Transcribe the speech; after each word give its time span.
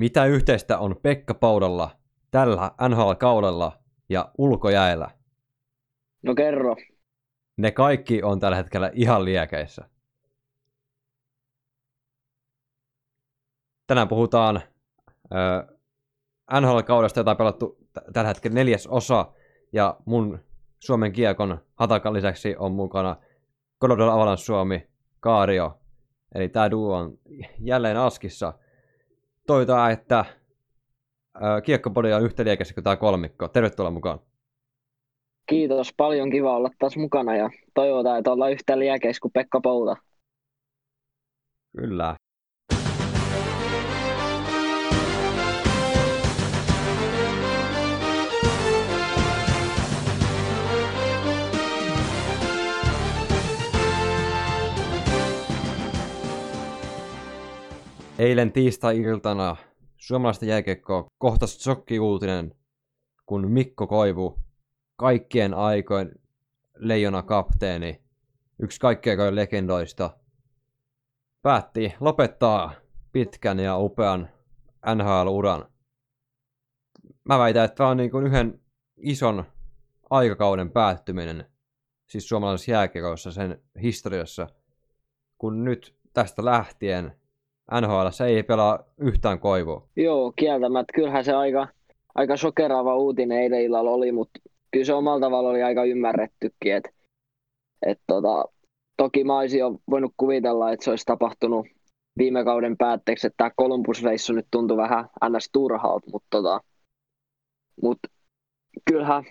Mitä 0.00 0.24
yhteistä 0.24 0.78
on 0.78 0.96
Pekka 1.02 1.34
Paudalla 1.34 1.90
tällä 2.30 2.70
NHL-kaudella 2.88 3.72
ja 4.08 4.32
ulkojäällä? 4.38 5.10
No 6.22 6.34
kerro. 6.34 6.76
Ne 7.56 7.70
kaikki 7.70 8.22
on 8.22 8.40
tällä 8.40 8.56
hetkellä 8.56 8.90
ihan 8.94 9.24
liekeissä. 9.24 9.88
Tänään 13.86 14.08
puhutaan 14.08 14.56
äh, 14.56 15.66
NHL-kaudesta, 16.60 17.20
jota 17.20 17.30
on 17.30 17.36
pelattu 17.36 17.78
t- 17.92 18.12
tällä 18.12 18.28
hetkellä 18.28 18.54
neljäs 18.54 18.86
osa, 18.86 19.32
ja 19.72 19.96
mun 20.04 20.38
Suomen 20.78 21.12
kiekon 21.12 21.58
hatakan 21.74 22.12
lisäksi 22.12 22.56
on 22.56 22.72
mukana 22.72 23.16
Colorado 23.82 24.10
Avalanche 24.10 24.44
Suomi, 24.44 24.88
Kaario, 25.20 25.80
eli 26.34 26.48
tämä 26.48 26.70
duo 26.70 26.96
on 26.96 27.18
jälleen 27.58 27.96
askissa. 27.96 28.52
Toivotaan, 29.50 29.92
että 29.92 30.24
kiekkopodi 31.64 32.12
on 32.12 32.22
yhtä 32.22 32.44
liekässä 32.44 32.74
kuin 32.74 32.84
tämä 32.84 32.96
kolmikko. 32.96 33.48
Tervetuloa 33.48 33.90
mukaan. 33.90 34.18
Kiitos, 35.46 35.94
paljon 35.96 36.30
kiva 36.30 36.56
olla 36.56 36.70
taas 36.78 36.96
mukana 36.96 37.36
ja 37.36 37.50
toivotaan, 37.74 38.18
että 38.18 38.32
ollaan 38.32 38.52
yhtä 38.52 38.78
liekeissä 38.78 39.20
kuin 39.20 39.32
Pekka 39.32 39.60
Pouta. 39.60 39.96
Kyllä. 41.76 42.16
Eilen 58.20 58.52
tiistai-iltana 58.52 59.56
suomalaista 59.96 60.44
jääkiekkoa 60.44 61.06
kohtasi 61.18 61.58
shokki-uutinen, 61.58 62.54
kun 63.26 63.50
Mikko 63.50 63.86
Koivu, 63.86 64.38
kaikkien 64.96 65.54
aikojen 65.54 66.12
leijona 66.76 67.22
kapteeni, 67.22 68.02
yksi 68.62 68.80
kaikkien 68.80 69.12
aikojen 69.12 69.36
legendoista, 69.36 70.10
päätti 71.42 71.94
lopettaa 72.00 72.72
pitkän 73.12 73.58
ja 73.58 73.78
upean 73.78 74.28
NHL-uran. 74.94 75.68
Mä 77.24 77.38
väitän, 77.38 77.64
että 77.64 77.76
tämä 77.76 77.88
on 77.88 77.96
niin 77.96 78.10
kuin 78.10 78.26
yhden 78.26 78.60
ison 78.96 79.44
aikakauden 80.10 80.70
päättyminen, 80.70 81.46
siis 82.06 82.28
suomalaisessa 82.28 82.70
jääkiekossa 82.70 83.32
sen 83.32 83.62
historiassa, 83.82 84.46
kun 85.38 85.64
nyt 85.64 85.96
tästä 86.12 86.44
lähtien 86.44 87.19
NHL 87.80 88.08
se 88.10 88.24
ei 88.24 88.42
pelaa 88.42 88.84
yhtään 88.98 89.38
koivua. 89.38 89.88
Joo, 89.96 90.32
kieltämättä. 90.36 90.92
Kyllähän 90.94 91.24
se 91.24 91.32
aika, 91.32 91.68
aika 92.14 92.36
sokeraava 92.36 92.96
uutinen 92.96 93.38
eilen 93.38 93.62
illalla 93.62 93.90
oli, 93.90 94.12
mutta 94.12 94.40
kyllä 94.70 94.84
se 94.84 94.94
omalla 94.94 95.20
tavalla 95.20 95.48
oli 95.50 95.62
aika 95.62 95.84
ymmärrettykin. 95.84 96.74
Et, 96.76 96.88
et 97.86 98.00
tota, 98.06 98.44
toki 98.96 99.24
mä 99.24 99.38
olisin 99.38 99.60
jo 99.60 99.78
voinut 99.90 100.14
kuvitella, 100.16 100.72
että 100.72 100.84
se 100.84 100.90
olisi 100.90 101.04
tapahtunut 101.04 101.66
viime 102.18 102.44
kauden 102.44 102.76
päätteeksi, 102.76 103.26
että 103.26 103.36
tämä 103.36 103.50
Columbus-reissu 103.60 104.32
nyt 104.32 104.46
tuntui 104.50 104.76
vähän 104.76 105.08
ns. 105.28 105.48
turhalta, 105.52 106.10
mutta 106.12 106.26
tota, 106.30 106.60
mut 107.82 107.98
kyllähän 108.90 109.24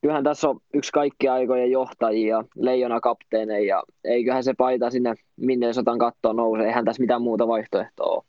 kyllähän 0.00 0.24
tässä 0.24 0.48
on 0.48 0.60
yksi 0.74 0.92
kaikki 0.92 1.28
aikojen 1.28 1.70
johtajia, 1.70 2.44
leijona 2.56 3.00
kapteeneja, 3.00 3.66
ja 3.66 3.82
eiköhän 4.04 4.44
se 4.44 4.54
paita 4.54 4.90
sinne 4.90 5.14
minne 5.36 5.72
sotan 5.72 5.98
kattoon 5.98 6.36
nouse, 6.36 6.64
eihän 6.64 6.84
tässä 6.84 7.00
mitään 7.00 7.22
muuta 7.22 7.48
vaihtoehtoa 7.48 8.06
ole. 8.06 8.24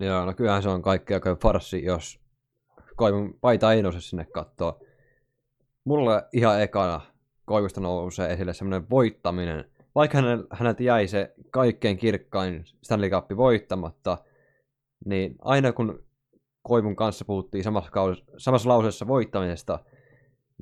Joo, 0.00 0.24
no 0.24 0.32
kyllähän 0.32 0.62
se 0.62 0.68
on 0.68 0.82
kaikki 0.82 1.14
aika 1.14 1.36
farssi, 1.42 1.84
jos 1.84 2.20
Koivun 2.96 3.38
paita 3.40 3.72
ei 3.72 3.82
nouse 3.82 4.00
sinne 4.00 4.24
kattoon. 4.24 4.72
Mulle 5.84 6.22
ihan 6.32 6.62
ekana 6.62 7.00
Koivusta 7.44 7.80
nousee 7.80 8.32
esille 8.32 8.54
semmoinen 8.54 8.90
voittaminen. 8.90 9.64
Vaikka 9.94 10.18
hänet 10.50 10.80
jäi 10.80 11.08
se 11.08 11.34
kaikkein 11.50 11.96
kirkkain 11.96 12.64
Stanley 12.82 13.10
Cup 13.10 13.30
voittamatta, 13.36 14.18
niin 15.04 15.34
aina 15.40 15.72
kun 15.72 16.04
Koivun 16.62 16.96
kanssa 16.96 17.24
puhuttiin 17.24 17.64
samassa, 17.64 17.90
kaudessa, 17.90 18.24
samassa 18.38 18.68
lauseessa 18.68 19.06
voittamisesta, 19.06 19.78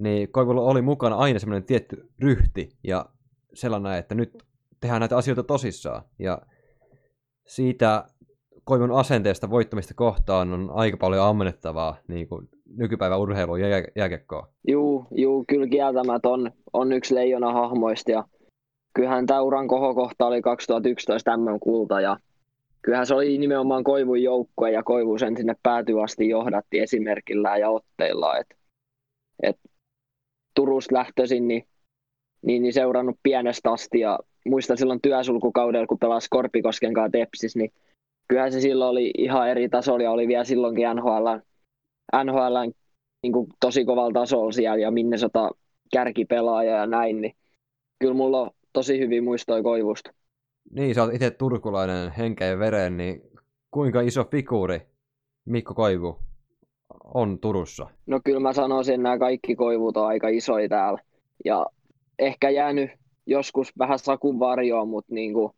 niin 0.00 0.32
Koivulla 0.32 0.62
oli 0.62 0.82
mukana 0.82 1.16
aina 1.16 1.38
semmoinen 1.38 1.66
tietty 1.66 2.10
ryhti 2.18 2.68
ja 2.84 3.06
sellainen, 3.54 3.94
että 3.94 4.14
nyt 4.14 4.44
tehdään 4.80 5.00
näitä 5.00 5.16
asioita 5.16 5.42
tosissaan. 5.42 6.02
Ja 6.18 6.38
siitä 7.46 8.04
Koivun 8.64 8.92
asenteesta 8.92 9.50
voittamista 9.50 9.94
kohtaan 9.94 10.52
on 10.52 10.70
aika 10.74 10.96
paljon 10.96 11.24
ammennettavaa 11.24 11.96
niin 12.08 12.28
kuin 12.28 12.48
nykypäivän 12.76 13.20
urheilu 13.20 13.56
jääkekkoa. 13.96 14.48
Juu, 14.68 15.06
juu, 15.10 15.44
kyllä 15.48 15.66
kieltämät 15.66 16.26
on, 16.26 16.50
on 16.72 16.92
yksi 16.92 17.14
leijona 17.14 17.52
hahmoista 17.52 18.10
ja 18.10 18.24
kyllähän 18.94 19.26
tämä 19.26 19.42
uran 19.42 19.68
kohokohta 19.68 20.26
oli 20.26 20.42
2011 20.42 21.36
MM-kulta 21.36 22.00
ja 22.00 22.16
kyllähän 22.82 23.06
se 23.06 23.14
oli 23.14 23.38
nimenomaan 23.38 23.84
Koivun 23.84 24.22
joukkue 24.22 24.70
ja 24.70 24.82
Koivu 24.82 25.18
sen 25.18 25.36
sinne 25.36 25.56
päätyy 25.62 26.02
asti 26.02 26.28
johdatti 26.28 26.80
esimerkillä 26.80 27.56
ja 27.56 27.70
otteilla. 27.70 28.38
Et, 28.38 28.46
et 29.42 29.56
Turusta 30.58 30.94
lähtöisin, 30.94 31.48
niin, 31.48 31.66
niin, 32.42 32.62
niin 32.62 32.72
seurannut 32.72 33.16
pienestä 33.22 33.72
asti 33.72 34.00
ja 34.00 34.18
muistan 34.46 34.78
silloin 34.78 35.00
työsulkukaudella, 35.00 35.86
kun 35.86 35.98
pelasi 35.98 36.26
Korpikosken 36.30 36.94
kanssa 36.94 37.10
Tepsis, 37.10 37.56
niin 37.56 37.72
kyllähän 38.28 38.52
se 38.52 38.60
silloin 38.60 38.90
oli 38.90 39.10
ihan 39.18 39.48
eri 39.48 39.68
tasolla 39.68 40.02
ja 40.02 40.10
oli 40.10 40.28
vielä 40.28 40.44
silloinkin 40.44 40.86
NHL, 40.94 41.26
NHL 42.24 42.70
niin 43.22 43.32
kuin 43.32 43.46
tosi 43.60 43.84
kovalla 43.84 44.20
tasolla 44.20 44.52
siellä 44.52 44.78
ja 44.78 44.90
minne 44.90 45.18
sota 45.18 45.50
kärkipelaaja 45.92 46.76
ja 46.76 46.86
näin, 46.86 47.20
niin 47.20 47.34
kyllä 47.98 48.14
mulla 48.14 48.40
on 48.40 48.50
tosi 48.72 48.98
hyvin 48.98 49.24
muistoja 49.24 49.62
Koivusta. 49.62 50.10
Niin, 50.70 50.94
sä 50.94 51.02
oot 51.02 51.14
itse 51.14 51.30
turkulainen 51.30 52.10
henkeä 52.10 52.48
ja 52.48 52.58
veren, 52.58 52.96
niin 52.96 53.22
kuinka 53.70 54.00
iso 54.00 54.24
figuuri 54.24 54.80
Mikko 55.44 55.74
Koivu 55.74 56.27
on 57.14 57.38
Turussa? 57.38 57.86
No 58.06 58.20
kyllä 58.24 58.40
mä 58.40 58.52
sanoisin, 58.52 58.94
että 58.94 59.02
nämä 59.02 59.18
kaikki 59.18 59.54
koivut 59.54 59.96
on 59.96 60.06
aika 60.06 60.28
isoja 60.28 60.68
täällä. 60.68 61.00
Ja 61.44 61.66
ehkä 62.18 62.50
jäänyt 62.50 62.90
joskus 63.26 63.78
vähän 63.78 63.98
sakun 63.98 64.38
varjoon, 64.38 64.88
mutta 64.88 65.14
niin 65.14 65.32
kuin, 65.32 65.52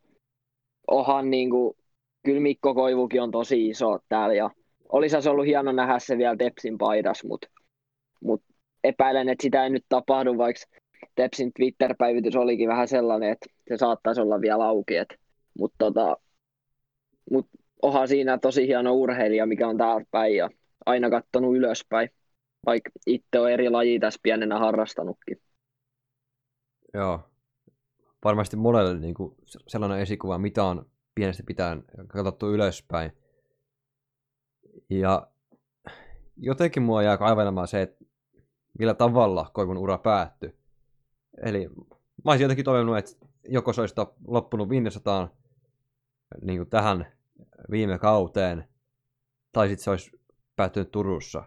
ohan 0.87 1.29
niin 1.29 1.49
kuin, 1.49 1.77
kyllä 2.23 2.41
Mikko 2.41 2.73
Koivukin 2.73 3.21
on 3.21 3.31
tosi 3.31 3.69
iso 3.69 3.99
täällä. 4.09 4.35
Ja 4.35 4.49
olisi 4.89 5.21
se 5.21 5.29
ollut 5.29 5.45
hieno 5.45 5.71
nähdä 5.71 5.99
se 5.99 6.17
vielä 6.17 6.35
Tepsin 6.35 6.77
paidas, 6.77 7.23
mutta, 7.23 7.47
mutta 8.23 8.53
epäilen, 8.83 9.29
että 9.29 9.43
sitä 9.43 9.63
ei 9.63 9.69
nyt 9.69 9.85
tapahdu, 9.89 10.37
vaikka 10.37 10.61
Tepsin 11.15 11.51
Twitter-päivitys 11.53 12.35
olikin 12.35 12.69
vähän 12.69 12.87
sellainen, 12.87 13.31
että 13.31 13.45
se 13.69 13.77
saattaisi 13.77 14.21
olla 14.21 14.41
vielä 14.41 14.65
auki. 14.65 14.93
Mutta 15.59 15.75
tota, 15.77 16.17
mut 17.31 17.47
onhan 17.81 18.07
siinä 18.07 18.37
tosi 18.37 18.67
hieno 18.67 18.93
urheilija, 18.93 19.45
mikä 19.45 19.67
on 19.67 19.77
täällä 19.77 20.05
päin. 20.11 20.35
Ja 20.35 20.49
aina 20.85 21.09
katsonut 21.09 21.55
ylöspäin, 21.55 22.09
vaikka 22.65 22.89
itse 23.07 23.39
on 23.39 23.51
eri 23.51 23.69
laji 23.69 23.99
tässä 23.99 24.19
pienenä 24.23 24.59
harrastanutkin. 24.59 25.41
Joo, 26.93 27.19
varmasti 28.23 28.57
monelle 28.57 28.99
niin 28.99 29.13
kuin 29.13 29.35
sellainen 29.67 29.99
esikuva, 29.99 30.37
mitä 30.37 30.63
on 30.63 30.85
pienestä 31.15 31.43
pitäen 31.47 31.83
katsottu 32.07 32.53
ylöspäin. 32.53 33.11
Ja 34.89 35.27
jotenkin 36.37 36.83
mua 36.83 37.03
jää 37.03 37.17
kaivelemaan 37.17 37.67
se, 37.67 37.81
että 37.81 38.05
millä 38.79 38.93
tavalla 38.93 39.51
Koivun 39.53 39.77
ura 39.77 39.97
päättyi. 39.97 40.55
Eli 41.43 41.69
mä 42.25 42.31
olisin 42.31 42.43
jotenkin 42.43 42.65
toivonut, 42.65 42.97
että 42.97 43.11
joko 43.49 43.73
se 43.73 43.81
olisi 43.81 43.95
loppunut 44.27 44.69
500 44.69 45.35
niin 46.41 46.59
kuin 46.59 46.69
tähän 46.69 47.11
viime 47.71 47.99
kauteen, 47.99 48.67
tai 49.51 49.67
sitten 49.67 49.83
se 49.83 49.89
olisi 49.89 50.20
päättynyt 50.61 50.91
Turussa. 50.91 51.43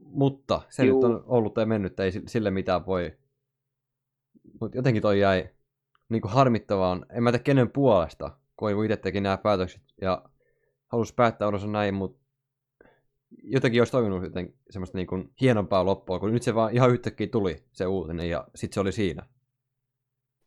Mutta 0.00 0.62
se 0.68 0.84
Juu. 0.84 1.00
nyt 1.00 1.10
on 1.10 1.24
ollut 1.26 1.56
ja 1.56 1.66
mennyt, 1.66 2.00
ei 2.00 2.12
sille 2.26 2.50
mitään 2.50 2.86
voi. 2.86 3.12
Mutta 4.60 4.78
jotenkin 4.78 5.02
toi 5.02 5.20
jäi 5.20 5.48
niin 6.08 6.22
kuin 6.22 6.32
harmittavaan. 6.32 7.06
En 7.10 7.22
mä 7.22 7.32
tiedä 7.32 7.42
kenen 7.42 7.70
puolesta, 7.70 8.30
kun 8.56 8.84
itse 8.84 8.96
teki 8.96 9.20
nämä 9.20 9.36
päätökset 9.36 9.82
ja 10.00 10.24
halusi 10.86 11.14
päättää 11.14 11.48
uransa 11.48 11.66
näin, 11.66 11.94
mutta 11.94 12.24
jotenkin 13.42 13.80
olisi 13.80 13.92
toivonut 13.92 14.22
joten 14.22 14.54
semmoista 14.70 14.98
niin 14.98 15.06
kuin 15.06 15.30
hienompaa 15.40 15.84
loppua, 15.84 16.18
kun 16.18 16.32
nyt 16.32 16.42
se 16.42 16.54
vaan 16.54 16.74
ihan 16.74 16.90
yhtäkkiä 16.90 17.26
tuli 17.26 17.56
se 17.72 17.86
uutinen 17.86 18.30
ja 18.30 18.48
sitten 18.54 18.74
se 18.74 18.80
oli 18.80 18.92
siinä. 18.92 19.26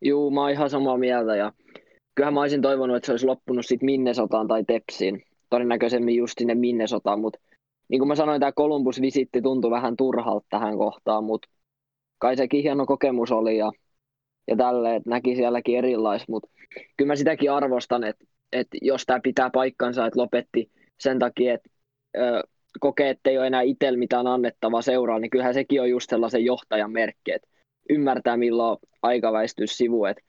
Juu, 0.04 0.30
mä 0.30 0.40
oon 0.40 0.50
ihan 0.50 0.70
samaa 0.70 0.98
mieltä 0.98 1.36
ja 1.36 1.52
kyllähän 2.14 2.34
mä 2.34 2.40
olisin 2.40 2.62
toivonut, 2.62 2.96
että 2.96 3.06
se 3.06 3.12
olisi 3.12 3.26
loppunut 3.26 3.66
sitten 3.66 3.86
Minnesotaan 3.86 4.48
tai 4.48 4.64
Tepsiin 4.64 5.29
todennäköisemmin 5.50 6.16
just 6.16 6.38
sinne 6.38 6.54
Minnesotaan, 6.54 7.20
mutta 7.20 7.38
niin 7.88 8.00
kuin 8.00 8.08
mä 8.08 8.14
sanoin, 8.14 8.40
tämä 8.40 8.52
Columbus-visitti 8.52 9.42
tuntui 9.42 9.70
vähän 9.70 9.96
turhalta 9.96 10.46
tähän 10.50 10.76
kohtaan, 10.78 11.24
mutta 11.24 11.48
kai 12.18 12.36
sekin 12.36 12.62
hieno 12.62 12.86
kokemus 12.86 13.32
oli 13.32 13.56
ja, 13.58 13.72
ja 14.48 14.56
tälleen, 14.56 14.96
että 14.96 15.10
näki 15.10 15.36
sielläkin 15.36 15.78
erilais, 15.78 16.28
mutta 16.28 16.50
kyllä 16.96 17.10
mä 17.10 17.16
sitäkin 17.16 17.52
arvostan, 17.52 18.04
että, 18.04 18.24
että 18.52 18.78
jos 18.82 19.06
tämä 19.06 19.20
pitää 19.22 19.50
paikkansa, 19.50 20.06
että 20.06 20.20
lopetti 20.20 20.70
sen 21.00 21.18
takia, 21.18 21.54
että 21.54 21.70
ö, 22.16 22.42
kokee, 22.80 23.10
että 23.10 23.30
ei 23.30 23.38
ole 23.38 23.46
enää 23.46 23.62
itsellä 23.62 23.98
mitään 23.98 24.26
annettavaa 24.26 24.82
seuraa, 24.82 25.18
niin 25.18 25.30
kyllähän 25.30 25.54
sekin 25.54 25.80
on 25.80 25.90
just 25.90 26.10
sellaisen 26.10 26.44
johtajan 26.44 26.92
merkki, 26.92 27.32
että 27.32 27.48
ymmärtää 27.90 28.36
milloin 28.36 28.78
aika 29.02 29.32
väistyä 29.32 29.66
sivu, 29.66 30.04
että 30.04 30.22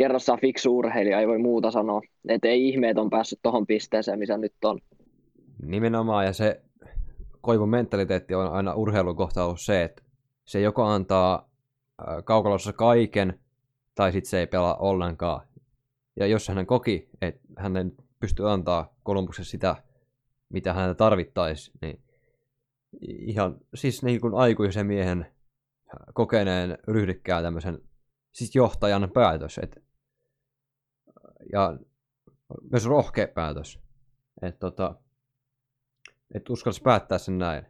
kerrassaan 0.00 0.40
fiksu 0.40 0.78
urheilija, 0.78 1.20
ei 1.20 1.28
voi 1.28 1.38
muuta 1.38 1.70
sanoa, 1.70 2.00
että 2.28 2.48
ei 2.48 2.68
ihmeet 2.68 2.98
on 2.98 3.10
päässyt 3.10 3.38
tuohon 3.42 3.66
pisteeseen, 3.66 4.18
missä 4.18 4.38
nyt 4.38 4.54
on. 4.64 4.78
Nimenomaan, 5.62 6.26
ja 6.26 6.32
se 6.32 6.62
Koivun 7.40 7.68
mentaliteetti 7.68 8.34
on 8.34 8.52
aina 8.52 8.74
urheilun 8.74 9.16
kohta 9.16 9.44
ollut 9.44 9.60
se, 9.60 9.82
että 9.82 10.02
se 10.44 10.60
joko 10.60 10.84
antaa 10.84 11.50
kaukalossa 12.24 12.72
kaiken, 12.72 13.40
tai 13.94 14.12
sitten 14.12 14.30
se 14.30 14.40
ei 14.40 14.46
pelaa 14.46 14.76
ollenkaan. 14.76 15.46
Ja 16.16 16.26
jos 16.26 16.48
hän 16.48 16.66
koki, 16.66 17.08
että 17.20 17.40
hän 17.56 17.92
pystyy 18.20 18.50
antaa 18.50 18.94
Kolumbuksessa 19.02 19.50
sitä, 19.50 19.76
mitä 20.48 20.72
häntä 20.72 20.94
tarvittaisi, 20.94 21.72
niin 21.82 22.00
ihan 23.02 23.56
siis 23.74 24.02
niin 24.02 24.20
kuin 24.20 24.34
aikuisen 24.34 24.86
miehen 24.86 25.26
kokeneen 26.14 26.78
ryhdikkään 26.88 27.42
tämmöisen 27.42 27.78
siis 28.32 28.54
johtajan 28.54 29.10
päätös. 29.14 29.58
Et, 29.62 29.89
ja 31.52 31.76
myös 32.70 32.86
rohkea 32.86 33.28
päätös. 33.28 33.80
Että 34.42 34.58
tota, 34.58 34.94
et 36.34 36.50
uskalsi 36.50 36.82
päättää 36.82 37.18
sen 37.18 37.38
näin. 37.38 37.66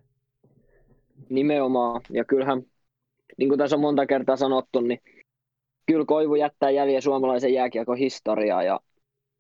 Nimenomaan. 1.29 2.00
Ja 2.11 2.25
kyllähän, 2.25 2.62
niin 3.38 3.49
kuin 3.49 3.59
tässä 3.59 3.77
on 3.77 3.81
monta 3.81 4.06
kertaa 4.06 4.37
sanottu, 4.37 4.81
niin 4.81 5.00
kyllä 5.87 6.05
Koivu 6.05 6.35
jättää 6.35 6.71
jäljen 6.71 7.03
suomalaisen 7.03 7.55
jääkiekon 7.55 7.97
historiaa 7.97 8.62
ja 8.62 8.81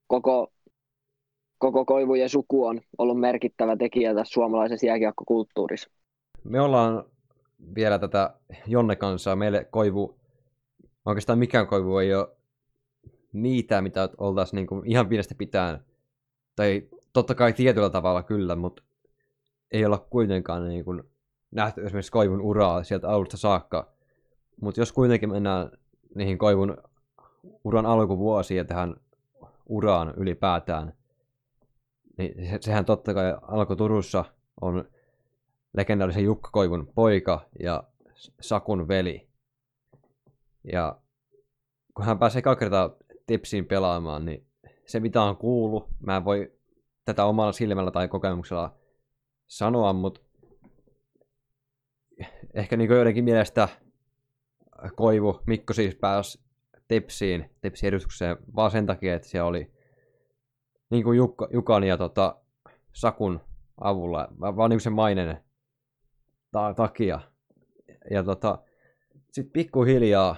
koko, 0.06 0.52
koko 1.58 1.84
Koivujen 1.84 2.28
suku 2.28 2.66
on 2.66 2.80
ollut 2.98 3.20
merkittävä 3.20 3.76
tekijä 3.76 4.14
tässä 4.14 4.32
suomalaisessa 4.32 4.86
jääkiekkokulttuurissa. 4.86 5.90
Me 6.44 6.60
ollaan 6.60 7.04
vielä 7.74 7.98
tätä 7.98 8.34
Jonne 8.66 8.96
kanssa. 8.96 9.36
Meille 9.36 9.64
Koivu, 9.70 10.18
oikeastaan 11.04 11.38
mikään 11.38 11.66
Koivu 11.66 11.98
ei 11.98 12.14
ole 12.14 12.28
niitä, 13.32 13.82
mitä 13.82 14.08
oltaisiin 14.18 14.56
niin 14.56 14.66
kuin 14.66 14.86
ihan 14.86 15.08
pienestä 15.08 15.34
pitään, 15.34 15.84
tai 16.56 16.88
totta 17.12 17.34
kai 17.34 17.52
tietyllä 17.52 17.90
tavalla 17.90 18.22
kyllä, 18.22 18.56
mutta 18.56 18.82
ei 19.70 19.84
olla 19.84 19.98
kuitenkaan 19.98 20.68
niin 20.68 20.84
kuin 20.84 21.02
nähty 21.50 21.86
esimerkiksi 21.86 22.12
Koivun 22.12 22.40
uraa 22.40 22.84
sieltä 22.84 23.08
alusta 23.08 23.36
saakka. 23.36 23.92
Mutta 24.60 24.80
jos 24.80 24.92
kuitenkin 24.92 25.30
mennään 25.30 25.70
niihin 26.14 26.38
Koivun 26.38 26.76
uran 27.64 27.86
alkuvuosiin 27.86 28.58
ja 28.58 28.64
tähän 28.64 28.96
uraan 29.66 30.14
ylipäätään, 30.16 30.92
niin 32.18 32.46
se, 32.50 32.58
sehän 32.60 32.84
totta 32.84 33.14
kai 33.14 33.34
alkoi 33.42 33.76
Turussa, 33.76 34.24
on 34.60 34.84
legendaarisen 35.76 36.24
Jukka 36.24 36.50
Koivun 36.52 36.92
poika 36.94 37.40
ja 37.60 37.84
Sakun 38.40 38.88
veli. 38.88 39.28
Ja 40.72 41.00
kun 41.94 42.04
hän 42.04 42.18
pääsee 42.18 42.42
kaksi 42.42 42.60
kertaa 42.60 42.90
Tipsiin 43.30 43.66
pelaamaan, 43.66 44.24
niin 44.24 44.46
se 44.86 45.00
mitä 45.00 45.22
on 45.22 45.36
kuullut, 45.36 45.88
mä 46.00 46.16
en 46.16 46.24
voi 46.24 46.52
tätä 47.04 47.24
omalla 47.24 47.52
silmällä 47.52 47.90
tai 47.90 48.08
kokemuksella 48.08 48.78
sanoa, 49.46 49.92
mutta 49.92 50.20
ehkä 52.54 52.76
niin 52.76 52.90
joidenkin 52.90 53.24
mielestä 53.24 53.68
Koivu, 54.96 55.40
Mikko 55.46 55.72
siis 55.72 55.94
pääsi 55.94 56.40
Tepsiin, 56.88 57.50
Tepsin 57.60 57.88
edustukseen 57.88 58.36
vaan 58.56 58.70
sen 58.70 58.86
takia, 58.86 59.14
että 59.14 59.28
siellä 59.28 59.48
oli 59.48 59.72
niin 60.90 61.04
kuin 61.04 61.16
Jukka, 61.16 61.48
Jukan 61.52 61.84
ja 61.84 61.96
tota, 61.96 62.36
Sakun 62.92 63.40
avulla, 63.80 64.28
vaan 64.40 64.70
niin 64.70 64.80
sen 64.80 64.92
mainen 64.92 65.44
ta- 66.52 66.74
takia. 66.74 67.20
Ja 68.10 68.22
tota, 68.22 68.58
sitten 69.32 69.52
pikkuhiljaa 69.52 70.36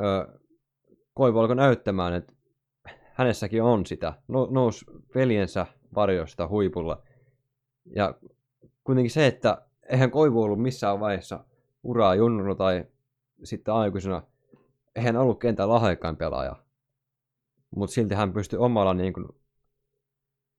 ö, 0.00 0.41
Koivu 1.14 1.38
alkoi 1.38 1.56
näyttämään, 1.56 2.14
että 2.14 2.32
hänessäkin 3.12 3.62
on 3.62 3.86
sitä. 3.86 4.14
No, 4.28 4.48
nousi 4.50 4.84
veljensä 5.14 5.66
varjosta 5.94 6.48
huipulla. 6.48 7.02
Ja 7.96 8.14
kuitenkin 8.84 9.10
se, 9.10 9.26
että 9.26 9.62
eihän 9.90 10.10
Koivu 10.10 10.42
ollut 10.42 10.62
missään 10.62 11.00
vaiheessa 11.00 11.44
uraa 11.82 12.14
junnuna 12.14 12.54
tai 12.54 12.84
sitten 13.44 13.74
aikuisena, 13.74 14.22
eihän 14.96 15.16
ollut 15.16 15.40
kentän 15.40 15.68
lahjakkain 15.68 16.16
pelaaja. 16.16 16.56
Mutta 17.76 17.94
silti 17.94 18.14
hän 18.14 18.32
pystyi 18.32 18.58
omalla, 18.58 18.94
niin 18.94 19.12
kuin, 19.12 19.28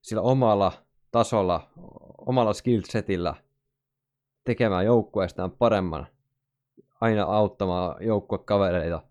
sillä 0.01 0.21
omalla 0.21 0.71
tasolla, 1.11 1.69
omalla 2.17 2.53
skillsetillä 2.53 3.35
tekemään 4.43 4.85
joukkueestaan 4.85 5.51
paremman, 5.51 6.07
aina 7.01 7.23
auttamaan 7.23 8.05
joukkuekavereita 8.05 9.01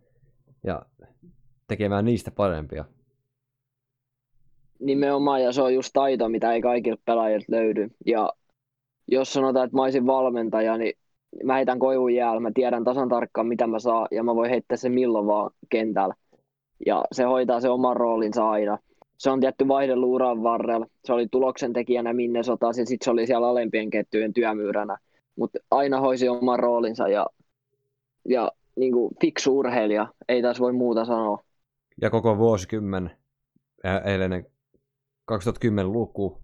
tekemään 1.69 2.05
niistä 2.05 2.31
parempia. 2.31 2.85
Nimenomaan, 4.81 5.43
ja 5.43 5.53
se 5.53 5.62
on 5.62 5.75
just 5.75 5.91
taito, 5.93 6.29
mitä 6.29 6.53
ei 6.53 6.61
kaikille 6.61 6.99
pelaajille 7.05 7.47
löydy. 7.49 7.91
Ja 8.06 8.32
jos 9.09 9.32
sanotaan, 9.32 9.64
että 9.64 9.76
mä 9.76 9.82
olisin 9.82 10.06
valmentaja, 10.06 10.76
niin 10.76 10.93
mä 11.44 11.55
heitän 11.55 11.79
koivun 11.79 12.14
jäällä, 12.14 12.41
mä 12.41 12.50
tiedän 12.55 12.85
tasan 12.85 13.09
tarkkaan, 13.09 13.47
mitä 13.47 13.67
mä 13.67 13.79
saan, 13.79 14.09
ja 14.11 14.23
mä 14.23 14.35
voin 14.35 14.50
heittää 14.50 14.76
sen 14.76 14.93
milloin 14.93 15.26
vaan 15.26 15.50
kentällä. 15.69 16.14
Ja 16.87 17.05
se 17.12 17.25
hoitaa 17.25 17.61
se 17.61 17.69
oman 17.69 17.97
roolinsa 17.97 18.50
aina. 18.50 18.79
Se 19.19 19.31
on 19.31 19.41
tietty 19.41 19.69
vaihdellut 19.69 20.11
uran 20.11 20.43
varrella. 20.43 20.87
Se 21.05 21.12
oli 21.12 21.26
tuloksen 21.31 21.73
tekijänä 21.73 22.12
minne 22.12 22.43
sotaan, 22.43 22.75
ja 22.76 22.87
sitten 22.87 23.05
se 23.05 23.11
oli 23.11 23.26
siellä 23.26 23.49
alempien 23.49 23.91
kettyjen 23.91 24.32
työmyyränä. 24.32 24.99
Mutta 25.37 25.58
aina 25.70 26.00
hoisi 26.00 26.29
oman 26.29 26.58
roolinsa, 26.58 27.08
ja, 27.08 27.26
ja 28.29 28.53
niin 28.76 28.93
kuin 28.93 29.15
fiksu 29.20 29.58
urheilija, 29.58 30.06
ei 30.29 30.43
taas 30.43 30.61
voi 30.61 30.73
muuta 30.73 31.05
sanoa. 31.05 31.44
Ja 32.00 32.11
koko 32.11 32.39
vuosikymmen, 32.39 33.17
eilinen 34.05 34.47
2010 35.25 35.93
luku, 35.93 36.43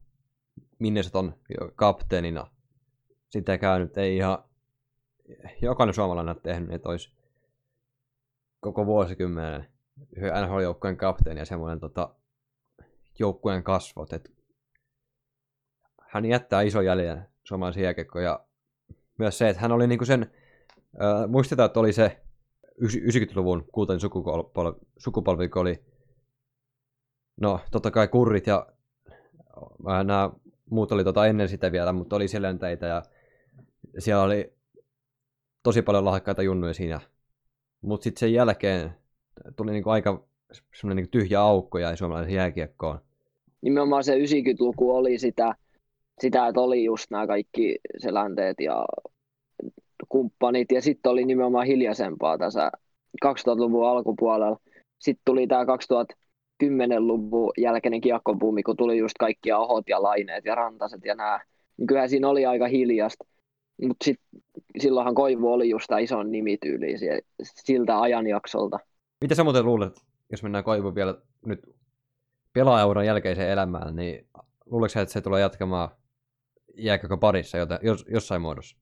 Minnesotan 0.78 1.34
kapteenina. 1.74 2.50
Sitäkään 3.28 3.80
nyt 3.80 3.96
ei 3.96 4.16
ihan 4.16 4.44
jokainen 5.62 5.94
suomalainen 5.94 6.34
ole 6.34 6.40
tehnyt, 6.42 6.72
että 6.72 6.88
olisi 6.88 7.12
koko 8.60 8.86
vuosikymmenen 8.86 9.66
NHL-joukkueen 10.16 10.96
kapteeni 10.96 11.40
ja 11.40 11.44
semmoinen 11.44 11.80
tota, 11.80 12.14
joukkueen 13.18 13.62
kasvot. 13.62 14.12
Et 14.12 14.32
hän 16.08 16.24
jättää 16.24 16.62
iso 16.62 16.80
jäljen 16.80 17.28
suomalaisen 17.44 17.82
jääkiekkoon 17.82 18.24
ja 18.24 18.46
myös 19.18 19.38
se, 19.38 19.48
että 19.48 19.62
hän 19.62 19.72
oli 19.72 19.86
niinku 19.86 20.04
sen, 20.04 20.32
äh, 21.02 21.28
muistetaan, 21.28 21.66
että 21.66 21.80
oli 21.80 21.92
se 21.92 22.20
90-luvun 22.82 23.64
kultainen 23.72 24.00
sukupolvi, 24.00 24.78
sukupolvi 24.98 25.50
oli 25.56 25.84
no 27.40 27.60
totta 27.70 27.90
kai 27.90 28.08
kurrit 28.08 28.46
ja 28.46 28.66
nämä 30.04 30.30
muut 30.70 30.92
oli 30.92 31.04
tota 31.04 31.26
ennen 31.26 31.48
sitä 31.48 31.72
vielä, 31.72 31.92
mutta 31.92 32.16
oli 32.16 32.28
selänteitä 32.28 32.86
ja 32.86 33.02
siellä 33.98 34.22
oli 34.22 34.52
tosi 35.62 35.82
paljon 35.82 36.04
lahjakkaita 36.04 36.42
junnuja 36.42 36.74
siinä. 36.74 37.00
Mutta 37.80 38.04
sitten 38.04 38.20
sen 38.20 38.32
jälkeen 38.32 38.90
tuli 39.56 39.72
niinku 39.72 39.90
aika 39.90 40.24
semmoinen 40.74 40.96
niinku 40.96 41.10
tyhjä 41.10 41.40
aukko 41.40 41.78
ja 41.78 41.96
suomalaisen 41.96 42.34
jääkiekkoon. 42.34 42.98
Nimenomaan 43.62 44.04
se 44.04 44.18
90-luku 44.18 44.96
oli 44.96 45.18
sitä, 45.18 45.54
sitä, 46.20 46.46
että 46.46 46.60
oli 46.60 46.84
just 46.84 47.10
nämä 47.10 47.26
kaikki 47.26 47.78
selänteet 47.98 48.60
ja 48.60 48.84
kumppanit, 50.08 50.72
ja 50.72 50.82
sitten 50.82 51.12
oli 51.12 51.24
nimenomaan 51.24 51.66
hiljaisempaa 51.66 52.38
tässä 52.38 52.70
2000-luvun 53.26 53.88
alkupuolella. 53.88 54.58
Sitten 54.98 55.22
tuli 55.24 55.46
tämä 55.46 55.64
2010-luvun 55.64 57.52
jälkeinen 57.58 58.00
kiekkobuumi, 58.00 58.62
kun 58.62 58.76
tuli 58.76 58.98
just 58.98 59.14
kaikki 59.18 59.52
ahot 59.52 59.88
ja 59.88 60.02
laineet 60.02 60.44
ja 60.44 60.54
rantaset 60.54 61.04
ja 61.04 61.14
nämä. 61.14 61.40
Niin 61.76 61.86
kyllähän 61.86 62.08
siinä 62.08 62.28
oli 62.28 62.46
aika 62.46 62.68
hiljasta. 62.68 63.24
Mutta 63.82 64.10
silloinhan 64.78 65.14
Koivu 65.14 65.52
oli 65.52 65.68
just 65.68 65.86
tämä 65.88 65.98
ison 65.98 66.32
nimityyli 66.32 66.94
siltä 67.42 68.00
ajanjaksolta. 68.00 68.78
Mitä 69.20 69.34
sä 69.34 69.44
muuten 69.44 69.64
luulet, 69.64 70.00
jos 70.30 70.42
mennään 70.42 70.64
Koivu 70.64 70.94
vielä 70.94 71.14
nyt 71.46 71.60
pelaajauran 72.52 73.06
jälkeiseen 73.06 73.50
elämään, 73.50 73.96
niin 73.96 74.26
luuletko 74.66 75.00
että 75.00 75.12
se 75.12 75.20
tulee 75.20 75.40
jatkamaan 75.40 75.88
jääkö 76.74 77.16
parissa 77.20 77.58
joten, 77.58 77.78
jos, 77.82 78.06
jossain 78.10 78.42
muodossa? 78.42 78.76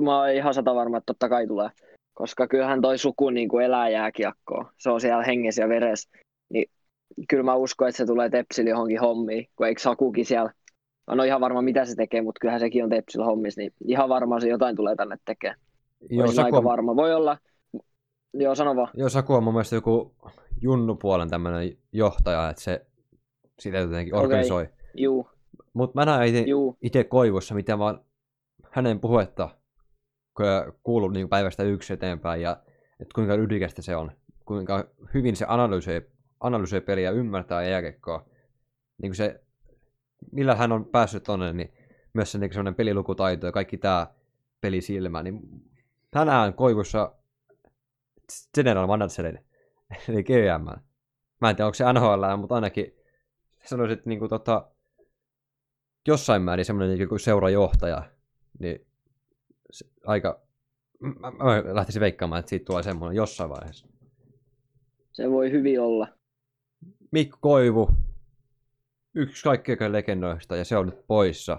Mä 0.00 0.18
oon 0.18 0.30
ihan 0.30 0.54
sata 0.54 0.74
varma, 0.74 0.96
että 0.96 1.06
totta 1.06 1.28
kai 1.28 1.46
tulee. 1.46 1.68
Koska 2.14 2.48
kyllähän 2.48 2.80
toi 2.80 2.98
suku 2.98 3.30
niin 3.30 3.48
kuin 3.48 3.64
elää 3.64 3.88
jääkiekkoa. 3.88 4.72
Se 4.78 4.90
on 4.90 5.00
siellä 5.00 5.24
hengessä 5.24 5.62
ja 5.62 5.68
veressä. 5.68 6.10
Niin 6.52 6.70
kyllä 7.28 7.42
mä 7.42 7.54
uskon, 7.54 7.88
että 7.88 7.96
se 7.96 8.06
tulee 8.06 8.30
Tepsili 8.30 8.70
johonkin 8.70 9.00
hommiin, 9.00 9.48
kun 9.56 9.66
eikö 9.66 9.80
Sakukin 9.80 10.26
siellä 10.26 10.52
Mä 11.10 11.14
en 11.14 11.20
ole 11.20 11.26
ihan 11.26 11.40
varma, 11.40 11.62
mitä 11.62 11.84
se 11.84 11.94
tekee, 11.94 12.22
mutta 12.22 12.38
kyllähän 12.40 12.60
sekin 12.60 12.84
on 12.84 12.90
Tepsillä 12.90 13.24
hommissa, 13.24 13.60
niin 13.60 13.72
ihan 13.84 14.08
varmaan 14.08 14.40
se 14.40 14.48
jotain 14.48 14.76
tulee 14.76 14.96
tänne 14.96 15.16
tekemään. 15.24 15.60
Joo, 16.10 16.26
Saku... 16.26 16.46
aika 16.46 16.64
varma. 16.64 16.96
Voi 16.96 17.14
olla, 17.14 17.38
joo 18.34 18.54
sano 18.54 18.76
vaan. 18.76 18.88
Joo, 18.94 19.08
Saku 19.08 19.34
on 19.34 19.44
mun 19.44 19.54
mielestä 19.54 19.76
joku 19.76 20.14
junnupuolen 20.60 21.30
tämmöinen 21.30 21.76
johtaja, 21.92 22.50
että 22.50 22.62
se 22.62 22.86
sitä 23.58 23.78
jotenkin 23.78 24.14
organisoi. 24.14 24.68
Juu, 24.94 25.28
Mutta 25.72 26.00
mä 26.00 26.04
näen 26.04 26.34
itse, 26.82 27.04
Koivussa, 27.04 27.54
mitä 27.54 27.78
vaan 27.78 28.00
hänen 28.70 29.00
puhetta 29.00 29.48
kuullut 30.82 31.12
niin 31.12 31.28
päivästä 31.28 31.62
yksi 31.62 31.92
eteenpäin 31.92 32.42
ja 32.42 32.62
että 33.00 33.14
kuinka 33.14 33.34
ydikästä 33.34 33.82
se 33.82 33.96
on, 33.96 34.12
kuinka 34.44 34.84
hyvin 35.14 35.36
se 35.36 35.44
analysoi, 35.48 36.06
analysoi 36.40 36.80
peliä 36.80 37.10
ymmärtää 37.10 37.62
jääkekkoa. 37.62 38.26
Niin 39.02 39.14
se, 39.14 39.44
millä 40.32 40.54
hän 40.54 40.72
on 40.72 40.84
päässyt 40.84 41.22
tonne, 41.22 41.52
niin 41.52 41.72
myös 42.12 42.32
se 42.32 42.38
niin 42.38 42.52
semmoinen 42.52 42.74
pelilukutaito 42.74 43.46
ja 43.46 43.52
kaikki 43.52 43.76
tämä 43.76 44.06
pelisilmä, 44.60 45.22
niin 45.22 45.40
tänään 46.10 46.54
Koivussa 46.54 47.14
General 48.54 48.86
Managerin, 48.86 49.44
eli 50.08 50.22
GM. 50.22 50.80
Mä 51.40 51.50
en 51.50 51.56
tiedä, 51.56 51.66
onko 51.66 51.74
se 51.74 51.92
NHL, 51.92 52.36
mutta 52.36 52.54
ainakin 52.54 52.96
sanoisin, 53.64 53.98
että 53.98 54.08
niin 54.08 54.18
kuin, 54.18 54.28
tota, 54.28 54.70
jossain 56.08 56.42
määrin 56.42 56.64
semmoinen 56.64 56.98
niin 56.98 57.20
seurajohtaja, 57.20 58.02
niin 58.58 58.89
aika, 60.06 60.40
mä, 61.00 61.30
mä 61.30 61.74
lähtisin 61.74 62.00
veikkaamaan, 62.00 62.38
että 62.38 62.50
siitä 62.50 62.64
tulee 62.64 62.82
semmoinen 62.82 63.16
jossain 63.16 63.50
vaiheessa. 63.50 63.86
Se 65.12 65.30
voi 65.30 65.50
hyvin 65.50 65.80
olla. 65.80 66.08
Mikko 67.10 67.38
Koivu, 67.40 67.88
yksi 69.14 69.44
kaikkein 69.44 69.92
legendoista, 69.92 70.56
ja 70.56 70.64
se 70.64 70.76
on 70.76 70.86
nyt 70.86 71.06
poissa. 71.06 71.58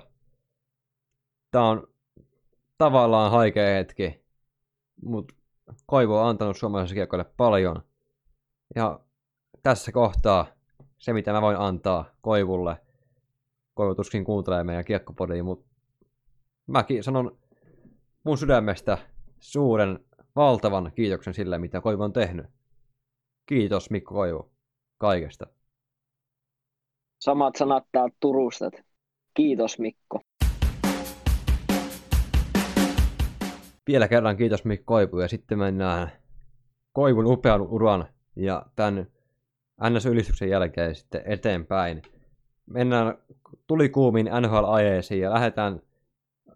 Tämä 1.52 1.70
on 1.70 1.88
tavallaan 2.78 3.32
haikea 3.32 3.76
hetki, 3.76 4.26
mutta 5.06 5.34
Koivu 5.86 6.16
on 6.16 6.28
antanut 6.28 6.58
suomalaiselle 6.58 6.96
kiekkoille 6.96 7.26
paljon. 7.38 7.84
Ja 8.76 9.00
tässä 9.64 9.92
kohtaa 9.92 10.48
se, 10.98 11.14
mitä 11.14 11.32
mä 11.32 11.42
voin 11.42 11.58
antaa 11.58 12.06
Koivulle, 12.22 12.78
Koivu 13.74 13.96
tuskin 13.96 14.24
kuuntelee 14.24 14.64
meidän 14.64 14.86
kiekkopodia, 14.86 15.44
mutta 15.44 15.70
mäkin 16.68 17.04
sanon 17.04 17.41
mun 18.24 18.38
sydämestä 18.38 18.98
suuren, 19.40 20.00
valtavan 20.36 20.92
kiitoksen 20.96 21.34
sille, 21.34 21.58
mitä 21.58 21.82
Koivu 21.82 22.04
on 22.04 22.14
tehnyt. 22.14 22.46
Kiitos 23.46 23.90
Mikko 23.90 24.14
Koivu 24.14 24.52
kaikesta. 24.98 25.48
Samat 27.22 27.56
sanat 27.56 27.84
täältä 27.92 28.16
Turusta. 28.20 28.70
Kiitos 29.34 29.80
Mikko. 29.80 30.20
Vielä 33.88 34.08
kerran 34.08 34.38
kiitos 34.38 34.66
Mikko 34.66 34.84
Koivu 34.86 35.20
ja 35.20 35.28
sitten 35.28 35.60
mennään 35.60 36.12
Koivun 36.94 37.26
upean 37.26 37.62
uran 37.62 38.06
ja 38.36 38.66
tämän 38.76 39.08
NS-ylistyksen 39.90 40.50
jälkeen 40.50 40.96
sitten 40.96 41.22
eteenpäin. 41.26 42.02
Mennään 42.66 43.18
tulikuumin 43.68 44.26
NHL-ajeisiin 44.26 45.22
ja 45.22 45.34
lähdetään 45.34 45.82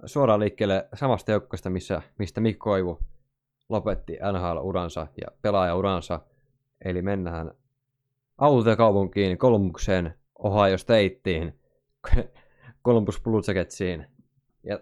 suoraan 0.05 0.39
liikkeelle 0.39 0.87
samasta 0.93 1.31
joukkueesta, 1.31 1.69
missä, 1.69 2.01
mistä 2.19 2.41
Mikko 2.41 2.63
Koivu 2.63 2.99
lopetti 3.69 4.13
NHL-uransa 4.13 5.07
ja 5.21 5.27
pelaajauransa. 5.41 6.19
Eli 6.85 7.01
mennään 7.01 7.51
autokaupunkiin, 8.37 9.37
Kolumbukseen, 9.37 10.13
Ohio 10.39 10.77
Stateen, 10.77 11.59
Columbus 12.85 13.21
Blue 13.21 13.41
Jacketsiin. 13.47 14.07
Ja 14.63 14.79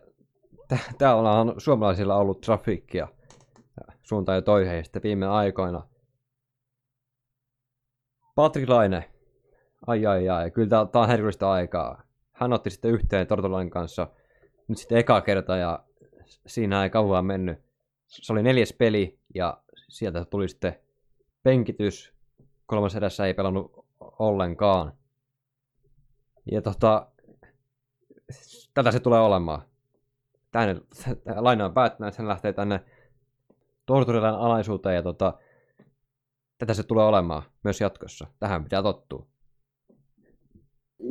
tä- 0.68 0.94
täällä 0.98 1.32
on 1.32 1.54
suomalaisilla 1.58 2.16
ollut 2.16 2.42
trafikkia 2.42 3.08
suuntaan 4.04 4.36
ja 4.36 4.42
toiseen 4.42 4.84
sitten 4.84 5.04
viime 5.04 5.28
aikoina. 5.28 5.88
Patrick 8.36 8.70
Laine, 8.70 9.12
ai 9.88 10.06
ai 10.06 10.30
ai, 10.30 10.52
kyllä 10.52 10.70
tää, 10.70 10.86
tää 10.86 11.02
on 11.02 11.08
herkullista 11.08 11.52
aikaa. 11.52 12.04
Hän 12.32 12.54
otti 12.54 12.70
sitten 12.70 12.92
yhteen 12.92 13.28
Tortolain 13.28 13.70
kanssa 13.70 14.08
nyt 14.74 14.78
sitten 14.78 14.98
eka 14.98 15.22
kerta 15.22 15.58
ja 15.58 15.84
siinä 16.48 16.84
ei 16.84 16.90
kauan 16.90 17.26
mennyt. 17.26 17.60
Se 18.08 18.34
oli 18.34 18.44
neljäs 18.44 18.74
peli 18.74 19.20
ja 19.36 19.64
sieltä 19.90 20.26
tuli 20.26 20.50
sitten 20.50 20.80
penkitys. 21.44 22.14
Kolmas 22.66 22.96
edessä 22.96 23.26
ei 23.26 23.34
pelannut 23.34 23.86
ollenkaan. 24.00 24.94
Ja 26.52 26.62
tota, 26.62 27.08
tätä 28.74 28.92
se 28.92 29.00
tulee 29.00 29.20
olemaan. 29.20 29.62
Tänne, 30.52 30.82
laina 31.36 31.66
on 31.66 31.74
päättänyt, 31.74 32.08
että 32.14 32.22
hän 32.22 32.30
lähtee 32.30 32.54
tänne 32.54 32.84
Torturilan 33.86 34.36
alaisuuteen 34.36 34.96
ja 34.96 35.04
tota, 35.04 35.34
tätä 36.58 36.74
se 36.74 36.84
tulee 36.84 37.06
olemaan 37.06 37.44
myös 37.64 37.82
jatkossa. 37.82 38.28
Tähän 38.40 38.64
pitää 38.64 38.84
tottua. 38.84 39.28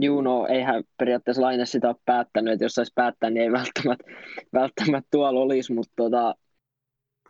Juu, 0.01 0.21
no 0.21 0.47
eihän 0.47 0.85
periaatteessa 0.99 1.43
Laine 1.43 1.67
sitä 1.67 1.89
ole 1.89 1.97
päättänyt, 2.05 2.53
että 2.53 2.65
jos 2.65 2.73
saisi 2.73 2.93
päättää, 2.95 3.31
niin 3.31 3.43
ei 3.43 3.53
välttämättä, 3.53 4.05
välttämättä 4.61 5.09
tuolla 5.11 5.41
olisi, 5.41 5.73
mutta 5.73 5.93
tota, 5.97 6.35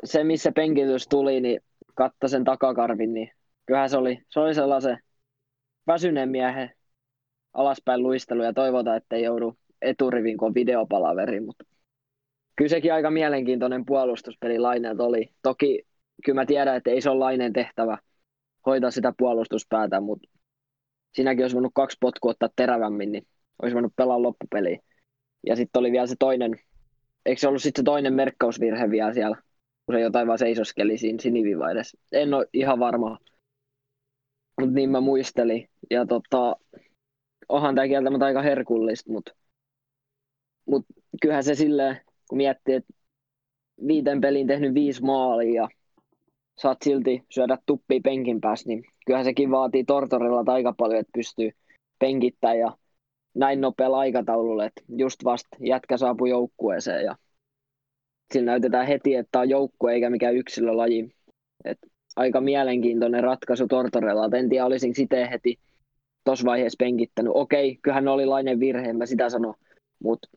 se 0.04 0.25
missä 0.25 0.52
penkitys 0.52 1.09
tuli, 1.09 1.40
niin 1.40 1.61
katta 1.95 2.28
sen 2.28 2.45
takakarvin, 2.45 3.14
niin 3.14 3.31
kyllähän 3.66 3.90
se 3.90 3.97
oli, 3.97 4.19
se 4.28 4.40
oli 4.40 4.54
sellaisen 4.54 4.99
väsyneen 5.87 6.28
miehen 6.28 6.71
alaspäin 7.52 8.02
luistelu 8.02 8.42
ja 8.42 8.52
toivotaan, 8.52 8.97
että 8.97 9.16
ei 9.16 9.23
joudu 9.23 9.57
eturivin, 9.83 10.38
kun 10.38 10.49
on 10.49 10.54
videopalaveri, 10.54 11.40
mutta 11.40 11.64
kyllä 12.57 12.69
sekin 12.69 12.95
aika 12.95 13.11
mielenkiintoinen 13.11 13.85
puolustuspeli 13.85 14.59
Laineelta 14.59 15.04
oli. 15.04 15.31
Toki 15.42 15.83
kyllä 16.25 16.40
mä 16.40 16.47
tiedän, 16.47 16.76
että 16.76 16.90
ei 16.90 17.00
se 17.00 17.11
ole 17.11 17.19
Laineen 17.19 17.52
tehtävä 17.52 17.99
hoitaa 18.66 18.90
sitä 18.90 19.12
puolustuspäätä, 19.19 20.00
mutta 20.00 20.28
siinäkin 21.14 21.45
olisi 21.45 21.54
voinut 21.54 21.73
kaksi 21.75 21.97
potkua 22.00 22.31
ottaa 22.31 22.49
terävämmin, 22.57 23.12
niin 23.12 23.26
olisi 23.62 23.75
voinut 23.75 23.97
pelaa 23.97 24.23
loppupeliä. 24.23 24.78
Ja 25.47 25.57
sitten 25.57 25.81
oli 25.81 25.92
vielä 25.92 26.07
se 26.07 26.16
toinen, 26.19 26.61
eikö 27.26 27.40
se 27.40 27.49
ollut 27.49 27.62
sitten 27.62 27.83
se 27.83 27.85
toinen 27.85 28.14
merkkausvirhe 28.14 28.90
vielä 28.90 29.14
siellä, 29.14 29.37
kun 29.87 29.95
se 29.95 30.00
jotain 30.00 30.26
vaan 30.26 30.38
seisoskeli 30.38 30.99
siinä 30.99 31.19
siniviva. 31.23 31.66
En 32.12 32.35
ole 32.35 32.47
ihan 32.52 32.78
varma, 32.78 33.19
mutta 34.61 34.75
niin 34.75 34.90
mä 34.90 35.00
muistelin. 35.00 35.69
Ja 35.90 36.07
tota, 36.07 36.57
onhan 37.49 37.75
tämä 37.75 37.88
kieltämättä 37.88 38.25
aika 38.26 38.42
herkullista, 38.42 39.12
mutta 39.12 39.33
mut 40.66 40.87
kyllähän 41.23 41.45
se 41.45 41.54
silleen, 41.54 42.00
kun 42.28 42.37
miettii, 42.37 42.75
että 42.75 42.95
viiten 43.87 44.21
pelin 44.21 44.47
tehnyt 44.47 44.75
viisi 44.75 45.02
maalia 45.02 45.62
ja 45.62 45.69
saat 46.59 46.78
silti 46.85 47.25
syödä 47.31 47.59
tuppia 47.66 48.00
penkin 48.04 48.40
päässä, 48.40 48.69
niin 48.69 48.85
kyllähän 49.06 49.25
sekin 49.25 49.50
vaatii 49.50 49.85
Tortorella 49.85 50.52
aika 50.52 50.75
paljon, 50.76 51.00
että 51.00 51.11
pystyy 51.14 51.50
penkittämään 51.99 52.59
ja 52.59 52.76
näin 53.35 53.61
nopealla 53.61 53.99
aikataululla, 53.99 54.64
että 54.64 54.82
just 54.88 55.25
vasta 55.25 55.56
jätkä 55.61 55.97
saapui 55.97 56.30
joukkueeseen 56.30 57.04
ja 57.04 57.16
sillä 58.32 58.50
näytetään 58.50 58.87
heti, 58.87 59.14
että 59.14 59.40
on 59.40 59.49
joukkue 59.49 59.92
eikä 59.92 60.11
mikään 60.11 60.37
yksilölaji. 60.37 61.14
Et 61.64 61.78
aika 62.16 62.40
mielenkiintoinen 62.40 63.25
ratkaisu 63.25 63.66
Tortorella. 63.68 64.37
En 64.37 64.49
tiedä, 64.49 64.66
olisin 64.66 64.94
sitä 64.94 65.26
heti 65.26 65.59
tuossa 66.25 66.44
vaiheessa 66.44 66.76
penkittänyt. 66.78 67.32
Okei, 67.35 67.78
kyllähän 67.82 68.09
oli 68.09 68.26
lainen 68.26 68.61
virhe, 68.61 68.92
mä 68.92 69.06
sitä 69.06 69.28
sano, 69.28 69.54
mutta 70.02 70.28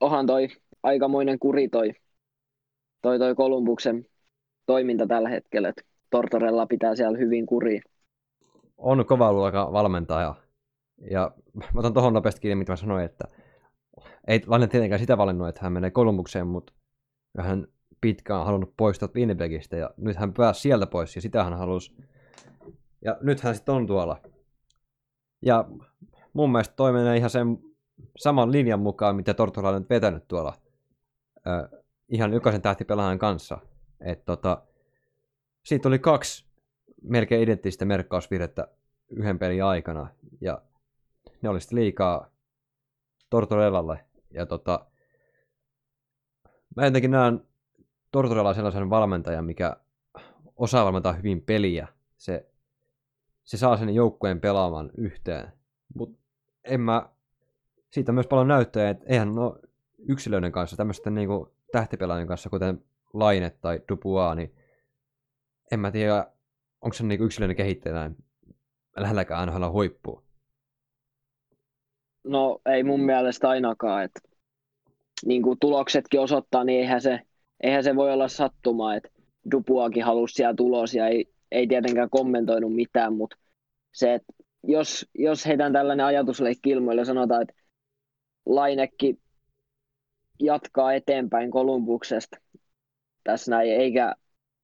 onhan 0.00 0.26
toi 0.26 0.48
aikamoinen 0.82 1.38
kuri 1.38 1.68
toi, 1.68 1.92
toi, 3.02 3.18
toi 3.18 3.34
Kolumbuksen 3.34 4.06
toiminta 4.66 5.06
tällä 5.06 5.28
hetkellä, 5.28 5.68
että 5.68 5.82
Tortorella 6.10 6.66
pitää 6.66 6.96
siellä 6.96 7.18
hyvin 7.18 7.46
kuriin. 7.46 7.82
On 8.78 9.06
kova 9.06 9.32
luokan 9.32 9.72
valmentaja. 9.72 10.34
Ja 11.10 11.30
mä 11.56 11.80
otan 11.80 11.92
tuohon 11.92 12.12
nopeasti 12.12 12.40
kiinni, 12.40 12.54
mitä 12.54 12.72
mä 12.72 12.76
sanoin, 12.76 13.04
että 13.04 13.24
ei 14.26 14.40
Laine 14.46 14.66
tietenkään 14.66 14.98
sitä 15.00 15.18
valinnut, 15.18 15.48
että 15.48 15.60
hän 15.62 15.72
menee 15.72 15.90
Kolumbukseen, 15.90 16.46
mutta 16.46 16.72
hän 17.38 17.66
pitkään 18.00 18.46
halunnut 18.46 18.74
poistaa 18.76 19.08
Winnipegistä 19.14 19.76
ja 19.76 19.90
nyt 19.96 20.16
hän 20.16 20.32
pääsi 20.32 20.60
sieltä 20.60 20.86
pois 20.86 21.16
ja 21.16 21.22
sitä 21.22 21.44
hän 21.44 21.58
halusi. 21.58 21.96
Ja 23.04 23.16
nyt 23.20 23.40
hän 23.40 23.54
sitten 23.54 23.74
on 23.74 23.86
tuolla. 23.86 24.20
Ja 25.42 25.64
mun 26.32 26.52
mielestä 26.52 26.74
toi 26.76 26.92
menee 26.92 27.16
ihan 27.16 27.30
sen 27.30 27.58
saman 28.18 28.52
linjan 28.52 28.80
mukaan, 28.80 29.16
mitä 29.16 29.34
Tortola 29.34 29.68
on 29.68 29.74
nyt 29.74 29.90
vetänyt 29.90 30.28
tuolla 30.28 30.54
ö, 31.46 31.80
ihan 32.08 32.32
jokaisen 32.32 32.62
tähtipelaajan 32.62 33.18
kanssa. 33.18 33.58
Et 34.00 34.24
tota, 34.24 34.62
siitä 35.70 35.88
oli 35.88 35.98
kaksi 35.98 36.46
melkein 37.02 37.42
identtistä 37.42 37.84
merkkausvirhettä 37.84 38.68
yhden 39.10 39.38
pelin 39.38 39.64
aikana, 39.64 40.08
ja 40.40 40.62
ne 41.42 41.48
oli 41.48 41.60
sitten 41.60 41.78
liikaa 41.78 42.30
Tortorellalle. 43.30 44.04
Ja 44.30 44.46
tota, 44.46 44.86
mä 46.76 46.84
jotenkin 46.84 47.10
näen 47.10 47.40
Tortorella 48.10 48.54
sellaisen 48.54 48.90
valmentajan, 48.90 49.44
mikä 49.44 49.76
osaa 50.56 50.84
valmentaa 50.84 51.12
hyvin 51.12 51.42
peliä. 51.42 51.88
Se, 52.16 52.50
se 53.44 53.56
saa 53.56 53.76
sen 53.76 53.94
joukkueen 53.94 54.40
pelaamaan 54.40 54.90
yhteen. 54.96 55.52
Mutta 55.94 56.18
en 56.64 56.80
mä, 56.80 57.08
siitä 57.90 58.12
myös 58.12 58.26
paljon 58.26 58.48
näyttöjä, 58.48 58.90
että 58.90 59.04
eihän 59.08 59.34
no 59.34 59.58
yksilöiden 60.08 60.52
kanssa, 60.52 60.76
tämmöisten 60.76 61.14
niinku 61.14 61.54
tähtipelaajien 61.72 62.28
kanssa, 62.28 62.50
kuten 62.50 62.84
Laine 63.12 63.50
tai 63.50 63.80
Dubois, 63.88 64.36
niin 64.36 64.59
en 65.70 65.80
mä 65.80 65.90
tiedä, 65.90 66.26
onko 66.80 66.94
se 66.94 67.04
niinku 67.04 67.24
yksilöinen 67.24 67.56
kehittäjä 67.56 68.10
lähelläkään 68.96 69.48
NHL 69.48 69.70
huippua. 69.72 70.22
No 72.24 72.60
ei 72.66 72.82
mun 72.82 73.00
mielestä 73.00 73.48
ainakaan, 73.48 74.04
että 74.04 74.20
niin 75.26 75.42
kuin 75.42 75.58
tuloksetkin 75.60 76.20
osoittaa, 76.20 76.64
niin 76.64 76.80
eihän 76.80 77.00
se, 77.00 77.20
eihän 77.62 77.84
se 77.84 77.96
voi 77.96 78.12
olla 78.12 78.28
sattuma, 78.28 78.94
että 78.94 79.10
Dupuakin 79.50 80.04
halusi 80.04 80.34
siellä 80.34 80.54
tulos 80.54 80.94
ja 80.94 81.06
ei, 81.06 81.32
ei 81.52 81.66
tietenkään 81.66 82.10
kommentoinut 82.10 82.74
mitään, 82.74 83.14
mutta 83.14 83.36
se, 83.94 84.14
että 84.14 84.32
jos, 84.62 85.06
jos 85.14 85.46
heitän 85.46 85.72
tällainen 85.72 86.06
ajatusleikki 86.06 86.70
ilmoille 86.70 87.04
sanotaan, 87.04 87.42
että 87.42 87.54
Lainekki 88.46 89.20
jatkaa 90.40 90.92
eteenpäin 90.92 91.50
Kolumbuksesta 91.50 92.38
tässä 93.24 93.50
näin, 93.50 93.70
eikä 93.70 94.14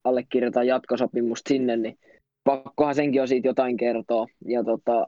allekirjoita 0.08 0.62
jatkosopimusta 0.62 1.48
sinne, 1.48 1.76
niin 1.76 1.98
pakkohan 2.44 2.94
senkin 2.94 3.22
on 3.22 3.28
siitä 3.28 3.48
jotain 3.48 3.76
kertoa. 3.76 4.26
Ja 4.44 4.64
tota, 4.64 5.06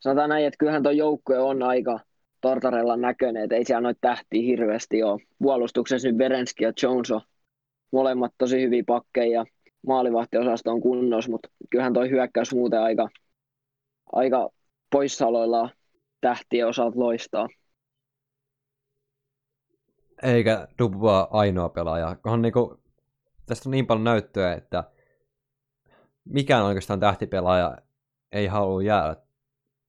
sanotaan 0.00 0.28
näin, 0.28 0.46
että 0.46 0.58
kyllähän 0.58 0.82
tuo 0.82 0.92
joukkue 0.92 1.38
on 1.38 1.62
aika 1.62 2.00
Tortarella 2.40 2.96
näköinen, 2.96 3.44
että 3.44 3.56
ei 3.56 3.64
siellä 3.64 3.80
noita 3.80 3.98
tähtiä 4.00 4.42
hirveästi 4.42 5.02
ole. 5.02 5.20
Puolustuksessa 5.38 6.08
nyt 6.08 6.16
Berenski 6.16 6.64
ja 6.64 6.72
Jones 6.82 7.10
on 7.10 7.20
molemmat 7.92 8.32
tosi 8.38 8.62
hyviä 8.62 8.82
pakkeja 8.86 9.32
ja 9.32 9.44
maalivahtiosasto 9.86 10.70
on 10.70 10.80
kunnossa, 10.80 11.30
mutta 11.30 11.48
kyllähän 11.70 11.92
tuo 11.92 12.02
hyökkäys 12.02 12.54
muuten 12.54 12.80
aika, 12.80 13.08
aika 14.12 14.50
poissaoloilla 14.90 15.70
tähtien 16.20 16.68
osalta 16.68 17.00
loistaa. 17.00 17.48
Eikä 20.22 20.68
Dubois 20.78 21.26
ainoa 21.30 21.68
pelaaja. 21.68 22.16
On 22.24 22.42
niinku, 22.42 22.81
tästä 23.46 23.68
on 23.68 23.70
niin 23.70 23.86
paljon 23.86 24.04
näyttöä, 24.04 24.52
että 24.52 24.84
mikään 26.24 26.64
oikeastaan 26.64 27.00
tähtipelaaja 27.00 27.78
ei 28.32 28.46
halua 28.46 28.82
jäädä 28.82 29.16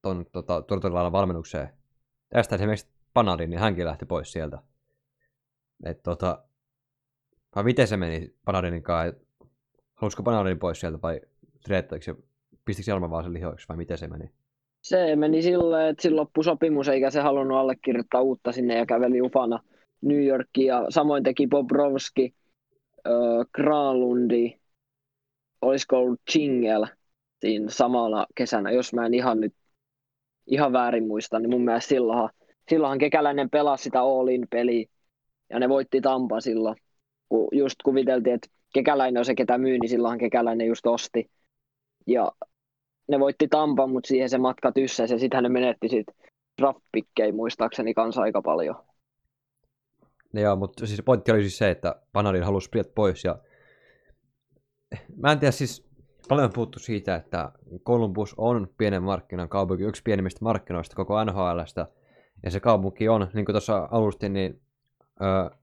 tuon 0.01 0.25
tota, 0.31 0.61
Tortorellaan 0.61 1.11
valmennukseen. 1.11 1.69
Tästä 2.29 2.55
esimerkiksi 2.55 2.87
Panadin, 3.13 3.49
niin 3.49 3.59
hänkin 3.59 3.85
lähti 3.85 4.05
pois 4.05 4.31
sieltä. 4.31 4.57
Et, 5.85 6.03
tota, 6.03 6.43
vai 7.55 7.63
miten 7.63 7.87
se 7.87 7.97
meni 7.97 8.35
Panadinin 8.45 8.83
kanssa? 8.83 9.19
Halusiko 9.93 10.23
Panadin 10.23 10.59
pois 10.59 10.79
sieltä 10.79 11.01
vai 11.01 11.21
treettaiko 11.63 12.03
se, 12.03 12.15
pistikö 12.65 12.91
Jelma 12.91 13.09
vaan 13.09 13.23
sen 13.23 13.33
lihoiksi 13.33 13.67
vai 13.69 13.77
miten 13.77 13.97
se 13.97 14.07
meni? 14.07 14.31
Se 14.81 15.15
meni 15.15 15.41
silleen, 15.41 15.89
että 15.89 16.01
sillä 16.01 16.21
loppui 16.21 16.43
sopimus 16.43 16.87
eikä 16.87 17.09
se 17.09 17.21
halunnut 17.21 17.57
allekirjoittaa 17.57 18.21
uutta 18.21 18.51
sinne 18.51 18.77
ja 18.77 18.85
käveli 18.85 19.21
ufana 19.21 19.59
New 20.01 20.25
Yorkiin. 20.25 20.67
Ja 20.67 20.85
samoin 20.89 21.23
teki 21.23 21.47
Bobrovski, 21.47 22.35
äh, 23.07 23.13
Granlundi, 23.53 24.59
olisiko 25.61 25.97
ollut 25.97 26.21
Chingel 26.31 26.85
siinä 27.39 27.69
samalla 27.69 28.27
kesänä, 28.35 28.71
jos 28.71 28.93
mä 28.93 29.05
en 29.05 29.13
ihan 29.13 29.39
nyt 29.39 29.53
ihan 30.47 30.73
väärin 30.73 31.07
muista, 31.07 31.39
niin 31.39 31.49
mun 31.49 31.65
mielestä 31.65 31.89
silloinhan, 31.89 32.29
silloinhan 32.69 32.97
Kekäläinen 32.97 33.49
pelasi 33.49 33.83
sitä 33.83 34.01
All-in 34.01 34.47
peliä 34.49 34.85
ja 35.49 35.59
ne 35.59 35.69
voitti 35.69 36.01
Tampa 36.01 36.41
silloin. 36.41 36.75
Kun 37.29 37.47
just 37.51 37.75
kuviteltiin, 37.83 38.35
että 38.35 38.49
Kekäläinen 38.73 39.19
on 39.19 39.25
se, 39.25 39.35
ketä 39.35 39.57
myy, 39.57 39.77
niin 39.79 39.89
silloinhan 39.89 40.19
Kekäläinen 40.19 40.67
just 40.67 40.85
osti. 40.85 41.29
Ja 42.07 42.31
ne 43.07 43.19
voitti 43.19 43.47
Tampa, 43.47 43.87
mutta 43.87 44.07
siihen 44.07 44.29
se 44.29 44.37
matka 44.37 44.71
tyssäsi 44.71 45.13
ja 45.13 45.19
sitten 45.19 45.43
ne 45.43 45.49
menetti 45.49 45.89
sit 45.89 46.07
draftpikkejä 46.61 47.33
muistaakseni 47.33 47.93
kanssa 47.93 48.21
aika 48.21 48.41
paljon. 48.41 48.75
Joo, 50.33 50.55
mutta 50.55 50.87
siis 50.87 51.01
pointti 51.05 51.31
oli 51.31 51.41
siis 51.41 51.57
se, 51.57 51.71
että 51.71 51.95
Panarin 52.13 52.43
halusi 52.43 52.69
Priet 52.69 52.95
pois 52.95 53.23
ja 53.23 53.39
mä 55.15 55.31
en 55.31 55.39
tiedä 55.39 55.51
siis, 55.51 55.87
paljon 56.29 56.45
on 56.45 56.53
puhuttu 56.53 56.79
siitä, 56.79 57.15
että 57.15 57.51
Columbus 57.85 58.33
on 58.37 58.67
pienen 58.77 59.03
markkinan 59.03 59.49
kaupunki, 59.49 59.83
yksi 59.83 60.03
pienimmistä 60.03 60.39
markkinoista 60.43 60.95
koko 60.95 61.23
NHLstä. 61.23 61.87
Ja 62.43 62.51
se 62.51 62.59
kaupunki 62.59 63.09
on, 63.09 63.27
niin 63.33 63.45
kuin 63.45 63.53
tuossa 63.53 63.87
alustin, 63.91 64.33
niin 64.33 64.61
ö, 65.21 65.55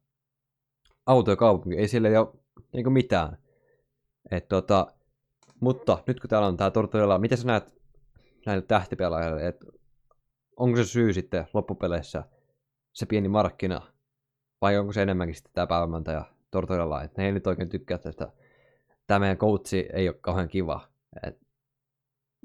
autokaupunki, 1.06 1.78
ei 1.78 1.88
sille 1.88 2.18
ole 2.18 2.28
niin 2.72 2.84
kuin 2.84 2.92
mitään. 2.92 3.38
Et, 4.30 4.48
tota, 4.48 4.86
mutta 5.60 6.02
nyt 6.06 6.20
kun 6.20 6.30
täällä 6.30 6.48
on 6.48 6.56
tämä 6.56 6.70
Tortorella, 6.70 7.18
miten 7.18 7.38
sä 7.38 7.46
näet 7.46 7.74
näille 8.46 8.62
tähtipelaajille, 8.62 9.46
että 9.46 9.66
onko 10.56 10.76
se 10.76 10.84
syy 10.84 11.12
sitten 11.12 11.46
loppupeleissä 11.54 12.24
se 12.92 13.06
pieni 13.06 13.28
markkina, 13.28 13.82
vai 14.60 14.78
onko 14.78 14.92
se 14.92 15.02
enemmänkin 15.02 15.34
sitten 15.34 15.52
tämä 15.54 15.66
päivämäntäjä 15.66 16.24
Tortorella, 16.50 17.02
että 17.02 17.22
ne 17.22 17.26
ei 17.26 17.32
nyt 17.32 17.46
oikein 17.46 17.68
tykkää 17.68 17.98
tästä 17.98 18.32
tämä 19.10 19.18
meidän 19.18 19.36
coachi 19.38 19.88
ei 19.92 20.08
ole 20.08 20.16
kauhean 20.20 20.48
kiva. 20.48 20.88
Et... 21.26 21.38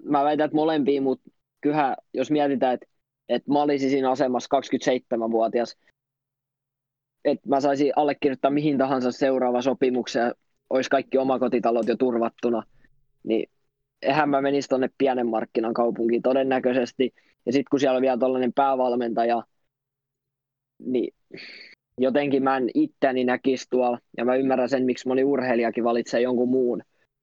Mä 0.03 0.23
väitän, 0.23 0.45
että 0.45 0.55
molempia, 0.55 1.01
mutta 1.01 1.29
kyllä 1.61 1.95
jos 2.13 2.31
mietitään, 2.31 2.73
että, 2.73 2.85
että 3.29 3.51
mä 3.51 3.61
olisin 3.61 3.89
siinä 3.89 4.11
asemassa 4.11 4.57
27-vuotias, 4.57 5.77
että 7.25 7.49
mä 7.49 7.59
saisin 7.59 7.93
allekirjoittaa 7.95 8.51
mihin 8.51 8.77
tahansa 8.77 9.11
seuraava 9.11 9.61
sopimuksen 9.61 10.35
olisi 10.69 10.89
kaikki 10.89 11.17
omakotitalot 11.17 11.87
jo 11.87 11.95
turvattuna, 11.95 12.63
niin 13.23 13.49
eihän 14.01 14.29
mä 14.29 14.41
menisi 14.41 14.69
tuonne 14.69 14.89
pienen 14.97 15.27
markkinan 15.27 15.73
kaupunkiin 15.73 16.21
todennäköisesti. 16.21 17.13
Ja 17.45 17.51
sitten 17.51 17.69
kun 17.71 17.79
siellä 17.79 17.95
on 17.95 18.01
vielä 18.01 18.17
tällainen 18.17 18.53
päävalmentaja, 18.53 19.43
niin 20.79 21.13
jotenkin 21.97 22.43
mä 22.43 22.57
en 22.57 22.69
itteni 22.73 23.23
näkisi 23.23 23.67
tuolla, 23.69 23.99
ja 24.17 24.25
mä 24.25 24.35
ymmärrän 24.35 24.69
sen, 24.69 24.85
miksi 24.85 25.07
moni 25.07 25.23
urheilijakin 25.23 25.83
valitsee 25.83 26.21
jonkun 26.21 26.49
muun 26.49 26.81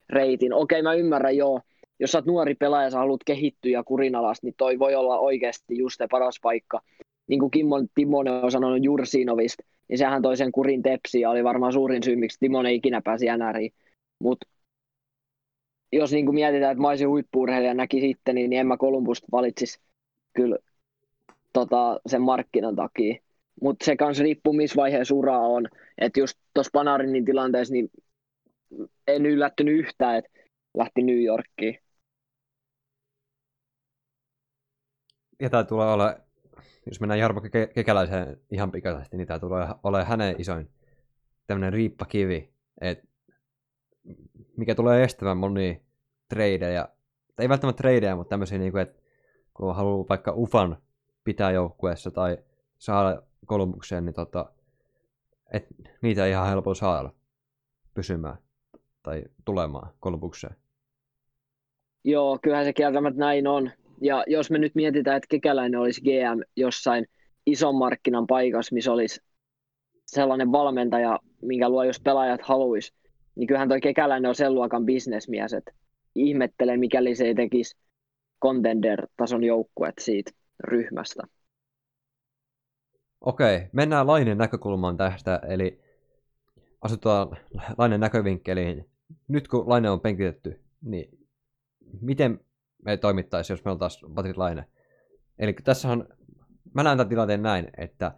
reitin. 0.09 0.55
Okei, 0.55 0.83
mä 0.83 0.95
ymmärrän 0.95 1.37
joo, 1.37 1.61
jos 2.01 2.13
sä 2.13 2.19
oot 2.19 2.27
nuori 2.27 2.55
pelaaja 2.55 2.85
ja 2.85 2.91
sä 2.91 2.99
haluat 2.99 3.25
kehittyä 3.27 3.73
ja 3.73 3.85
kurinalasta, 3.85 4.47
niin 4.47 4.55
toi 4.57 4.79
voi 4.79 4.95
olla 4.95 5.19
oikeasti 5.19 5.79
just 5.79 5.99
se 5.99 6.07
paras 6.11 6.39
paikka. 6.43 6.81
Niin 7.27 7.41
kuin 7.41 7.51
Kimmo 7.51 7.77
Timonen 7.95 8.33
on 8.33 8.51
sanonut 8.51 8.85
Jursinovista, 8.85 9.65
niin 9.89 9.99
sehän 9.99 10.23
toi 10.23 10.37
sen 10.37 10.53
kurin 10.53 10.83
tepsi 10.83 11.21
ja 11.21 11.31
oli 11.31 11.45
varmaan 11.45 11.73
suurin 11.73 12.03
syy, 12.03 12.17
miksi 12.17 12.39
Timonen 12.41 12.75
ikinä 12.75 13.01
pääsi 13.05 13.27
NRiin. 13.27 13.73
Mutta 14.19 14.47
jos 15.93 16.13
niin 16.13 16.27
kuin 16.27 16.35
mietitään, 16.35 16.73
että 16.73 16.83
mä 16.83 16.89
olisin 16.89 17.09
huippuurheilija 17.09 17.75
näki 17.75 18.01
sitten, 18.01 18.35
niin 18.35 18.53
en 18.53 18.67
mä 18.67 18.77
Kolumbusta 18.77 19.27
valitsisi 19.33 19.81
kyllä 20.35 20.59
tota, 21.53 22.01
sen 22.07 22.23
markkinan 22.23 22.77
takia 22.77 23.23
mutta 23.63 23.85
se 23.85 23.97
kanssa 23.97 24.23
riippuu, 24.23 24.53
missä 24.53 24.77
vaiheessa 24.77 25.15
uraa 25.15 25.47
on. 25.47 25.69
Että 25.99 26.21
just 26.21 26.39
tuossa 26.55 26.71
Panarinin 26.73 27.25
tilanteessa 27.25 27.73
niin 27.73 27.91
en 29.07 29.27
yllättynyt 29.27 29.79
yhtään, 29.79 30.19
että 30.19 30.31
lähti 30.77 31.03
New 31.03 31.25
Yorkiin. 31.25 31.79
Ja 35.41 35.51
tämä 35.51 35.65
tulee 35.65 35.93
olla, 35.93 36.17
jos 36.87 37.01
mennään 37.01 37.21
Jarmo 37.21 37.41
Kekäläiseen 37.75 38.41
ihan 38.51 38.73
pikaisesti, 38.73 39.17
niin 39.17 39.27
tämä 39.27 39.39
tulee 39.39 39.67
olla 39.83 40.05
hänen 40.05 40.35
isoin 40.39 40.71
tämmöinen 41.47 41.73
riippakivi, 41.73 42.53
että 42.81 43.07
mikä 44.57 44.75
tulee 44.75 45.05
estämään 45.05 45.37
monia 45.37 45.75
tradeja, 46.29 46.89
tai 47.37 47.45
ei 47.45 47.49
välttämättä 47.49 47.83
tradeja, 47.83 48.17
mutta 48.17 48.31
tämmöisiä, 48.31 48.59
niin 48.59 48.73
kuin, 48.73 48.83
että 48.83 49.03
kun 49.55 49.75
haluaa 49.75 50.09
vaikka 50.09 50.33
UFAN 50.37 50.77
pitää 51.25 51.51
joukkueessa 51.51 52.11
tai 52.11 52.39
saada 52.79 53.23
Kolumbukseen, 53.47 54.05
niin 54.05 54.15
tota, 54.15 54.53
et 55.53 55.67
niitä 56.03 56.25
ei 56.25 56.31
ihan 56.31 56.49
helpolla 56.49 56.75
saada 56.75 57.11
pysymään 57.95 58.39
tai 59.03 59.25
tulemaan 59.45 59.93
Kolumbukseen. 60.01 60.57
Joo, 62.05 62.39
kyllähän 62.43 62.65
se 62.65 62.73
kieltämättä 62.73 63.21
näin 63.21 63.47
on. 63.47 63.71
Ja 64.01 64.25
jos 64.27 64.51
me 64.51 64.59
nyt 64.59 64.75
mietitään, 64.75 65.17
että 65.17 65.27
Kekäläinen 65.29 65.81
olisi 65.81 66.01
GM 66.01 66.41
jossain 66.57 67.07
ison 67.47 67.75
markkinan 67.75 68.27
paikassa, 68.27 68.75
missä 68.75 68.93
olisi 68.93 69.21
sellainen 70.07 70.53
valmentaja, 70.53 71.19
minkä 71.43 71.69
luo 71.69 71.85
jos 71.85 72.01
pelaajat 72.01 72.43
haluaisi, 72.43 72.93
niin 73.35 73.47
kyllähän 73.47 73.69
toi 73.69 73.81
Kekäläinen 73.81 74.29
on 74.29 74.35
sen 74.35 74.55
luokan 74.55 74.87
bisnesmies, 74.87 75.53
että 75.53 75.73
ihmettelen, 76.15 76.81
mikäli 76.81 77.15
se 77.15 77.25
ei 77.25 77.35
tekisi 77.35 77.77
contender-tason 78.45 79.45
joukkuet 79.45 79.95
siitä 80.01 80.31
ryhmästä. 80.65 81.23
Okei, 83.23 83.69
mennään 83.73 84.07
Lainen 84.07 84.39
näkökulmaan 84.39 84.97
tästä, 84.97 85.41
eli 85.49 85.81
asutaan 86.81 87.37
Lainen 87.79 88.01
näkövinkkeliin. 88.01 88.91
Nyt 89.29 89.49
kun 89.49 89.69
Laine 89.69 89.91
on 89.91 90.01
penkitetty, 90.01 90.61
niin 90.83 91.19
miten 92.01 92.41
me 92.85 92.97
toimittaisiin, 92.97 93.55
jos 93.55 93.65
me 93.65 93.71
oltaisiin 93.71 94.15
Patrik 94.15 94.37
Laine? 94.37 94.65
Eli 95.39 95.53
tässä 95.53 95.89
on, 95.89 96.09
mä 96.75 96.83
näen 96.83 96.99
tämän 96.99 97.09
tilanteen 97.09 97.43
näin, 97.43 97.71
että 97.77 98.15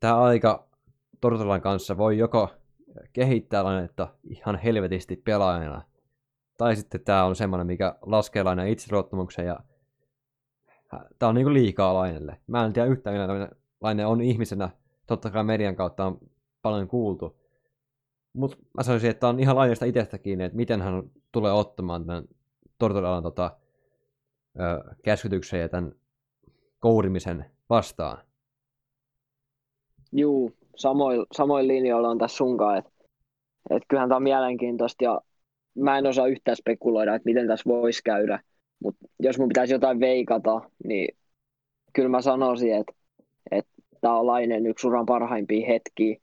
tämä 0.00 0.22
aika 0.22 0.68
Tortolan 1.20 1.60
kanssa 1.60 1.96
voi 1.96 2.18
joko 2.18 2.50
kehittää 3.12 3.64
Lainetta 3.64 4.14
ihan 4.24 4.56
helvetisti 4.56 5.16
pelaajana, 5.16 5.82
tai 6.58 6.76
sitten 6.76 7.00
tämä 7.00 7.24
on 7.24 7.36
semmoinen, 7.36 7.66
mikä 7.66 7.94
laskee 8.02 8.42
Laineen 8.42 8.68
itseluottamuksen 8.68 9.46
ja 9.46 9.60
Tämä 11.18 11.28
on 11.28 11.34
niinku 11.34 11.52
liikaa 11.52 11.94
Lainelle. 11.94 12.38
Mä 12.46 12.64
en 12.64 12.72
tiedä 12.72 12.88
yhtään, 12.88 13.16
millä 13.16 13.48
Laine 13.80 14.06
on 14.06 14.20
ihmisenä. 14.20 14.70
Totta 15.06 15.30
kai 15.30 15.44
median 15.44 15.76
kautta 15.76 16.06
on 16.06 16.18
paljon 16.62 16.88
kuultu. 16.88 17.36
Mutta 18.32 18.56
mä 18.76 18.82
sanoisin, 18.82 19.10
että 19.10 19.28
on 19.28 19.40
ihan 19.40 19.56
Laineesta 19.56 19.84
itsestä 19.84 20.18
kiinni, 20.18 20.44
että 20.44 20.56
miten 20.56 20.82
hän 20.82 21.02
tulee 21.32 21.52
ottamaan 21.52 22.06
tämän 22.06 22.24
Tortolan 22.78 23.22
tota, 23.22 23.56
käskytyksen 25.04 25.60
ja 25.60 25.68
tämän 25.68 25.92
kourimisen 26.78 27.44
vastaan. 27.70 28.18
Juu, 30.12 30.52
samoin, 30.76 31.26
samoin 31.32 31.68
linjoilla 31.68 32.08
on 32.08 32.18
tässä 32.18 32.36
sunkaan, 32.36 32.78
että 32.78 32.90
et 33.70 33.82
kyllähän 33.88 34.08
tämä 34.08 34.16
on 34.16 34.22
mielenkiintoista 34.22 35.04
ja 35.04 35.20
mä 35.74 35.98
en 35.98 36.06
osaa 36.06 36.26
yhtään 36.26 36.56
spekuloida, 36.56 37.14
että 37.14 37.26
miten 37.26 37.46
tässä 37.46 37.68
voisi 37.68 38.02
käydä, 38.04 38.40
mutta 38.82 39.06
jos 39.20 39.38
mun 39.38 39.48
pitäisi 39.48 39.72
jotain 39.72 40.00
veikata, 40.00 40.60
niin 40.84 41.16
kyllä 41.92 42.08
mä 42.08 42.22
sanoisin, 42.22 42.74
että, 42.74 42.92
että 43.50 43.72
tämä 44.00 44.18
on 44.18 44.26
Lainen 44.26 44.66
yksi 44.66 44.86
uran 44.86 45.06
parhaimpia 45.06 45.66
hetkiä, 45.66 46.16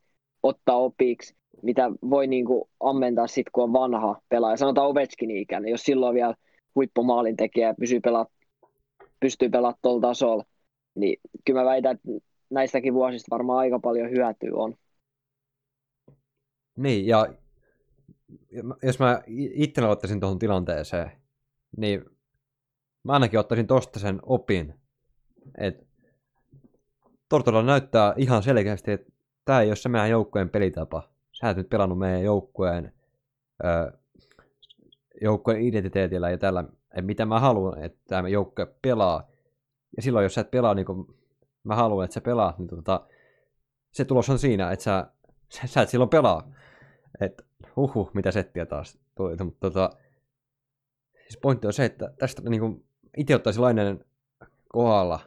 ottaa 0.44 0.78
opiksi, 0.78 1.36
mitä 1.62 1.92
voi 2.10 2.28
niin 2.28 2.46
ammentaa 2.80 3.28
sitten, 3.28 3.52
kun 3.52 3.64
on 3.64 3.74
vanha 3.74 4.22
pelaaja. 4.30 4.58
Sanotaan 4.58 4.88
Ovechkin 4.88 5.32
ikäinen, 5.32 5.72
jos 5.72 5.82
silloin 5.82 6.16
vielä 6.16 6.36
huippumaalin 6.76 7.36
tekijä 7.36 7.74
pysyy 7.80 8.00
pelaa, 8.00 8.26
pystyy 9.20 9.50
pelaamaan 9.50 9.80
tuolla 9.82 10.02
tasolla, 10.02 10.44
niin 10.96 11.18
kyllä 11.46 11.60
mä 11.60 11.66
väitän, 11.66 11.96
että 11.96 12.08
näistäkin 12.50 12.94
vuosista 12.94 13.28
varmaan 13.32 13.60
aika 13.60 13.80
paljon 13.80 14.10
hyötyä 14.10 14.52
on. 14.54 14.76
Niin, 16.78 17.08
ja 17.08 17.28
jos 18.84 19.00
mä 19.00 19.22
itse 19.28 19.86
ottaisin 19.86 20.20
tuohon 20.20 20.40
tilanteeseen, 20.40 21.12
niin 21.78 22.06
mä 23.10 23.14
ainakin 23.14 23.40
ottaisin 23.40 23.68
tosta 23.68 24.00
sen 24.00 24.20
opin, 24.24 24.74
että 25.58 25.86
Tortola 27.30 27.64
näyttää 27.64 28.14
ihan 28.18 28.44
selkeästi, 28.44 28.92
että 28.92 29.12
tämä 29.46 29.62
ei 29.62 29.70
ole 29.70 29.76
se 29.76 29.90
meidän 29.90 30.10
joukkueen 30.10 30.50
pelitapa. 30.50 31.10
Sä 31.32 31.50
et 31.50 31.58
nyt 31.58 31.70
pelannut 31.70 32.00
meidän 32.00 32.24
joukkueen, 32.24 32.94
öö, 33.66 33.92
joukkueen 35.22 35.62
identiteetillä 35.62 36.30
ja 36.30 36.38
tällä, 36.38 36.64
että 36.90 37.02
mitä 37.02 37.26
mä 37.26 37.40
haluan, 37.40 37.84
että 37.84 38.00
tämä 38.08 38.30
joukkue 38.30 38.68
pelaa. 38.82 39.28
Ja 39.98 40.02
silloin, 40.02 40.24
jos 40.24 40.34
sä 40.34 40.42
et 40.42 40.52
pelaa 40.52 40.74
niin 40.74 40.86
kuin 40.86 41.08
mä 41.64 41.76
haluan, 41.76 42.06
että 42.06 42.14
sä 42.14 42.22
pelaat, 42.22 42.60
niin 42.60 42.68
tota, 42.68 43.08
se 43.92 44.06
tulos 44.06 44.30
on 44.30 44.40
siinä, 44.40 44.72
että 44.72 44.84
sä, 44.84 45.08
sä, 45.50 45.68
sä 45.68 45.82
et 45.82 45.90
silloin 45.90 46.10
pelaa. 46.10 46.52
Että 47.22 47.44
huhu, 47.76 48.10
mitä 48.14 48.32
settiä 48.32 48.66
taas 48.66 49.00
tuli. 49.16 49.44
Mutta 49.44 49.60
tota, 49.60 49.90
siis 51.22 51.38
pointti 51.42 51.68
on 51.68 51.74
se, 51.74 51.86
että 51.86 52.14
tästä 52.20 52.42
niin 52.50 52.62
kuin, 52.62 52.89
itse 53.18 53.36
ottaisi 53.36 53.60
lainen 53.60 54.06
kohdalla 54.68 55.20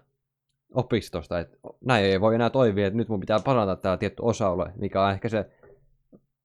opistosta, 0.75 1.39
että 1.39 1.57
näin 1.85 2.05
ei 2.05 2.21
voi 2.21 2.35
enää 2.35 2.51
toimia, 2.51 2.87
että 2.87 2.97
nyt 2.97 3.09
mun 3.09 3.21
pitää 3.21 3.41
parantaa 3.45 3.77
tämä 3.77 3.97
tietty 3.97 4.23
osa-alue, 4.23 4.73
mikä 4.77 5.05
on 5.05 5.11
ehkä 5.11 5.29
se 5.29 5.51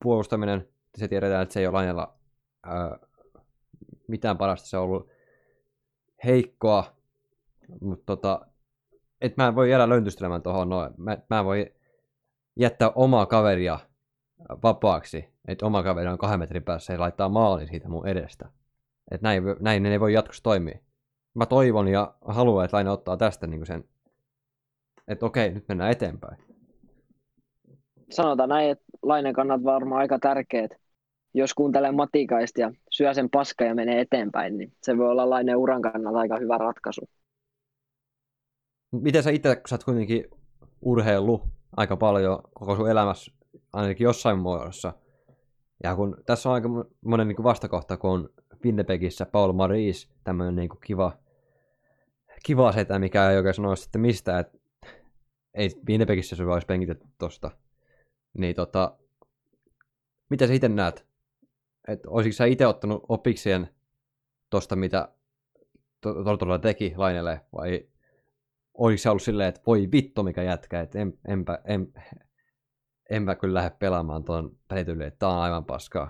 puolustaminen, 0.04 0.68
se 0.96 1.08
tiedetään, 1.08 1.44
että 1.44 1.54
se 1.54 1.60
ei 1.60 1.68
ole 1.68 1.74
lainella 1.74 2.14
ää, 2.64 3.00
mitään 4.08 4.38
parasta, 4.38 4.68
se 4.68 4.78
on 4.78 4.84
ollut 4.84 5.10
heikkoa, 6.26 6.96
mutta 7.82 8.06
tota, 8.06 8.48
et 9.22 9.38
mä 9.38 9.48
en 9.48 9.56
voi 9.56 9.70
jäädä 9.70 9.90
löntystelemään 9.90 10.42
tuohon 10.42 10.70
noin. 10.70 10.94
Mä, 10.98 11.18
mä 11.30 11.40
en 11.40 11.46
voi 11.46 11.74
jättää 12.56 12.92
omaa 12.96 13.26
kaveria 13.26 13.80
vapaaksi, 14.64 15.34
että 15.48 15.66
oma 15.66 15.84
kaveri 15.84 16.08
on 16.08 16.18
kahden 16.18 16.40
metrin 16.40 16.64
päässä 16.64 16.94
ja 16.94 17.00
laittaa 17.00 17.30
maali 17.30 17.68
siitä 17.68 17.90
mun 17.90 18.08
edestä. 18.08 18.50
Että 19.12 19.28
näin, 19.28 19.44
näin 19.60 19.84
ne 19.84 19.92
ei 19.92 20.00
voi 20.00 20.14
jatkossa 20.14 20.44
toimia. 20.44 20.80
Mä 21.38 21.46
toivon 21.46 21.88
ja 21.88 22.14
haluan, 22.26 22.66
että 22.66 22.78
Laine 22.78 22.90
ottaa 22.90 23.18
tästä 23.18 23.48
niin 23.48 23.66
sen, 23.66 23.84
että 25.08 25.26
okei, 25.26 25.52
nyt 25.52 25.68
mennään 25.68 25.92
eteenpäin. 25.92 26.38
Sanotaan 28.12 28.50
näin, 28.50 28.72
että 28.72 28.86
Lainen 29.02 29.34
kannat 29.34 29.64
varmaan 29.64 30.02
aika 30.02 30.20
tärkeät. 30.20 30.72
Jos 31.34 31.54
kuuntelee 31.54 31.92
Matikaista 31.92 32.62
ja 32.62 32.72
syö 32.92 33.14
sen 33.14 33.30
paska 33.30 33.64
ja 33.64 33.76
menee 33.76 34.02
eteenpäin, 34.02 34.58
niin 34.58 34.74
se 34.84 34.98
voi 34.98 35.10
olla 35.10 35.30
Lainen 35.30 35.58
uran 35.58 35.82
kannalta 35.82 36.20
aika 36.20 36.38
hyvä 36.38 36.58
ratkaisu. 36.58 37.02
Miten 38.92 39.24
sä 39.24 39.30
itse, 39.30 39.56
kun 39.56 39.64
sä 39.68 39.76
oot 39.76 39.84
kuitenkin 39.84 40.26
urheillut 40.82 41.42
aika 41.78 41.98
paljon 41.98 42.40
koko 42.54 42.76
sun 42.76 42.90
elämässä, 42.90 43.32
ainakin 43.74 44.06
jossain 44.06 44.40
muodossa, 44.40 44.94
ja 45.84 45.96
kun 45.96 46.18
tässä 46.26 46.50
on 46.50 46.56
aika 46.56 46.70
monen 47.06 47.28
niin 47.28 47.44
vastakohta, 47.44 47.98
kun 47.98 48.12
on 48.12 48.30
Winnipegissä 48.66 49.26
Paul 49.26 49.54
Maris, 49.54 50.10
tämmöinen 50.24 50.56
niin 50.56 50.70
kiva, 50.86 51.12
kiva 52.48 52.72
setä, 52.72 53.00
mikä 53.00 53.30
ei 53.32 53.38
oikein 53.38 53.54
sanoa 53.54 53.76
sitten 53.76 54.02
mistä, 54.02 54.40
että 54.40 54.58
ei 55.54 55.70
Winnipegissä 55.90 56.36
se 56.36 56.44
olisi 56.44 56.68
penkitetty 56.68 57.08
tosta. 57.18 57.52
Niin 58.38 58.56
tota, 58.56 58.98
mitä 60.30 60.48
sä 60.48 60.54
itse 60.54 60.70
näet? 60.70 61.08
Että 61.88 62.10
olisitko 62.10 62.36
sä 62.36 62.46
itse 62.46 62.68
ottanut 62.68 63.06
opikseen 63.10 63.70
tosta, 64.50 64.76
mitä 64.76 65.10
Tortola 66.02 66.60
teki 66.60 66.94
Lainelle, 66.98 67.42
vai 67.54 67.88
oliko 68.74 68.98
se 68.98 69.10
ollut 69.10 69.22
silleen, 69.22 69.50
että 69.50 69.62
voi 69.68 69.88
vittu 69.92 70.24
mikä 70.24 70.44
jätkä, 70.44 70.82
että 70.82 71.00
en, 71.00 71.14
enpä, 71.28 71.60
en, 71.66 71.94
enpä 73.10 73.36
kyllä 73.36 73.54
lähde 73.54 73.76
pelaamaan 73.80 74.24
tuon 74.24 74.58
pelityyli, 74.68 75.04
että 75.04 75.20
tää 75.20 75.30
on 75.30 75.42
aivan 75.42 75.66
paskaa. 75.66 76.10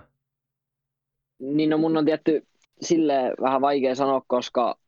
Niin 1.38 1.70
no 1.70 1.78
mun 1.78 1.96
on 1.96 2.04
tietty 2.04 2.46
sille 2.80 3.14
vähän 3.40 3.60
vaikea 3.60 3.94
sanoa, 3.94 4.22
koska 4.26 4.78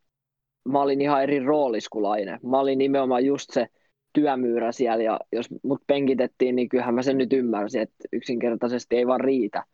mä 0.64 0.82
olin 0.82 1.00
ihan 1.00 1.22
eri 1.22 1.40
roolis 1.40 1.88
kuin 1.88 2.02
Laine. 2.02 2.38
Mä 2.42 2.58
olin 2.58 2.78
nimenomaan 2.78 3.24
just 3.24 3.50
se 3.52 3.66
työmyyrä 4.12 4.72
siellä 4.72 5.04
ja 5.04 5.20
jos 5.32 5.46
mut 5.62 5.82
penkitettiin, 5.86 6.56
niin 6.56 6.68
kyllähän 6.68 6.94
mä 6.94 7.02
sen 7.02 7.18
nyt 7.18 7.32
ymmärsin, 7.32 7.82
että 7.82 8.08
yksinkertaisesti 8.12 8.96
ei 8.96 9.06
vaan 9.06 9.20
riitä. 9.20 9.64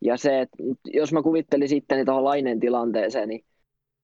Ja 0.00 0.16
se, 0.16 0.40
että 0.40 0.56
jos 0.86 1.12
mä 1.12 1.22
kuvittelin 1.22 1.68
sitten 1.68 2.06
tuohon 2.06 2.24
Laineen 2.24 2.60
tilanteeseen, 2.60 3.28
niin 3.28 3.44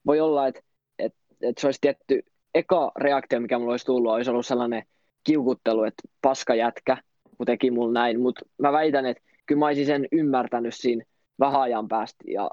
voi 0.07 0.21
olla, 0.21 0.47
että, 0.47 0.61
että, 0.99 1.19
että 1.43 1.61
se 1.61 1.67
olisi 1.67 1.81
tietty 1.81 2.23
eka 2.55 2.93
reaktio, 2.97 3.41
mikä 3.41 3.59
mulla 3.59 3.73
olisi 3.73 3.87
tullut, 3.87 4.13
olisi 4.13 4.31
ollut 4.31 4.47
sellainen 4.47 4.83
kiukuttelu, 5.25 5.83
että 5.83 6.03
paska 6.23 6.55
jätkä, 6.55 6.97
kun 7.37 7.47
teki 7.47 7.71
mulla 7.71 7.93
näin, 7.93 8.21
mutta 8.21 8.47
mä 8.59 8.73
väitän, 8.73 9.07
että 9.07 9.23
kyllä 9.47 9.59
mä 9.59 9.67
olisin 9.67 9.87
sen 9.87 10.09
ymmärtänyt 10.13 10.75
siinä 10.75 11.05
vähän 11.39 11.61
ajan 11.61 11.89
päästä, 11.89 12.25
ja 12.27 12.51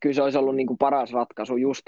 kyllä 0.00 0.14
se 0.14 0.22
olisi 0.22 0.38
ollut 0.38 0.56
niin 0.56 0.66
kuin 0.66 0.78
paras 0.78 1.12
ratkaisu 1.12 1.56
just 1.56 1.86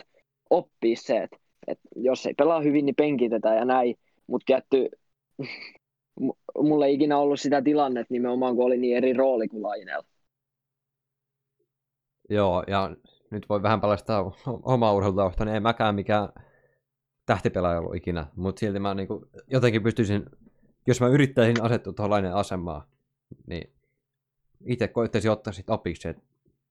oppia 0.51 0.97
se, 0.97 1.23
että, 1.23 1.37
että 1.67 1.89
jos 1.97 2.27
ei 2.27 2.35
pelaa 2.35 2.61
hyvin, 2.61 2.87
niin 2.87 2.95
penkitetään 2.97 3.57
ja 3.57 3.65
näin, 3.65 3.97
mutta 4.27 4.45
tietty, 4.47 4.89
mulla 6.69 6.87
ei 6.87 6.95
ikinä 6.95 7.19
ollut 7.19 7.41
sitä 7.41 7.63
tilannetta 7.63 8.15
nimenomaan, 8.15 8.57
kun 8.57 8.65
oli 8.65 8.77
niin 8.77 8.97
eri 8.97 9.13
rooli 9.13 9.49
kuin 9.49 9.63
Lainella. 9.63 10.07
Joo, 12.31 12.65
ja 12.67 12.97
nyt 13.31 13.49
voi 13.49 13.63
vähän 13.63 13.81
paljastaa 13.81 14.33
omaa 14.63 14.93
urheilutausta, 14.93 15.45
niin 15.45 15.57
en 15.57 15.63
mäkään 15.63 15.95
mikään 15.95 16.29
tähtipelaaja 17.27 17.79
ollut 17.79 17.95
ikinä, 17.95 18.27
mutta 18.37 18.61
silti 18.61 18.79
mä 18.79 18.95
niin 18.95 19.09
jotenkin 19.47 19.83
pystyisin, 19.83 20.25
jos 20.87 21.01
mä 21.01 21.09
yrittäisin 21.09 21.63
asettua 21.63 21.93
tuohon 21.93 22.25
asemaan, 22.25 22.83
niin 23.47 23.73
itse 24.67 24.89
koittaisin 24.89 25.31
ottaa 25.31 25.53
sitten 25.53 25.75
opiksi, 25.75 26.09
että 26.09 26.23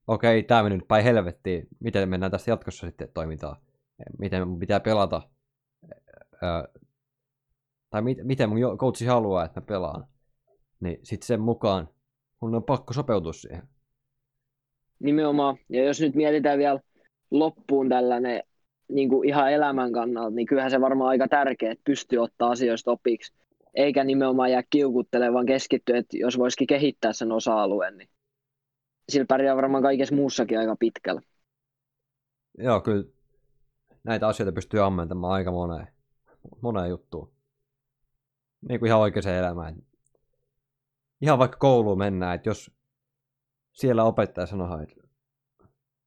okei, 0.07 0.43
tämä 0.43 0.63
meni 0.63 0.75
nyt 0.75 0.87
päin 0.87 1.03
helvettiin, 1.03 1.67
miten 1.79 2.09
mennään 2.09 2.31
tästä 2.31 2.51
jatkossa 2.51 2.87
sitten 2.87 3.09
toimintaan, 3.13 3.57
miten 4.19 4.47
mun 4.47 4.59
pitää 4.59 4.79
pelata, 4.79 5.21
öö, 6.43 6.63
tai 7.89 8.01
mit, 8.01 8.17
miten 8.23 8.49
mun 8.49 8.77
coachi 8.77 9.05
haluaa, 9.05 9.45
että 9.45 9.61
mä 9.61 9.65
pelaan, 9.65 10.07
niin 10.79 10.99
sitten 11.03 11.27
sen 11.27 11.41
mukaan 11.41 11.89
mun 12.41 12.55
on 12.55 12.63
pakko 12.63 12.93
sopeutua 12.93 13.33
siihen. 13.33 13.63
Nimenomaan, 14.99 15.57
ja 15.69 15.83
jos 15.83 16.01
nyt 16.01 16.15
mietitään 16.15 16.57
vielä 16.57 16.79
loppuun 17.31 17.89
tällainen 17.89 18.43
niin 18.89 19.09
kuin 19.09 19.29
ihan 19.29 19.51
elämän 19.51 19.91
kannalta, 19.91 20.35
niin 20.35 20.47
kyllähän 20.47 20.71
se 20.71 20.81
varmaan 20.81 21.09
aika 21.09 21.27
tärkeää, 21.27 21.71
että 21.71 21.83
pystyy 21.83 22.19
ottaa 22.19 22.49
asioista 22.49 22.91
opiksi, 22.91 23.33
eikä 23.73 24.03
nimenomaan 24.03 24.51
jää 24.51 24.63
kiukuttelemaan, 24.69 25.33
vaan 25.33 25.45
keskittyä, 25.45 25.97
että 25.97 26.17
jos 26.17 26.37
voisikin 26.37 26.67
kehittää 26.67 27.13
sen 27.13 27.31
osa-alueen, 27.31 27.97
niin 27.97 28.09
sillä 29.09 29.25
pärjää 29.25 29.55
varmaan 29.55 29.83
kaikessa 29.83 30.15
muussakin 30.15 30.59
aika 30.59 30.75
pitkällä. 30.79 31.21
Joo, 32.57 32.81
kyllä 32.81 33.03
näitä 34.03 34.27
asioita 34.27 34.51
pystyy 34.51 34.85
ammentamaan 34.85 35.33
aika 35.33 35.51
moneen, 35.51 35.87
moneen 36.61 36.89
juttuun. 36.89 37.33
Niin 38.69 38.79
kuin 38.79 38.87
ihan 38.87 39.01
oikeaan 39.01 39.35
elämään. 39.35 39.75
Ihan 41.21 41.39
vaikka 41.39 41.57
kouluun 41.57 41.97
mennään, 41.97 42.35
että 42.35 42.49
jos 42.49 42.71
siellä 43.71 44.03
opettaja 44.03 44.47
sanoo, 44.47 44.79
että 44.81 44.95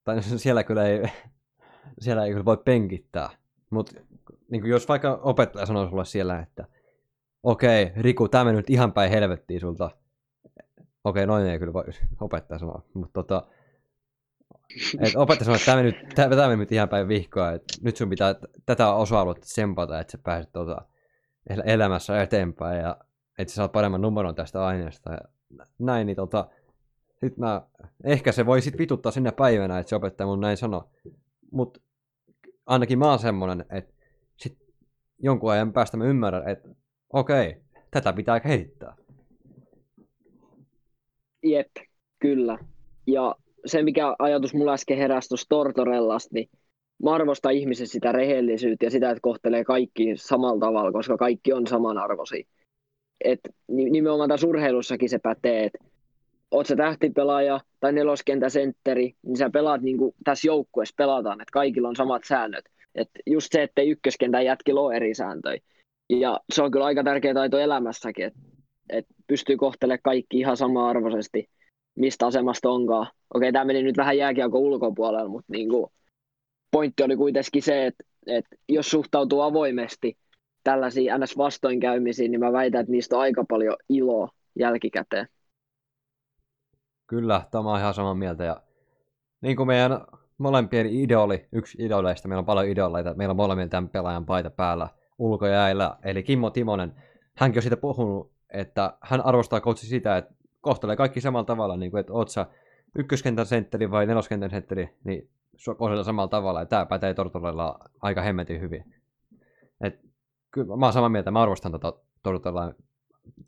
tai 0.05 0.23
siellä 0.23 0.65
kyllä 0.65 0.87
ei 0.87 1.03
siellä 2.01 2.25
ei 2.25 2.31
kyllä 2.31 2.45
voi 2.45 2.57
penkittää. 2.65 3.31
Mutta 3.71 4.01
niin 4.51 4.67
jos 4.67 4.89
vaikka 4.89 5.21
opettaja 5.23 5.67
sanoo 5.67 5.89
sulle 5.89 6.05
siellä, 6.05 6.41
että 6.41 6.67
okei, 7.43 7.93
Riku, 7.97 8.29
tämä 8.29 8.45
meni 8.45 8.57
nyt 8.57 8.71
ihan 8.71 8.93
päin 8.93 9.11
helvettiin 9.11 9.61
sulta. 9.61 9.91
Okei, 11.05 11.27
noin 11.27 11.47
ei 11.47 11.59
kyllä 11.59 11.73
voi 11.73 11.85
opettaja 12.21 12.59
sanoa, 12.59 12.83
mutta 12.95 13.13
tota, 13.13 13.47
et 15.01 15.17
opettaja 15.17 15.45
sanoo, 15.45 15.57
että 15.57 15.67
tämä 15.67 15.77
meni, 15.77 15.91
nyt, 15.91 16.15
tämä, 16.15 16.37
tämä 16.37 16.49
meni 16.49 16.61
nyt 16.61 16.73
ihan 16.73 16.89
päin 16.89 17.09
vihkoa, 17.09 17.53
että 17.53 17.75
nyt 17.83 17.97
sun 17.97 18.11
pitää 18.11 18.35
tätä 18.67 18.93
osa-aluetta 18.93 19.47
sempata, 19.47 20.01
että 20.01 20.13
sä 20.13 20.19
pääset 20.19 20.53
tota, 20.53 20.83
elämässä 21.65 22.23
eteenpäin 22.23 22.81
ja 22.81 22.97
että 23.39 23.53
sä 23.53 23.57
saat 23.57 23.73
paremman 23.73 24.01
numeron 24.01 24.35
tästä 24.35 24.67
aineesta 24.67 25.13
ja 25.13 25.21
näin, 25.79 26.07
niin 26.07 26.17
tota, 26.17 26.49
sit 27.21 27.37
mä, 27.37 27.63
ehkä 28.05 28.33
se 28.33 28.47
voi 28.47 28.61
sit 28.63 28.79
vituttaa 28.79 29.13
sinne 29.13 29.33
päivänä, 29.33 29.79
että 29.79 29.91
se 29.91 29.97
opettaja 29.97 30.27
mun 30.27 30.41
näin 30.41 30.57
sanoo, 30.57 30.91
Mutta 31.51 31.81
ainakin 32.67 32.99
mä 32.99 33.11
oon 33.11 33.19
semmonen, 33.19 33.65
että 33.71 33.95
sit 34.37 34.59
jonkun 35.19 35.53
ajan 35.53 35.73
päästä 35.73 35.97
mä 35.97 36.05
ymmärrän, 36.05 36.49
että 36.49 36.69
okei, 37.13 37.63
tätä 37.91 38.13
pitää 38.13 38.41
kehittää. 38.41 38.97
Jep, 41.43 41.71
kyllä. 42.19 42.59
Ja 43.07 43.35
se, 43.67 43.83
mikä 43.83 44.17
ajatus 44.19 44.55
mulla 44.55 44.73
äsken 44.73 44.99
heräsi 44.99 45.29
tuossa 45.29 45.47
Tortorellasta, 45.49 46.31
niin 46.33 46.49
mä 47.03 47.15
arvostan 47.15 47.53
ihmisen 47.53 47.87
sitä 47.87 48.13
rehellisyyttä 48.13 48.87
ja 48.87 48.91
sitä, 48.91 49.11
että 49.11 49.21
kohtelee 49.23 49.65
kaikki 49.65 50.13
samalla 50.17 50.61
tavalla, 50.61 50.93
koska 50.93 51.17
kaikki 51.17 51.53
on 51.53 51.67
samanarvoisia. 51.67 52.45
Et 53.25 53.41
nimenomaan 53.69 54.29
tässä 54.29 54.47
urheilussakin 54.47 55.09
se 55.09 55.19
pätee, 55.19 55.65
että 55.65 55.79
oot 56.51 56.67
sä 56.67 56.77
tähtipelaaja 56.77 57.61
tai 57.81 57.93
neloskentäsentteri, 57.93 59.15
niin 59.23 59.37
sä 59.37 59.51
pelaat 59.51 59.83
niin 59.83 59.99
kuin 59.99 60.15
tässä 60.25 60.49
joukkueessa 60.49 60.95
pelataan, 60.99 61.41
että 61.41 61.53
kaikilla 61.53 61.89
on 61.89 61.97
samat 61.97 62.23
säännöt. 62.25 62.65
Et 62.95 63.11
just 63.27 63.49
se, 63.53 63.63
että 63.63 63.83
ykköskentän 63.83 64.45
jätkillä 64.45 64.81
on 64.81 64.95
eri 64.95 65.15
sääntöjä. 65.15 65.61
Ja 66.11 66.41
se 66.53 66.63
on 66.63 66.71
kyllä 66.71 66.85
aika 66.85 67.05
tärkeä 67.05 67.35
taito 67.35 67.59
elämässäkin, 67.59 68.25
että 68.25 68.41
et 68.89 69.07
pystyy 69.27 69.57
kohtelemaan 69.57 70.01
kaikki 70.03 70.39
ihan 70.39 70.57
sama-arvoisesti, 70.57 71.49
mistä 71.95 72.27
asemasta 72.27 72.71
onkaan. 72.71 73.07
Okei, 73.35 73.53
tämä 73.53 73.65
meni 73.65 73.83
nyt 73.83 73.97
vähän 73.97 74.19
jääkiekon 74.19 74.61
ulkopuolella, 74.61 75.29
mutta 75.29 75.53
niin 75.53 75.69
kuin, 75.69 75.87
pointti 76.71 77.03
oli 77.03 77.17
kuitenkin 77.17 77.63
se, 77.63 77.87
että, 77.87 78.05
että 78.27 78.57
jos 78.69 78.91
suhtautuu 78.91 79.41
avoimesti 79.41 80.17
tällaisiin 80.65 81.13
NS-vastoinkäymisiin, 81.13 82.31
niin 82.31 82.41
mä 82.41 82.53
väitän, 82.53 82.81
että 82.81 82.93
niistä 82.93 83.17
on 83.17 83.23
aika 83.23 83.45
paljon 83.49 83.77
iloa 83.89 84.29
jälkikäteen. 84.59 85.29
Kyllä, 87.07 87.43
tämä 87.51 87.73
on 87.73 87.81
ihan 87.81 87.95
samaa 87.95 88.15
mieltä. 88.15 88.45
Ja 88.45 88.63
niin 89.41 89.57
kuin 89.57 89.67
meidän 89.67 90.01
molempien 90.39 90.87
idoli, 90.87 91.47
yksi 91.53 91.85
idoleista, 91.85 92.29
meillä 92.29 92.39
on 92.39 92.47
paljon 92.47 92.69
idoleita, 92.69 93.15
meillä 93.15 93.33
on 93.33 93.37
molemmilla 93.37 93.69
tämän 93.69 93.89
pelaajan 93.89 94.27
paita 94.27 94.51
päällä 94.51 94.89
ulkojäällä, 95.19 95.97
eli 96.05 96.23
Kimmo 96.23 96.51
Timonen. 96.51 96.95
Hänkin 97.37 97.59
on 97.59 97.63
siitä 97.63 97.77
puhunut, 97.77 98.33
että 98.53 98.97
hän 99.01 99.27
arvostaa 99.27 99.61
coachi 99.61 99.87
sitä, 99.87 100.17
että 100.17 100.35
kohtelee 100.61 100.97
kaikki 100.97 101.21
samalla 101.21 101.45
tavalla, 101.45 101.77
niin 101.77 101.91
kuin, 101.91 102.01
että 102.01 102.13
oot 102.13 102.29
sä 102.29 102.47
ykköskentän 102.95 103.47
sentteri 103.47 103.91
vai 103.91 104.07
neloskentän 104.07 104.51
sentteri, 104.51 104.99
niin 105.05 105.31
sua 105.57 105.75
kohdellaan 105.75 106.05
samalla 106.05 106.29
tavalla, 106.29 106.61
ja 106.61 106.67
tämä 106.67 106.87
pätee 106.87 107.15
Tortorella 107.15 107.79
aika 108.03 108.23
hemmetin 108.23 108.61
hyvin. 108.61 108.95
Et, 109.81 110.01
kyllä 110.51 110.77
mä 110.77 110.87
oon 110.87 110.93
samaa 110.93 111.09
mieltä, 111.09 111.31
mä 111.31 111.43
arvostan 111.43 111.73
tätä 111.73 111.83
tota 111.83 112.03
Tortorella 112.23 112.75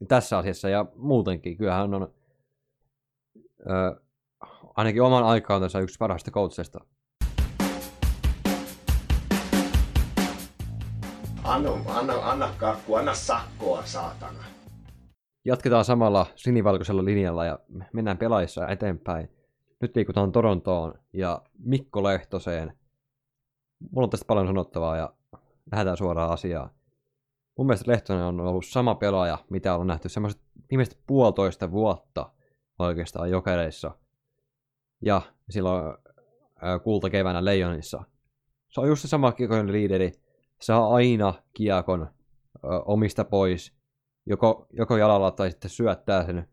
tässä 0.08 0.38
asiassa 0.38 0.68
ja 0.68 0.86
muutenkin. 0.94 1.56
Kyllähän 1.56 1.94
on 1.94 2.14
ö, 3.60 4.00
ainakin 4.76 5.02
oman 5.02 5.24
aikaan 5.24 5.62
tässä 5.62 5.78
yksi 5.78 5.98
parhaista 5.98 6.30
coachista. 6.30 6.80
Anna, 11.44 11.70
anna, 11.86 12.14
anna 12.22 12.50
kakku, 12.58 12.94
anna 12.94 13.14
sakkoa, 13.14 13.82
saatana. 13.84 14.59
Jatketaan 15.44 15.84
samalla 15.84 16.26
sinivalkoisella 16.36 17.04
linjalla 17.04 17.44
ja 17.44 17.58
mennään 17.92 18.18
pelaajissa 18.18 18.68
eteenpäin. 18.68 19.28
Nyt 19.80 19.96
liikutaan 19.96 20.32
Torontoon 20.32 20.94
ja 21.12 21.42
Mikko 21.58 22.02
Lehtoseen. 22.02 22.78
Mulla 23.90 24.06
on 24.06 24.10
tästä 24.10 24.26
paljon 24.26 24.46
sanottavaa 24.46 24.96
ja 24.96 25.14
lähdetään 25.72 25.96
suoraan 25.96 26.32
asiaan. 26.32 26.70
Mun 27.58 27.66
mielestä 27.66 27.90
Lehtonen 27.90 28.24
on 28.24 28.40
ollut 28.40 28.66
sama 28.66 28.94
pelaaja, 28.94 29.38
mitä 29.50 29.76
on 29.76 29.86
nähty 29.86 30.08
semmoiset 30.08 30.40
viimeiset 30.70 30.98
puolitoista 31.06 31.70
vuotta 31.70 32.32
oikeastaan 32.78 33.30
jokereissa. 33.30 33.90
Ja 35.02 35.22
silloin 35.50 35.96
kulta 36.82 37.10
keväänä 37.10 37.44
Leijonissa. 37.44 38.04
Se 38.68 38.80
on 38.80 38.88
just 38.88 39.02
se 39.02 39.08
sama 39.08 39.32
kiekollinen 39.32 39.72
liideri. 39.72 40.12
Saa 40.60 40.94
aina 40.94 41.34
kiekon 41.52 42.10
omista 42.84 43.24
pois, 43.24 43.79
joko, 44.26 44.66
joko 44.72 44.96
jalalla 44.96 45.30
tai 45.30 45.50
sitten 45.50 45.70
syöttää 45.70 46.26
sen 46.26 46.48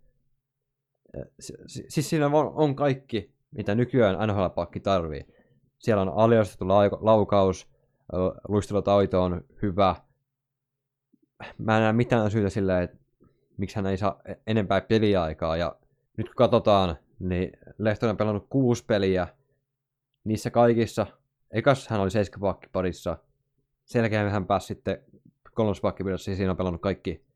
siis 1.88 2.10
siinä 2.10 2.26
on, 2.26 2.34
on 2.56 2.76
kaikki, 2.76 3.34
mitä 3.52 3.76
nykyään 3.76 4.30
NHL-pakki 4.30 4.80
tarvii. 4.80 5.26
Siellä 5.80 6.02
on 6.02 6.10
aliostettu 6.16 6.68
laukaus, 7.00 7.70
luistelutaito 8.48 9.24
on 9.24 9.46
hyvä. 9.62 9.96
Mä 11.58 11.78
en 11.78 11.84
näe 11.84 11.94
mitään 11.94 12.32
syytä 12.32 12.50
silleen, 12.50 12.84
että 12.84 12.98
miksi 13.58 13.76
hän 13.76 13.86
ei 13.86 13.98
saa 13.98 14.22
e-, 14.26 14.34
enempää 14.48 14.82
peliaikaa. 14.82 15.58
Ja 15.58 15.76
nyt 16.18 16.28
kun 16.28 16.36
katsotaan, 16.36 16.96
niin 17.20 17.52
Lehtonen 17.78 18.12
on 18.12 18.18
pelannut 18.18 18.48
kuusi 18.50 18.86
peliä. 18.86 19.28
Niissä 20.24 20.50
kaikissa, 20.50 21.08
ekas 21.52 21.88
hän 21.88 22.00
oli 22.00 22.12
seiskapakki 22.12 22.68
parissa. 22.72 23.18
Selkeä 23.86 24.30
hän 24.30 24.48
pääsi 24.48 24.68
sitten 24.68 25.04
kolmospakkipidassa 25.54 26.32
ja 26.32 26.38
siinä 26.38 26.52
on 26.52 26.58
pelannut 26.58 26.82
kaikki 26.82 27.27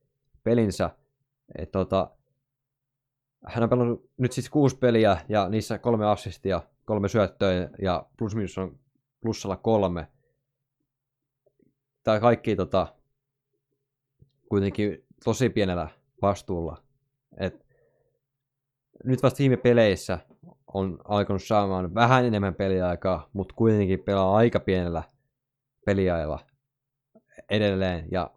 pelinsä. 0.43 0.89
Et 1.57 1.71
tota, 1.71 2.09
hän 3.47 3.63
on 3.63 3.69
pelannut 3.69 4.09
nyt 4.17 4.31
siis 4.31 4.49
kuusi 4.49 4.77
peliä 4.77 5.17
ja 5.29 5.49
niissä 5.49 5.77
kolme 5.77 6.05
assistia, 6.05 6.61
kolme 6.85 7.07
syöttöä 7.07 7.69
ja 7.81 8.05
plus 8.17 8.35
minus 8.35 8.57
on 8.57 8.79
plussalla 9.21 9.57
kolme. 9.57 10.07
Tämä 12.03 12.19
kaikki 12.19 12.55
tota, 12.55 12.95
kuitenkin 14.49 15.05
tosi 15.23 15.49
pienellä 15.49 15.87
vastuulla. 16.21 16.83
Et 17.37 17.65
nyt 19.03 19.23
vasta 19.23 19.37
viime 19.37 19.57
peleissä 19.57 20.19
on 20.73 20.99
alkanut 21.03 21.43
saamaan 21.43 21.93
vähän 21.93 22.25
enemmän 22.25 22.55
peliaikaa, 22.55 23.29
mutta 23.33 23.55
kuitenkin 23.55 24.03
pelaa 24.03 24.35
aika 24.35 24.59
pienellä 24.59 25.03
peliajalla 25.85 26.39
edelleen. 27.49 28.07
Ja 28.11 28.31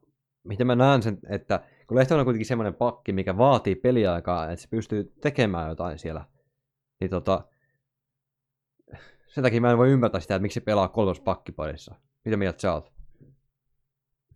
mitä 0.45 0.65
mä 0.65 0.75
näen 0.75 1.03
sen, 1.03 1.19
että 1.29 1.61
kun 1.87 1.97
Lehtonen 1.97 2.21
on 2.21 2.25
kuitenkin 2.25 2.47
semmoinen 2.47 2.75
pakki, 2.75 3.13
mikä 3.13 3.39
vaatii 3.39 3.75
peliaikaa, 3.75 4.51
että 4.51 4.63
se 4.63 4.69
pystyy 4.69 5.13
tekemään 5.21 5.69
jotain 5.69 5.99
siellä, 5.99 6.25
niin 7.01 7.11
tota, 7.11 7.45
sen 9.27 9.45
takia 9.45 9.61
mä 9.61 9.71
en 9.71 9.79
voi 9.79 9.91
ymmärtää 9.91 10.21
sitä, 10.21 10.35
että 10.35 10.43
miksi 10.43 10.61
se 10.61 10.65
pelaa 10.65 10.89
kolmas 10.89 11.21
pakkiparissa. 11.21 11.95
Mitä 12.25 12.37
mieltä 12.37 12.61
sä 12.61 12.75
oot? 12.75 12.93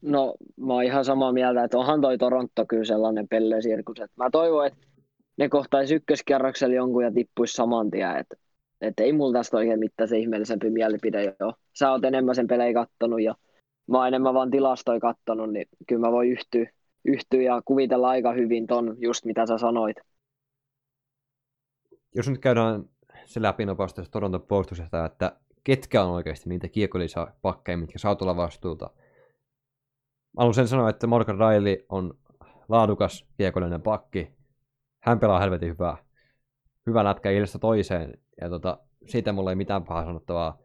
No, 0.03 0.35
mä 0.57 0.73
oon 0.73 0.85
ihan 0.85 1.05
samaa 1.05 1.33
mieltä, 1.33 1.65
että 1.65 1.79
onhan 1.79 2.01
toi 2.01 2.19
Toronto 2.19 2.67
kyllä 2.69 2.85
sellainen 2.85 3.29
pellesirkus. 3.29 3.97
Mä 4.17 4.31
toivon, 4.31 4.67
että 4.67 4.87
ne 5.37 5.49
kohtaisi 5.49 5.95
ykköskierroksella 5.95 6.75
jonkun 6.75 7.05
ja 7.05 7.13
tippuisi 7.13 7.55
saman 7.55 7.91
tien. 7.91 8.17
Että, 8.17 8.37
että 8.81 9.03
ei 9.03 9.13
mulla 9.13 9.39
tästä 9.39 9.57
oikein 9.57 9.79
mitään 9.79 10.09
se 10.09 10.19
ihmeellisempi 10.19 10.71
mielipide 10.71 11.37
jo. 11.41 11.53
Sä 11.79 11.91
oot 11.91 12.05
enemmän 12.05 12.35
sen 12.35 12.47
pelejä 12.47 12.75
kattonut 12.75 13.23
ja 13.23 13.35
mä 13.91 13.99
oon 13.99 14.09
enemmän 14.09 14.35
vaan 14.35 14.51
tilastoja 14.51 15.01
kattonut, 15.01 15.53
niin 15.53 15.67
kyllä 15.89 16.07
mä 16.07 16.13
voin 16.13 16.31
yhtyä, 16.31 16.71
yhtyä 17.05 17.43
ja 17.43 17.63
kuvitella 17.65 18.09
aika 18.09 18.33
hyvin 18.33 18.67
ton 18.67 18.97
just 18.99 19.25
mitä 19.25 19.47
sä 19.47 19.59
sanoit. 19.59 19.97
Jos 22.15 22.29
nyt 22.29 22.39
käydään 22.39 22.85
se 23.25 23.43
läpi 23.43 23.67
nopeasti 23.67 24.03
Toronton 24.11 24.43
puolustuksesta, 24.43 25.05
että 25.05 25.37
ketkä 25.65 26.03
on 26.03 26.11
oikeasti 26.11 26.49
niitä 26.49 26.69
kiekollisia 26.69 27.27
pakkeja, 27.43 27.79
mitkä 27.79 27.99
saa 27.99 28.15
tulla 28.15 28.37
vastuuta. 28.37 28.91
Haluan 30.37 30.55
sen 30.55 30.69
sanoa, 30.69 30.91
että 30.91 31.07
Morgan 31.07 31.39
Riley 31.39 31.77
on 31.89 32.19
laadukas 32.69 33.27
kiekollinen 33.37 33.83
pakki. 33.83 34.33
Hän 35.03 35.21
pelaa 35.21 35.41
helvetin 35.41 35.69
hyvää. 35.69 35.97
Hyvä 36.87 37.05
lätkä 37.05 37.31
ilmasta 37.31 37.59
toiseen. 37.59 38.19
Ja 38.41 38.49
tota, 38.49 38.79
siitä 39.07 39.33
mulla 39.33 39.51
ei 39.51 39.57
mitään 39.57 39.85
pahaa 39.85 40.05
sanottavaa. 40.05 40.59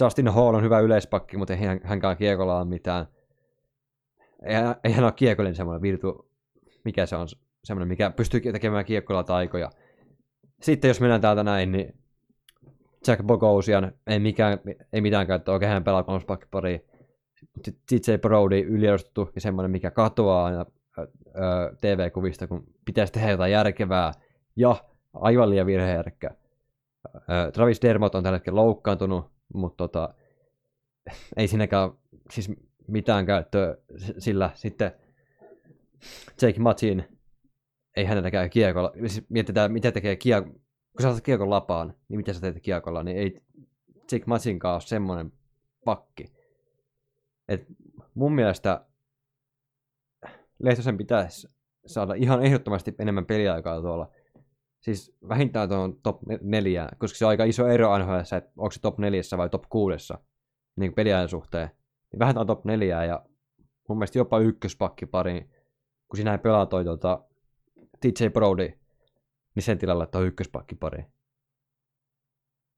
Justin 0.00 0.28
Hall 0.28 0.54
on 0.54 0.62
hyvä 0.62 0.80
yleispakki, 0.80 1.36
mutta 1.36 1.52
ei 1.52 1.60
hänkään 1.84 2.16
kiekolla 2.16 2.58
ole 2.58 2.64
mitään 2.64 3.06
ei, 4.44 4.56
ei 4.84 4.92
hän 4.92 5.04
ole 5.04 5.12
kiekollinen 5.12 5.54
semmoinen 5.54 5.82
virtu, 5.82 6.30
mikä 6.84 7.06
se 7.06 7.16
on, 7.16 7.28
semmoinen, 7.64 7.88
mikä 7.88 8.10
pystyy 8.10 8.40
tekemään 8.40 8.84
kiekkoilla 8.84 9.24
taikoja. 9.24 9.70
Sitten 10.62 10.88
jos 10.88 11.00
mennään 11.00 11.20
täältä 11.20 11.44
näin, 11.44 11.72
niin 11.72 11.94
Jack 13.06 13.22
Bogosian 13.22 13.92
ei, 14.06 14.18
mikään, 14.18 14.58
ei 14.92 15.00
mitään 15.00 15.26
käyttöä, 15.26 15.54
oikein 15.54 15.72
hän 15.72 15.84
pelaa 15.84 16.02
kolmospakkipariin. 16.02 16.84
Sitten 17.62 18.04
se 18.04 18.18
Brody 18.18 18.58
yliedustettu 18.60 19.30
ja 19.34 19.40
semmoinen, 19.40 19.70
mikä 19.70 19.90
katoaa 19.90 20.44
aina 20.44 20.66
TV-kuvista, 21.80 22.46
kun 22.46 22.64
pitäisi 22.84 23.12
tehdä 23.12 23.30
jotain 23.30 23.52
järkevää 23.52 24.12
ja 24.56 24.76
aivan 25.14 25.50
liian 25.50 25.66
virheherkkä. 25.66 26.30
Travis 27.52 27.82
Dermot 27.82 28.14
on 28.14 28.22
tällä 28.22 28.36
hetkellä 28.36 28.60
loukkaantunut, 28.60 29.30
mutta 29.54 29.76
tota, 29.76 30.14
ei 31.36 31.48
siinäkään, 31.48 31.90
siis 32.30 32.52
mitään 32.86 33.26
käyttöä, 33.26 33.76
sillä 34.18 34.50
sitten 34.54 34.92
Jake 36.42 36.60
Matsin 36.60 37.04
ei 37.96 38.04
hänelläkään 38.04 38.50
kiekolla. 38.50 38.92
Siis 39.06 39.26
mietitään, 39.28 39.72
mitä 39.72 39.92
tekee 39.92 40.16
kiekko. 40.16 40.50
Kun 40.92 41.02
sä 41.02 41.08
otat 41.08 41.24
kiekon 41.24 41.50
lapaan, 41.50 41.94
niin 42.08 42.16
mitä 42.16 42.32
sä 42.32 42.40
teet 42.40 42.60
kiekolla, 42.62 43.02
niin 43.02 43.16
ei 43.16 43.40
Jake 44.12 44.24
Matsinkaan 44.26 44.74
ole 44.74 44.80
semmoinen 44.80 45.32
pakki. 45.84 46.32
Et 47.48 47.66
mun 48.14 48.34
mielestä 48.34 48.86
Lehtosen 50.58 50.98
pitäisi 50.98 51.48
saada 51.86 52.14
ihan 52.14 52.44
ehdottomasti 52.44 52.94
enemmän 52.98 53.26
peliaikaa 53.26 53.80
tuolla. 53.80 54.10
siis 54.80 55.16
vähintään 55.28 55.68
tuon 55.68 56.00
top 56.02 56.20
neljä, 56.42 56.88
koska 56.98 57.18
se 57.18 57.24
on 57.24 57.28
aika 57.28 57.44
iso 57.44 57.68
ero 57.68 57.98
NHL, 57.98 58.18
että 58.18 58.50
onko 58.56 58.70
se 58.70 58.80
top 58.80 58.98
neljässä 58.98 59.38
vai 59.38 59.48
top 59.48 59.64
kuudessa 59.68 60.18
niin 60.76 60.94
peliajan 60.94 61.28
suhteen. 61.28 61.70
Niin 62.14 62.18
vähintään 62.18 62.46
top 62.46 62.64
neljää 62.64 63.04
ja 63.04 63.24
mun 63.88 63.98
mielestä 63.98 64.18
jopa 64.18 64.38
ykköspakki 64.38 65.06
pari, 65.06 65.50
kun 66.08 66.16
sinä 66.16 66.32
ei 66.32 66.38
pelaa 66.38 66.66
toi 66.66 66.84
tuota, 66.84 67.24
TJ 68.00 68.28
Brody, 68.32 68.72
niin 69.54 69.62
sen 69.62 69.78
tilalla 69.78 70.06
tuo 70.06 70.20
ykköspakki 70.20 70.74
pari. 70.74 71.04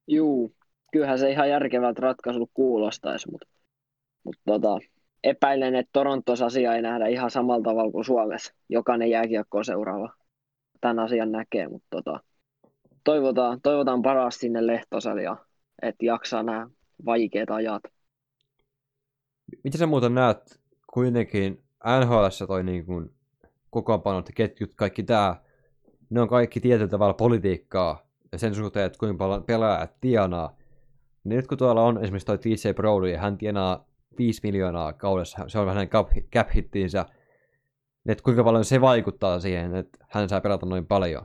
Juu, 0.06 0.54
kyllähän 0.92 1.18
se 1.18 1.30
ihan 1.30 1.48
järkevältä 1.48 2.02
ratkaisulta 2.02 2.50
kuulostaisi, 2.54 3.30
mutta, 3.30 3.46
mutta 4.24 4.42
tota, 4.46 4.78
epäilen, 5.24 5.74
että 5.74 5.90
Torontossa 5.92 6.46
asia 6.46 6.74
ei 6.74 6.82
nähdä 6.82 7.06
ihan 7.06 7.30
samalla 7.30 7.64
tavalla 7.64 7.92
kuin 7.92 8.04
Suomessa. 8.04 8.54
Jokainen 8.68 9.10
jääkiekko 9.10 9.64
seuraava 9.64 10.14
tämän 10.80 10.98
asian 10.98 11.32
näkee, 11.32 11.68
mutta 11.68 11.86
tota, 11.90 12.20
toivotaan, 13.04 13.60
toivotaan 13.60 14.02
paras 14.02 14.34
sinne 14.34 14.66
Lehtoselle 14.66 15.22
ja 15.22 15.36
että 15.82 16.04
jaksaa 16.06 16.42
nämä 16.42 16.68
vaikeat 17.06 17.50
ajat. 17.50 17.95
Miten 19.64 19.78
sä 19.78 19.86
muuten 19.86 20.14
näet 20.14 20.60
kuitenkin 20.94 21.62
NHL 22.00 22.46
toi 22.46 22.64
niin 22.64 22.86
kuin 22.86 23.10
kokoonpanot 23.70 24.30
ketjut, 24.34 24.74
kaikki 24.74 25.02
tää, 25.02 25.42
ne 26.10 26.20
on 26.20 26.28
kaikki 26.28 26.60
tietyllä 26.60 26.88
tavalla 26.88 27.14
politiikkaa 27.14 28.06
ja 28.32 28.38
sen 28.38 28.54
suhteen, 28.54 28.86
että 28.86 28.98
kuinka 28.98 29.18
paljon 29.18 29.44
pelaajat 29.44 30.00
tienaa. 30.00 30.56
Niin 31.24 31.36
nyt 31.36 31.46
kun 31.46 31.58
tuolla 31.58 31.82
on 31.82 32.02
esimerkiksi 32.02 32.26
toi 32.26 32.38
TJ 32.38 32.72
Brody 32.74 33.10
ja 33.10 33.20
hän 33.20 33.38
tienaa 33.38 33.88
5 34.18 34.40
miljoonaa 34.42 34.92
kaudessa, 34.92 35.44
se 35.48 35.58
on 35.58 35.66
vähän 35.66 35.88
cap 36.32 36.48
hittiinsä, 36.54 37.04
niin 38.04 38.12
että 38.12 38.24
kuinka 38.24 38.44
paljon 38.44 38.64
se 38.64 38.80
vaikuttaa 38.80 39.40
siihen, 39.40 39.74
että 39.74 40.06
hän 40.10 40.28
saa 40.28 40.40
pelata 40.40 40.66
noin 40.66 40.86
paljon? 40.86 41.24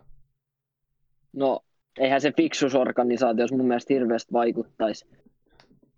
No, 1.33 1.59
eihän 1.99 2.21
se 2.21 2.31
fiksusorganisaatio 2.37 3.45
mun 3.51 3.67
mielestä 3.67 3.93
hirveästi 3.93 4.33
vaikuttaisi. 4.33 5.07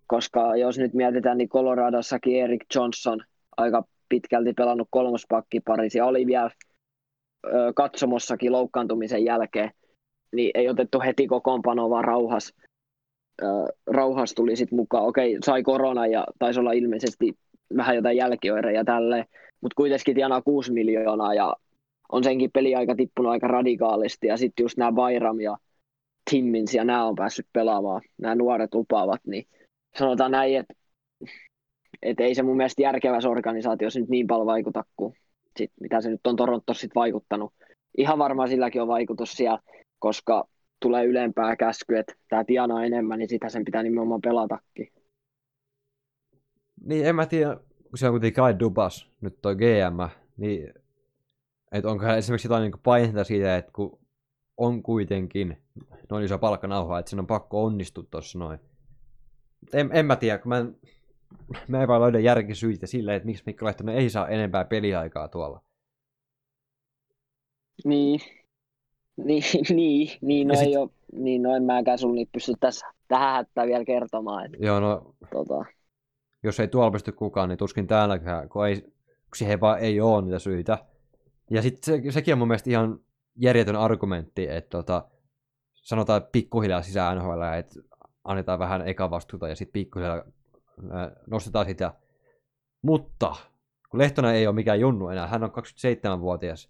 Koska 0.06 0.56
jos 0.56 0.78
nyt 0.78 0.94
mietitään, 0.94 1.38
niin 1.38 1.48
Coloradossakin 1.48 2.42
Erik 2.42 2.64
Johnson 2.74 3.20
aika 3.56 3.84
pitkälti 4.08 4.52
pelannut 4.52 4.88
kolmospakkipari. 4.90 5.88
ja 5.94 6.06
oli 6.06 6.26
vielä 6.26 6.50
ö, 7.46 7.72
katsomossakin 7.76 8.52
loukkaantumisen 8.52 9.24
jälkeen. 9.24 9.70
Niin 10.32 10.50
ei 10.54 10.68
otettu 10.68 11.00
heti 11.00 11.26
kokoonpanoa, 11.26 11.90
vaan 11.90 12.04
rauhas, 12.04 12.52
ö, 13.42 13.46
rauhas 13.86 14.34
tuli 14.34 14.56
sitten 14.56 14.76
mukaan. 14.76 15.06
Okei, 15.06 15.38
sai 15.44 15.62
korona 15.62 16.06
ja 16.06 16.26
taisi 16.38 16.60
olla 16.60 16.72
ilmeisesti 16.72 17.34
vähän 17.76 17.96
jotain 17.96 18.16
jälkioireja 18.16 18.84
tälleen, 18.84 19.24
mutta 19.60 19.74
kuitenkin 19.76 20.14
tienaa 20.14 20.42
6 20.42 20.72
miljoonaa 20.72 21.34
ja 21.34 21.56
on 22.12 22.24
senkin 22.24 22.50
peli 22.52 22.74
aika 22.74 22.94
tippunut 22.94 23.32
aika 23.32 23.48
radikaalisti 23.48 24.26
ja 24.26 24.36
sitten 24.36 24.64
just 24.64 24.78
nämä 24.78 24.92
Bayram 24.92 25.40
ja 25.40 25.56
Timmins 26.30 26.74
ja 26.74 26.84
nämä 26.84 27.04
on 27.04 27.14
päässyt 27.14 27.46
pelaamaan, 27.52 28.02
nämä 28.18 28.34
nuoret 28.34 28.74
lupaavat, 28.74 29.20
niin 29.26 29.46
sanotaan 29.98 30.30
näin, 30.30 30.56
että 30.56 30.74
et 32.02 32.20
ei 32.20 32.34
se 32.34 32.42
mun 32.42 32.56
mielestä 32.56 32.82
järkevässä 32.82 33.28
organisaatiossa 33.28 34.00
nyt 34.00 34.08
niin 34.08 34.26
paljon 34.26 34.46
vaikuta 34.46 34.84
kuin 34.96 35.14
sit, 35.56 35.72
mitä 35.80 36.00
se 36.00 36.10
nyt 36.10 36.26
on 36.26 36.36
Torontossa 36.36 36.80
sit 36.80 36.94
vaikuttanut. 36.94 37.52
Ihan 37.98 38.18
varmaan 38.18 38.48
silläkin 38.48 38.82
on 38.82 38.88
vaikutus 38.88 39.32
siellä, 39.32 39.58
koska 39.98 40.44
tulee 40.80 41.04
ylempää 41.04 41.56
käsky, 41.56 41.96
että 41.96 42.14
tämä 42.28 42.44
tienaa 42.44 42.84
enemmän, 42.84 43.18
niin 43.18 43.28
sitä 43.28 43.48
sen 43.48 43.64
pitää 43.64 43.82
nimenomaan 43.82 44.20
pelatakin. 44.20 44.92
Niin, 46.84 47.06
en 47.06 47.16
mä 47.16 47.26
tiedä, 47.26 47.56
kun 47.90 47.98
se 47.98 48.06
on 48.06 48.12
kuitenkin 48.12 48.36
Kai 48.36 48.58
Dubas, 48.58 49.10
nyt 49.20 49.38
toi 49.42 49.56
GM, 49.56 50.18
niin 50.36 50.74
että 51.72 51.90
onko 51.90 52.06
esimerkiksi 52.06 52.48
jotain 52.48 52.62
niin 52.62 52.80
painetta 52.82 53.24
siitä, 53.24 53.56
että 53.56 53.72
kun 53.72 53.98
on 54.56 54.82
kuitenkin 54.82 55.56
noin 56.10 56.24
iso 56.24 56.38
palkkanauha, 56.38 56.98
että 56.98 57.10
sen 57.10 57.18
on 57.18 57.26
pakko 57.26 57.64
onnistua 57.64 58.04
tuossa 58.10 58.38
noin. 58.38 58.58
En, 59.72 59.90
en 59.92 60.06
mä 60.06 60.16
tiedä, 60.16 60.38
kun 60.38 60.48
mä 60.48 60.58
en, 60.58 60.76
mä 61.68 61.82
en 61.82 61.88
vaan 61.88 62.02
löydä 62.02 62.18
järkisyitä 62.18 62.86
sille, 62.86 63.14
että 63.14 63.26
miksi 63.26 63.42
Mikko 63.46 63.66
Lehtonen 63.66 63.96
ei 63.96 64.10
saa 64.10 64.28
enempää 64.28 64.64
peliaikaa 64.64 65.28
tuolla. 65.28 65.60
Niin, 67.84 68.20
niin, 69.26 69.42
niin, 69.70 70.10
niin, 70.20 70.48
no, 70.48 70.54
sit... 70.54 70.66
ei 70.66 70.76
ole, 70.76 70.90
niin 71.12 71.42
no 71.42 71.56
en 71.56 71.62
mäkään 71.62 71.98
sun 71.98 72.14
niin 72.14 72.28
pysty 72.32 72.52
tässä 72.60 72.86
tähän 73.08 73.34
hättää 73.34 73.66
vielä 73.66 73.84
kertomaan. 73.84 74.46
Että, 74.46 74.56
Joo, 74.60 74.80
no, 74.80 75.14
tota... 75.30 75.64
jos 76.42 76.60
ei 76.60 76.68
tuolla 76.68 76.90
pysty 76.90 77.12
kukaan, 77.12 77.48
niin 77.48 77.58
tuskin 77.58 77.86
täälläkään, 77.86 78.48
kun, 78.48 78.66
ei, 78.66 78.80
kun 78.80 79.36
siihen 79.36 79.60
vaan 79.60 79.78
ei 79.78 80.00
ole 80.00 80.22
niitä 80.22 80.38
syitä. 80.38 80.78
Ja 81.50 81.62
sitten 81.62 82.02
se, 82.02 82.10
sekin 82.10 82.34
on 82.34 82.38
mun 82.38 82.48
mielestä 82.48 82.70
ihan 82.70 83.00
järjetön 83.36 83.76
argumentti, 83.76 84.48
että 84.48 84.70
tota, 84.70 85.08
sanotaan 85.72 86.22
pikkuhiljaa 86.32 86.82
sisään 86.82 87.18
NHL, 87.18 87.42
että 87.58 87.80
annetaan 88.24 88.58
vähän 88.58 88.88
eka 88.88 89.10
vastuuta 89.10 89.48
ja 89.48 89.56
sitten 89.56 89.72
pikkuhiljaa 89.72 90.22
nostetaan 91.26 91.66
sitä. 91.66 91.94
Mutta 92.82 93.36
kun 93.90 94.00
Lehtonen 94.00 94.34
ei 94.34 94.46
ole 94.46 94.54
mikään 94.54 94.80
junnu 94.80 95.08
enää, 95.08 95.26
hän 95.26 95.44
on 95.44 95.50
27-vuotias 95.50 96.68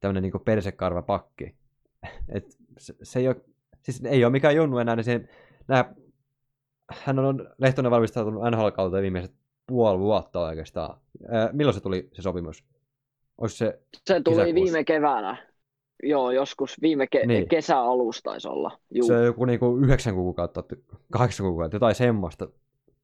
tämmöinen 0.00 0.22
niin 0.22 0.44
persekarva 0.44 1.02
pakki. 1.02 1.54
Et 2.34 2.44
se, 2.78 2.94
se 3.02 3.18
ei, 3.18 3.28
ole, 3.28 3.36
siis 3.82 4.04
ei 4.04 4.24
ole 4.24 4.32
mikään 4.32 4.56
junnu 4.56 4.78
enää, 4.78 4.96
niin 4.96 5.04
se, 5.04 5.28
nää, 5.68 5.94
hän 6.90 7.18
on 7.18 7.50
Lehtonen 7.58 7.90
valmistautunut 7.90 8.42
NHL-kauteen 8.50 9.02
viimeiset 9.02 9.34
puoli 9.66 9.98
vuotta 9.98 10.40
oikeastaan. 10.40 11.00
Ää, 11.28 11.50
milloin 11.52 11.74
se 11.74 11.80
tuli 11.80 12.08
se 12.12 12.22
sopimus? 12.22 12.64
Olis 13.38 13.58
se, 13.58 13.80
se 14.06 14.20
tuli 14.20 14.36
kesäkuussa? 14.36 14.54
viime 14.54 14.84
keväänä. 14.84 15.48
Joo, 16.02 16.30
joskus 16.30 16.82
viime 16.82 17.06
ke- 17.16 17.26
niin. 17.26 17.48
kesäalusta 17.48 18.30
taisi 18.30 18.48
olla. 18.48 18.78
Juu. 18.90 19.06
Se 19.06 19.16
on 19.16 19.24
joku 19.24 19.44
niinku 19.44 19.76
yhdeksän 19.76 20.14
kuukautta, 20.14 20.64
kahdeksan 21.12 21.46
kuukautta, 21.46 21.76
jotain 21.76 21.94
semmoista 21.94 22.48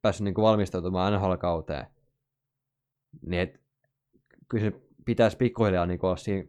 päässyt 0.01 0.23
niinku 0.23 0.41
valmistautumaan 0.41 1.13
NHL-kauteen. 1.13 1.85
Niin 3.21 3.41
et, 3.41 3.59
kyllä 4.47 4.63
se 4.63 4.73
pitäisi 5.05 5.37
pikkuhiljaa 5.37 5.85
niinku 5.85 6.07
olla 6.07 6.17
siinä 6.17 6.47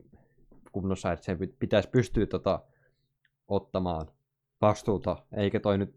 kunnossa, 0.73 1.13
että 1.13 1.25
se 1.25 1.37
pitäisi 1.59 1.89
pystyä 1.89 2.27
tota, 2.27 2.63
ottamaan 3.49 4.07
vastuuta, 4.61 5.17
eikä 5.37 5.61
toi 5.61 5.79
nyt, 5.79 5.95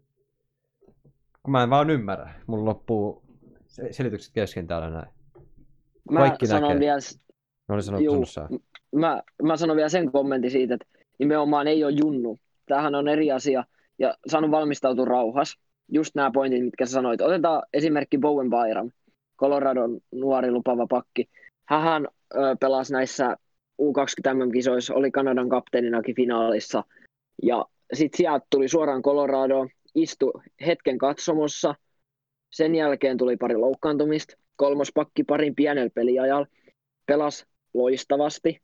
kun 1.42 1.52
mä 1.52 1.62
en 1.62 1.70
vaan 1.70 1.90
ymmärrä, 1.90 2.34
mulla 2.46 2.64
loppuu 2.64 3.22
selitykset 3.90 4.34
kesken 4.34 4.66
täällä 4.66 4.90
näin. 4.90 5.08
Kaikki 6.16 6.46
mä 6.46 6.50
sanon 6.50 6.80
vielä, 6.80 6.98
No 7.68 7.76
niin 7.76 7.82
sanonut 7.82 8.04
Juu, 8.04 8.24
mä, 8.96 9.22
mä 9.42 9.56
sanon 9.56 9.76
vielä 9.76 9.88
sen 9.88 10.12
kommentin 10.12 10.50
siitä, 10.50 10.74
että 10.74 10.86
nimenomaan 11.18 11.68
ei 11.68 11.84
ole 11.84 11.92
junnu. 11.92 12.38
Tämähän 12.66 12.94
on 12.94 13.08
eri 13.08 13.32
asia 13.32 13.64
ja 13.98 14.14
saanut 14.26 14.50
valmistautua 14.50 15.04
rauhas. 15.04 15.58
Just 15.92 16.14
nämä 16.14 16.30
pointit, 16.34 16.64
mitkä 16.64 16.86
sä 16.86 16.92
sanoit. 16.92 17.20
Otetaan 17.20 17.62
esimerkki 17.72 18.18
Bowen 18.18 18.50
Byram, 18.50 18.90
Coloradon 19.38 20.00
nuori 20.12 20.50
lupava 20.50 20.86
pakki. 20.86 21.28
Hän 21.68 22.08
pelasi 22.60 22.92
näissä 22.92 23.36
U20 23.82 24.34
MM-kisoissa, 24.34 24.94
oli 24.94 25.10
Kanadan 25.10 25.48
kapteeninakin 25.48 26.14
finaalissa. 26.14 26.84
Ja 27.42 27.64
sitten 27.92 28.16
sieltä 28.16 28.46
tuli 28.50 28.68
suoraan 28.68 29.02
Colorado, 29.02 29.66
istui 29.94 30.32
hetken 30.66 30.98
katsomossa. 30.98 31.74
Sen 32.52 32.74
jälkeen 32.74 33.16
tuli 33.16 33.36
pari 33.36 33.56
loukkaantumista. 33.56 34.34
Kolmos 34.56 34.92
pakki 34.94 35.24
parin 35.24 35.54
pienellä 35.54 35.90
peliajalla. 35.94 36.46
Pelasi 37.06 37.46
loistavasti. 37.74 38.60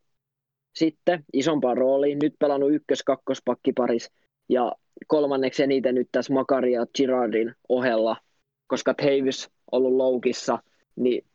Sitten 0.75 1.23
isompaan 1.33 1.77
rooliin, 1.77 2.19
nyt 2.23 2.33
pelannut 2.39 2.73
ykkös-kakkospakkiparis 2.73 4.11
ja 4.49 4.71
kolmanneksi 5.07 5.63
eniten 5.63 5.95
nyt 5.95 6.07
tässä 6.11 6.33
Makaria 6.33 6.85
Girardin 6.97 7.55
ohella, 7.69 8.17
koska 8.67 8.93
Tavis 8.93 9.49
ollut 9.71 9.93
loukissa, 9.93 10.59
niin 10.95 11.25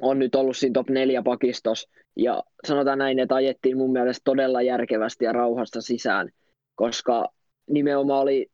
on 0.00 0.18
nyt 0.18 0.34
ollut 0.34 0.56
siinä 0.56 0.72
top 0.72 0.90
4 0.90 1.22
pakistos. 1.22 1.88
Ja 2.16 2.42
sanotaan 2.66 2.98
näin, 2.98 3.18
että 3.18 3.34
ajettiin 3.34 3.76
mun 3.76 3.92
mielestä 3.92 4.20
todella 4.24 4.62
järkevästi 4.62 5.24
ja 5.24 5.32
rauhasta 5.32 5.80
sisään, 5.80 6.30
koska 6.74 7.28
nimenomaan 7.70 8.22
oli, 8.22 8.46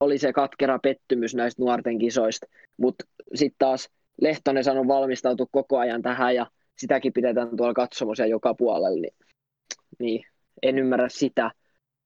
oli 0.00 0.18
se 0.18 0.32
katkera 0.32 0.78
pettymys 0.78 1.34
näistä 1.34 1.62
nuorten 1.62 1.98
kisoista. 1.98 2.46
Mutta 2.76 3.04
sitten 3.34 3.58
taas 3.58 3.88
Lehtonen 4.20 4.64
sanoi 4.64 4.88
valmistautua 4.88 5.46
koko 5.50 5.78
ajan 5.78 6.02
tähän 6.02 6.34
ja 6.34 6.46
sitäkin 6.78 7.12
pidetään 7.12 7.56
tuolla 7.56 7.74
katsomossa 7.74 8.26
joka 8.26 8.54
puolella, 8.54 9.00
niin, 9.00 9.14
niin 10.02 10.24
en 10.62 10.78
ymmärrä 10.78 11.08
sitä. 11.08 11.50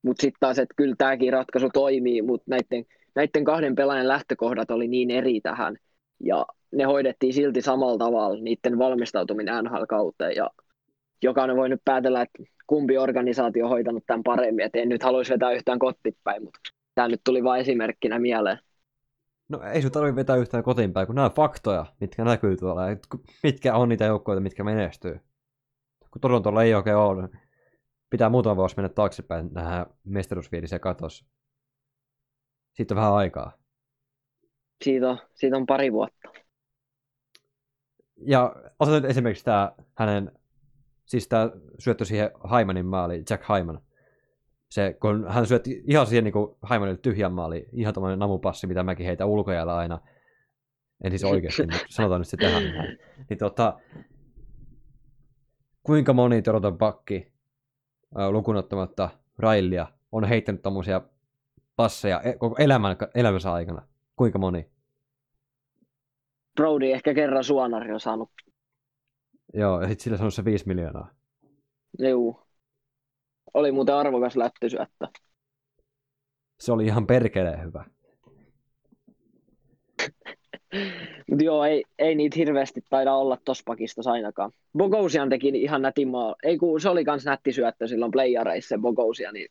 Mutta 0.01 0.21
sitten 0.21 0.39
taas, 0.39 0.59
että 0.59 0.73
kyllä 0.77 0.95
tämäkin 0.97 1.33
ratkaisu 1.33 1.69
toimii, 1.73 2.21
mutta 2.21 2.45
näiden, 2.49 2.85
näiden 3.15 3.43
kahden 3.43 3.75
pelaajan 3.75 4.07
lähtökohdat 4.07 4.71
oli 4.71 4.87
niin 4.87 5.11
eri 5.11 5.41
tähän, 5.41 5.77
ja 6.19 6.45
ne 6.71 6.83
hoidettiin 6.83 7.33
silti 7.33 7.61
samalla 7.61 7.97
tavalla 7.97 8.41
niiden 8.41 8.79
valmistautuminen 8.79 9.63
NHL-kauteen, 9.63 10.35
ja 10.35 10.49
jokainen 11.23 11.57
voi 11.57 11.69
nyt 11.69 11.81
päätellä, 11.85 12.21
että 12.21 12.43
kumpi 12.67 12.97
organisaatio 12.97 13.65
on 13.65 13.69
hoitanut 13.69 14.03
tämän 14.07 14.23
paremmin, 14.23 14.65
että 14.65 14.79
en 14.79 14.89
nyt 14.89 15.03
haluaisi 15.03 15.33
vetää 15.33 15.51
yhtään 15.51 15.79
kottipäin, 15.79 16.43
mutta 16.43 16.59
tämä 16.95 17.07
nyt 17.07 17.21
tuli 17.23 17.43
vain 17.43 17.61
esimerkkinä 17.61 18.19
mieleen. 18.19 18.59
No 19.49 19.61
ei 19.61 19.81
sun 19.81 19.91
tarvitse 19.91 20.15
vetää 20.15 20.35
yhtään 20.35 20.63
kotiin 20.63 20.93
päin, 20.93 21.07
kun 21.07 21.15
nämä 21.15 21.29
faktoja, 21.29 21.85
mitkä 21.99 22.23
näkyy 22.23 22.57
tuolla, 22.57 22.81
mitkä 23.43 23.75
on 23.75 23.89
niitä 23.89 24.05
joukkoja, 24.05 24.39
mitkä 24.39 24.63
menestyy. 24.63 25.19
Kun 26.11 26.21
Torontolla 26.21 26.63
ei 26.63 26.73
oikein 26.73 26.95
ole 26.95 27.29
pitää 28.09 28.29
muutama 28.29 28.55
vuosi 28.55 28.75
mennä 28.77 28.89
taaksepäin 28.89 29.49
nähdä 29.53 29.85
mestaruusfiilisiä 30.03 30.79
katossa. 30.79 31.25
Siitä 32.73 32.93
on 32.93 32.95
vähän 32.95 33.13
aikaa. 33.13 33.51
Siitä 34.83 35.09
on, 35.09 35.17
siitä 35.33 35.57
on 35.57 35.65
pari 35.65 35.93
vuotta. 35.93 36.29
Ja 38.25 38.55
otetaan 38.79 39.05
esimerkiksi 39.05 39.45
tämä 39.45 39.71
hänen, 39.95 40.31
siis 41.05 41.27
tämä 41.27 41.51
syöttö 41.79 42.05
siihen 42.05 42.31
Haimanin 42.43 42.85
maaliin, 42.85 43.23
Jack 43.29 43.43
Haiman. 43.43 43.81
Se, 44.71 44.97
kun 45.01 45.25
hän 45.29 45.45
syötti 45.45 45.83
ihan 45.87 46.07
siihen 46.07 46.23
niin 46.23 46.33
kuin 46.33 46.55
Haimanille 46.61 46.97
tyhjän 46.97 47.33
maaliin, 47.33 47.65
ihan 47.73 47.93
tämmöinen 47.93 48.19
namupassi, 48.19 48.67
mitä 48.67 48.83
mäkin 48.83 49.05
heitä 49.05 49.25
ulkojäällä 49.25 49.75
aina. 49.75 49.99
En 51.03 51.11
siis 51.11 51.23
oikeasti, 51.23 51.61
mutta 51.71 51.77
sanotaan 51.89 52.21
nyt 52.21 52.27
se 52.27 52.37
tähän. 52.37 52.63
Niin 53.29 53.37
tota, 53.37 53.79
kuinka 55.83 56.13
moni 56.13 56.41
Toronton 56.41 56.77
pakki, 56.77 57.31
lukunottamatta 58.15 59.09
Railia, 59.37 59.87
on 60.11 60.23
heittänyt 60.23 60.61
tommosia 60.61 61.01
passeja 61.75 62.21
e- 62.21 62.33
koko 62.33 62.55
elämän, 62.59 62.97
elämänsä 63.15 63.53
aikana? 63.53 63.87
Kuinka 64.15 64.39
moni? 64.39 64.69
Brody 66.55 66.91
ehkä 66.91 67.13
kerran 67.13 67.43
suonari 67.43 67.93
on 67.93 67.99
saanut. 67.99 68.29
Joo, 69.53 69.81
ja 69.81 69.87
sitten 69.87 70.03
sillä 70.03 70.17
sanoi 70.17 70.31
se 70.31 70.45
5 70.45 70.67
miljoonaa. 70.67 71.11
Juu. 71.99 72.47
Oli 73.53 73.71
muuten 73.71 73.95
arvokas 73.95 74.35
lättysyöttö. 74.35 75.07
Se 76.59 76.71
oli 76.71 76.85
ihan 76.85 77.07
perkeleen 77.07 77.63
hyvä. 77.63 77.85
Mutta 81.29 81.43
joo, 81.43 81.63
ei, 81.63 81.83
ei 81.99 82.15
niitä 82.15 82.35
hirveästi 82.35 82.81
taida 82.89 83.13
olla 83.13 83.37
tossa 83.45 83.63
pakistossa 83.65 84.11
ainakaan. 84.11 84.51
Bogosian 84.77 85.29
teki 85.29 85.47
ihan 85.47 85.81
nätin 85.81 86.07
maa. 86.07 86.35
Ei 86.43 86.57
kun 86.57 86.81
se 86.81 86.89
oli 86.89 87.05
kans 87.05 87.25
nätti 87.25 87.53
syöttö 87.53 87.87
silloin 87.87 88.11
playareissa 88.11 88.69
se 88.69 88.77
Bogosian, 88.77 89.33
niin 89.33 89.47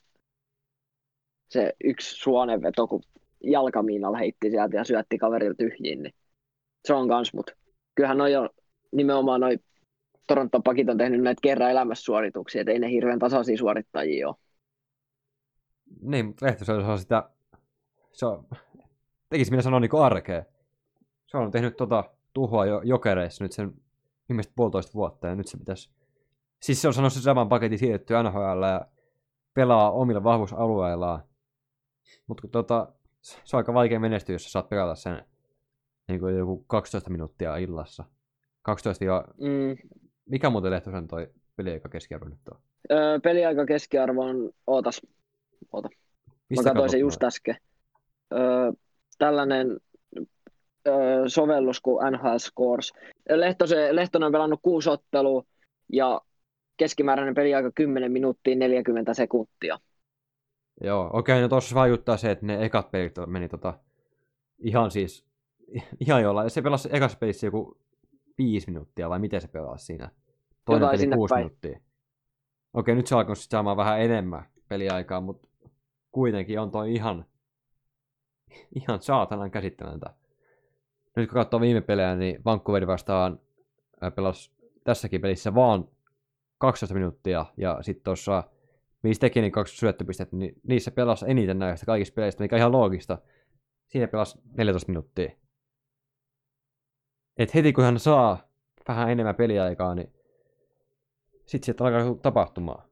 se 1.51 1.73
yksi 1.85 2.15
suonenveto, 2.17 2.87
kun 2.87 3.03
jalkamiinalla 3.45 4.19
heitti 4.19 4.51
sieltä 4.51 4.77
ja 4.77 4.85
syötti 4.85 5.19
kaverilla 5.19 5.55
tyhjiin, 5.55 6.03
niin 6.03 6.15
se 6.85 6.95
on 6.95 7.09
kans, 7.09 7.35
mut 7.35 7.51
kyllähän 7.95 8.19
noi 8.19 8.37
on 8.37 8.51
nimenomaan 8.93 9.41
noi 9.41 9.59
Toronton 10.27 10.63
pakit 10.63 10.89
on 10.89 10.99
tehnyt 10.99 11.23
näitä 11.23 11.41
kerran 11.43 11.71
elämässä 11.71 12.05
suorituksia, 12.05 12.61
että 12.61 12.73
ei 12.73 12.79
ne 12.79 12.91
hirveän 12.91 13.19
tasaisia 13.19 13.57
suorittajia 13.57 14.29
ole. 14.29 14.37
Niin, 16.03 16.27
mutta 16.27 16.47
Lehtosella 16.47 16.93
on 16.93 16.99
sitä, 16.99 17.31
se 18.13 18.27
on, 18.27 18.49
tekisi 19.29 19.51
minä 19.51 19.63
sanoa 19.63 19.81
niin 19.81 19.95
arkea. 20.05 20.45
Se 21.27 21.37
on 21.37 21.51
tehnyt 21.51 21.77
tota 21.77 22.05
tuhoa 22.33 22.67
jo 22.67 22.81
jokereissa 22.85 23.45
nyt 23.45 23.53
sen 23.53 23.75
viimeiset 24.29 24.53
puolitoista 24.57 24.95
vuotta, 24.95 25.27
ja 25.27 25.35
nyt 25.35 25.49
se 25.49 25.59
pitäisi... 25.59 25.91
Siis 26.63 26.83
se 26.83 26.89
on 26.89 26.95
sanonut 26.95 27.13
se 27.13 27.21
saman 27.21 27.49
paketin 27.49 27.79
siirretty 27.79 28.15
NHL 28.23 28.63
ja 28.63 28.87
pelaa 29.55 29.91
omilla 29.91 30.25
vahvuusalueillaan. 30.25 31.23
Mutta 32.27 32.49
tota, 32.49 32.93
se 33.21 33.57
on 33.57 33.59
aika 33.59 33.75
vaikea 33.75 34.01
menestyä, 34.01 34.35
jos 34.35 34.45
sä 34.45 34.51
saat 34.51 34.69
pelata 34.69 34.95
sen 34.95 35.25
niin 36.09 36.21
kuin 36.21 36.37
joku 36.37 36.65
12 36.67 37.11
minuuttia 37.11 37.57
illassa. 37.57 38.05
12 38.63 39.05
ja... 39.05 39.25
Mm. 39.41 39.89
Mikä 40.27 40.51
muuten 40.51 40.71
Lehtosen 40.71 41.09
toi 41.09 41.31
peliaika 41.57 41.89
keskiarvo 41.89 42.29
nyt 42.29 42.49
on? 42.49 42.61
Öö, 42.91 43.21
peliaika 43.21 43.67
keskiarvo 43.67 44.23
on, 44.23 44.51
ootas, 44.67 45.03
oota, 45.73 45.89
Mä 46.57 46.63
katsoin 46.63 46.91
sen 46.91 47.01
just 47.01 47.25
äsken. 47.25 47.57
Öö, 48.33 48.73
tällainen 49.19 49.81
sovellus 51.27 51.81
kuin 51.81 52.13
NHL 52.13 52.37
Scores. 52.39 52.93
Lehtose, 53.29 53.97
Lehtonen 53.97 54.27
on 54.27 54.33
pelannut 54.33 54.61
kuusi 54.63 54.91
ottelua 54.91 55.43
ja 55.93 56.21
keskimääräinen 56.77 57.35
peliaika 57.35 57.71
10 57.75 58.13
minuuttia 58.13 58.57
40 58.57 59.15
sekuntia. 59.15 59.79
Joo, 60.81 61.11
okei, 61.13 61.41
no 61.41 61.49
tossa 61.49 61.75
vaikuttaa 61.75 62.17
se, 62.17 62.31
että 62.31 62.47
ne 62.47 62.65
ekat 62.65 62.91
pelit 62.91 63.15
meni 63.27 63.49
tota, 63.49 63.79
ihan 64.59 64.91
siis, 64.91 65.27
ihan 66.01 66.23
jollain. 66.23 66.51
Se 66.51 66.63
pelasi 66.63 66.89
ekassa 66.93 67.19
pelissä 67.19 67.47
joku 67.47 67.79
viisi 68.39 68.71
minuuttia, 68.71 69.11
vai 69.11 69.19
miten 69.19 69.41
se 69.41 69.49
pelasi 69.49 69.85
siinä? 69.85 70.11
Toinen 70.65 70.83
Jotain 70.83 71.01
peli 71.01 71.17
kuusi 71.17 71.33
päin. 71.33 71.41
minuuttia. 71.41 71.81
Okei, 72.75 72.95
nyt 72.95 73.07
se 73.07 73.15
alkoi 73.15 73.37
sitten 73.37 73.51
saamaan 73.51 73.77
vähän 73.77 74.01
enemmän 74.01 74.47
peliaikaa, 74.69 75.21
mutta 75.21 75.49
kuitenkin 76.13 76.61
on 76.61 76.71
toi 76.71 76.95
ihan, 76.95 77.25
ihan 78.75 79.03
saatanan 79.03 79.51
käsittämätöntä. 79.51 80.15
Nyt 81.17 81.29
kun 81.29 81.35
katsoo 81.35 81.61
viime 81.61 81.81
pelejä, 81.81 82.17
niin 82.17 82.45
Vancouver 82.45 82.87
vastaan 82.87 83.41
ää, 84.01 84.11
pelasi 84.11 84.53
tässäkin 84.85 85.21
pelissä 85.21 85.55
vaan 85.55 85.89
12 86.59 86.95
minuuttia, 86.95 87.47
ja 87.57 87.79
sitten 87.83 88.05
tuossa 88.05 88.43
Missä 89.03 89.21
teki 89.21 89.41
niin 89.41 89.53
kaksi 89.53 89.77
syöttöpistettä, 89.77 90.37
niin 90.37 90.55
niissä 90.63 90.91
pelasi 90.91 91.25
eniten 91.29 91.59
näistä 91.59 91.87
kaikista 91.87 92.15
peleistä, 92.15 92.43
mikä 92.43 92.57
on 92.57 92.59
ihan 92.59 92.73
loogista. 92.73 93.19
Siinä 93.89 94.09
pelasi 94.09 94.39
14 94.57 94.89
minuuttia. 94.89 95.31
Et 97.37 97.55
heti 97.55 97.73
kun 97.73 97.85
hän 97.85 97.99
saa 97.99 98.49
vähän 98.89 99.11
enemmän 99.11 99.35
peliaikaa, 99.35 99.95
niin 99.95 100.13
sitten 101.47 101.65
sieltä 101.65 101.85
alkaa 101.85 102.15
tapahtumaan. 102.23 102.89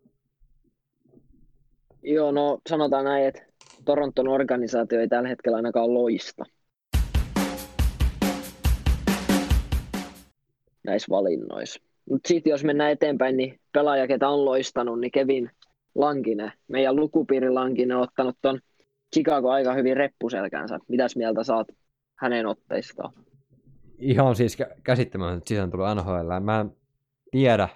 Joo, 2.03 2.33
no 2.33 2.59
sanotaan 2.69 3.05
näin, 3.05 3.27
että 3.27 3.43
Toronton 3.85 4.29
organisaatio 4.29 5.01
ei 5.01 5.09
tällä 5.09 5.29
hetkellä 5.29 5.57
ainakaan 5.57 5.95
loista. 5.95 6.45
Näissä 10.85 11.11
valinnoissa. 11.11 11.83
Mutta 12.11 12.29
sitten 12.29 12.51
jos 12.51 12.65
mennään 12.65 12.91
eteenpäin, 12.93 13.37
niin 13.37 13.61
pelaaja, 13.73 14.07
ketä 14.07 14.29
on 14.29 14.45
loistanut, 14.45 15.01
niin 15.01 15.11
Kevin 15.11 15.51
Lankinen, 15.95 16.53
meidän 16.69 16.97
lukupiiri 16.97 17.51
Lankinen, 17.51 17.97
on 17.97 18.03
ottanut 18.03 18.37
ton 18.43 18.61
Chicago 19.15 19.51
aika 19.51 19.75
hyvin 19.75 19.97
reppuselkänsä. 19.97 20.79
Mitäs 20.89 21.17
mieltä 21.17 21.45
saat 21.45 21.67
hänen 22.19 22.47
otteistaan? 22.47 23.13
Ihan 23.99 24.37
siis 24.37 24.59
kä- 24.63 24.81
käsittämätöntä, 24.83 25.39
että 25.39 25.49
sisään 25.49 25.71
tullut 25.71 25.87
NHL. 25.97 26.41
Mä 26.41 26.61
en 26.61 26.77
tiedä, 27.31 27.69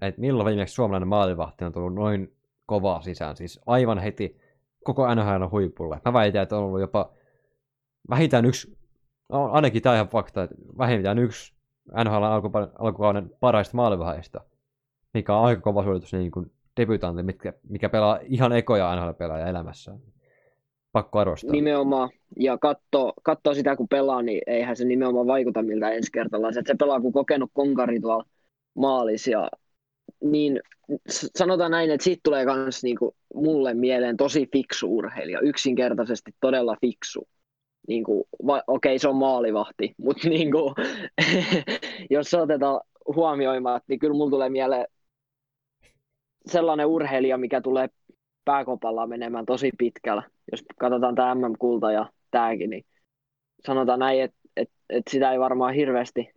että 0.00 0.20
milloin 0.20 0.46
viimeksi 0.46 0.74
suomalainen 0.74 1.08
maalivahti 1.08 1.64
on 1.64 1.72
tullut 1.72 1.94
noin 1.94 2.36
kovaa 2.66 3.02
sisään. 3.02 3.36
Siis 3.36 3.60
aivan 3.66 3.98
heti 3.98 4.40
koko 4.84 5.14
NHL 5.14 5.44
huipulle. 5.50 6.00
Mä 6.04 6.12
väitän, 6.12 6.42
että 6.42 6.56
on 6.56 6.64
ollut 6.64 6.80
jopa 6.80 7.12
vähintään 8.10 8.44
yksi, 8.44 8.78
no 9.28 9.50
ainakin 9.50 9.82
tämä 9.82 9.94
ihan 9.94 10.08
fakta, 10.08 10.42
että 10.42 10.56
vähintään 10.78 11.18
yksi 11.18 11.57
NHL 12.04 12.24
alkukauden 12.78 13.30
parhaista 13.40 13.76
maalivahdeista, 13.76 14.40
mikä 15.14 15.36
on 15.36 15.44
aika 15.44 15.60
kova 15.62 15.82
suoritus 15.82 16.12
niin 16.12 16.30
kuin 16.30 16.52
debutantti, 16.80 17.22
mikä, 17.22 17.52
mikä 17.68 17.88
pelaa 17.88 18.18
ihan 18.22 18.52
ekoja 18.52 18.96
NHL-pelaajia 18.96 19.48
elämässään. 19.48 19.98
Pakko 20.92 21.18
arvostaa. 21.18 21.52
Nimenomaan, 21.52 22.10
ja 22.36 22.58
katso, 22.58 23.12
katso 23.22 23.54
sitä 23.54 23.76
kun 23.76 23.88
pelaa, 23.88 24.22
niin 24.22 24.40
eihän 24.46 24.76
se 24.76 24.84
nimenomaan 24.84 25.26
vaikuta 25.26 25.62
miltä 25.62 25.90
ensikertalaiset. 25.90 26.66
Se 26.66 26.74
pelaa 26.74 27.00
kuin 27.00 27.12
kokenut 27.12 27.50
konkari 27.52 28.00
tuolla 28.00 28.24
maalis, 28.74 29.26
ja 29.26 29.50
niin 30.20 30.60
sanotaan 31.36 31.70
näin, 31.70 31.90
että 31.90 32.04
siitä 32.04 32.20
tulee 32.24 32.44
myös 32.44 32.82
niinku 32.82 33.16
mulle 33.34 33.74
mieleen 33.74 34.16
tosi 34.16 34.48
fiksu 34.52 34.96
urheilija, 34.96 35.40
yksinkertaisesti 35.40 36.34
todella 36.40 36.76
fiksu. 36.80 37.28
Niinku, 37.88 38.28
va- 38.46 38.62
okei, 38.66 38.98
se 38.98 39.08
on 39.08 39.16
maalivahti, 39.16 39.94
mutta 39.98 40.28
niinku, 40.38 40.74
jos 42.10 42.30
se 42.30 42.40
otetaan 42.40 42.80
huomioimaan, 43.14 43.80
niin 43.88 43.98
kyllä 43.98 44.14
mulla 44.14 44.30
tulee 44.30 44.48
mieleen 44.48 44.86
sellainen 46.46 46.86
urheilija, 46.86 47.38
mikä 47.38 47.60
tulee 47.60 47.88
pääkopalla 48.44 49.06
menemään 49.06 49.46
tosi 49.46 49.70
pitkällä. 49.78 50.22
Jos 50.52 50.64
katsotaan 50.80 51.14
tämä 51.14 51.34
MM-kulta 51.34 51.92
ja 51.92 52.12
tämäkin, 52.30 52.70
niin 52.70 52.84
sanotaan 53.66 53.98
näin, 53.98 54.22
että 54.22 54.38
et, 54.56 54.70
et 54.90 55.02
sitä 55.10 55.32
ei 55.32 55.38
varmaan 55.38 55.74
hirveästi, 55.74 56.28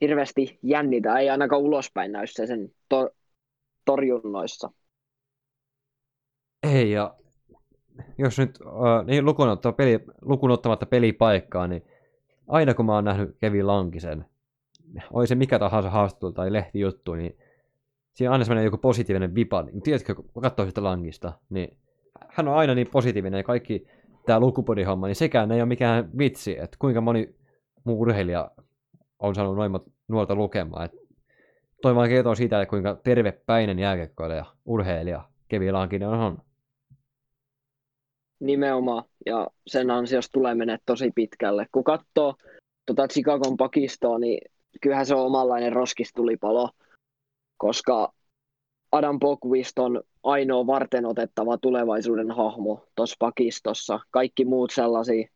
hirveästi 0.00 0.58
jännitä, 0.62 1.18
ei 1.18 1.30
ainakaan 1.30 1.62
ulospäin 1.62 2.12
näy 2.12 2.26
se 2.26 2.46
sen 2.46 2.68
to, 2.88 3.10
torjunnoissa. 3.84 4.70
Ei, 6.72 6.90
ja 6.90 7.14
jos 8.18 8.38
nyt 8.38 8.58
äh, 8.66 9.06
niin 9.06 9.24
lukunottamatta, 9.24 9.76
peli, 9.76 10.04
lukunottamatta 10.22 10.86
pelipaikkaa, 10.86 11.66
niin 11.66 11.82
aina 12.48 12.74
kun 12.74 12.86
mä 12.86 12.94
oon 12.94 13.04
nähnyt 13.04 13.36
Kevin 13.40 13.66
Lankisen, 13.66 14.24
oli 15.12 15.26
se 15.26 15.34
mikä 15.34 15.58
tahansa 15.58 15.90
haastattelu 15.90 16.32
tai 16.32 16.52
lehtijuttu, 16.52 17.14
niin 17.14 17.36
siinä 18.12 18.30
on 18.30 18.32
aina 18.32 18.44
semmoinen 18.44 18.64
joku 18.64 18.78
positiivinen 18.78 19.34
vipa. 19.34 19.62
Niin, 19.62 19.82
tiedätkö, 19.82 20.14
kun 20.14 20.42
katsoo 20.42 20.66
sitä 20.66 20.84
Lankista, 20.84 21.32
niin 21.50 21.76
hän 22.28 22.48
on 22.48 22.54
aina 22.54 22.74
niin 22.74 22.90
positiivinen 22.92 23.38
ja 23.38 23.44
kaikki 23.44 23.86
tämä 24.26 24.40
lukupodihomma, 24.40 25.06
niin 25.06 25.16
sekään 25.16 25.52
ei 25.52 25.60
ole 25.60 25.68
mikään 25.68 26.10
vitsi, 26.18 26.58
että 26.58 26.76
kuinka 26.78 27.00
moni 27.00 27.34
muu 27.84 28.00
urheilija 28.00 28.50
on 29.18 29.34
saanut 29.34 29.56
noin 29.56 29.70
monta 29.70 29.90
nuorta 30.08 30.34
lukemaan. 30.34 30.84
Et 30.84 30.92
toi 31.82 31.94
vaan 31.94 32.08
kertoo 32.08 32.34
siitä, 32.34 32.62
että 32.62 32.70
kuinka 32.70 33.00
tervepäinen 33.04 33.78
jääkiekkoilija, 33.78 34.44
urheilija 34.64 35.28
Kevin 35.48 35.72
Lankinen 35.72 36.08
on. 36.08 36.38
Nimenomaan, 38.40 39.04
ja 39.26 39.46
sen 39.66 39.90
ansiosta 39.90 40.32
tulee 40.32 40.54
mennä 40.54 40.78
tosi 40.86 41.10
pitkälle. 41.14 41.66
Kun 41.72 41.84
katsoo 41.84 42.34
tota 42.86 43.08
Chicagon 43.08 43.56
pakistoa, 43.56 44.18
niin 44.18 44.40
kyllähän 44.80 45.06
se 45.06 45.14
on 45.14 45.26
omanlainen 45.26 45.72
roskistulipalo, 45.72 46.70
koska 47.56 48.12
Adam 48.92 49.18
Bokvist 49.18 49.78
on 49.78 50.02
ainoa 50.22 50.66
varten 50.66 51.06
otettava 51.06 51.58
tulevaisuuden 51.58 52.30
hahmo 52.30 52.84
tuossa 52.94 53.16
pakistossa. 53.18 54.00
Kaikki 54.10 54.44
muut 54.44 54.70
sellaisia, 54.70 55.28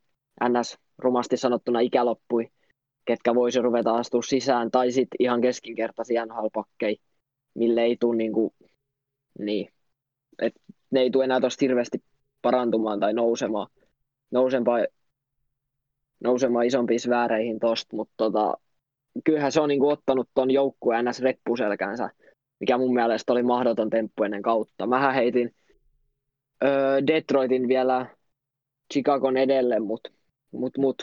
ns. 0.48 0.78
rumasti 0.98 1.36
sanottuna 1.36 1.80
ikäloppui, 1.80 2.48
ketkä 3.04 3.34
voisi 3.34 3.60
ruveta 3.60 3.96
astua 3.96 4.22
sisään, 4.22 4.70
tai 4.70 4.92
sitten 4.92 5.16
ihan 5.18 5.40
keskinkertaisia 5.40 6.26
nhl 6.26 6.46
mille 7.54 7.82
ei 7.82 7.96
tule 8.00 8.16
niinku, 8.16 8.54
niin, 9.38 9.72
et 10.42 10.54
ne 10.90 11.00
ei 11.00 11.10
tule 11.10 11.24
enää 11.24 11.40
tuosta 11.40 11.64
hirveästi 11.64 12.02
parantumaan 12.42 13.00
tai 13.00 13.12
nousemaan, 13.12 13.66
nousemaan, 14.30 14.86
nousemaan 16.24 16.66
isompiin 16.66 17.00
sfääreihin 17.00 17.58
tosta, 17.58 17.96
mutta 17.96 18.14
tota, 18.16 18.54
kyllähän 19.24 19.52
se 19.52 19.60
on 19.60 19.68
niinku 19.68 19.88
ottanut 19.88 20.28
ton 20.34 20.50
joukkueen 20.50 21.04
ns. 21.04 21.20
reppuselkänsä, 21.20 22.10
mikä 22.60 22.78
mun 22.78 22.94
mielestä 22.94 23.32
oli 23.32 23.42
mahdoton 23.42 23.90
temppu 23.90 24.22
ennen 24.22 24.42
kautta. 24.42 24.86
Mähän 24.86 25.14
heitin 25.14 25.54
öö, 26.64 27.06
Detroitin 27.06 27.68
vielä 27.68 28.06
Chicagon 28.92 29.36
edelle, 29.36 29.80
mutta 29.80 30.10
mut, 30.52 30.78
mut. 30.78 31.02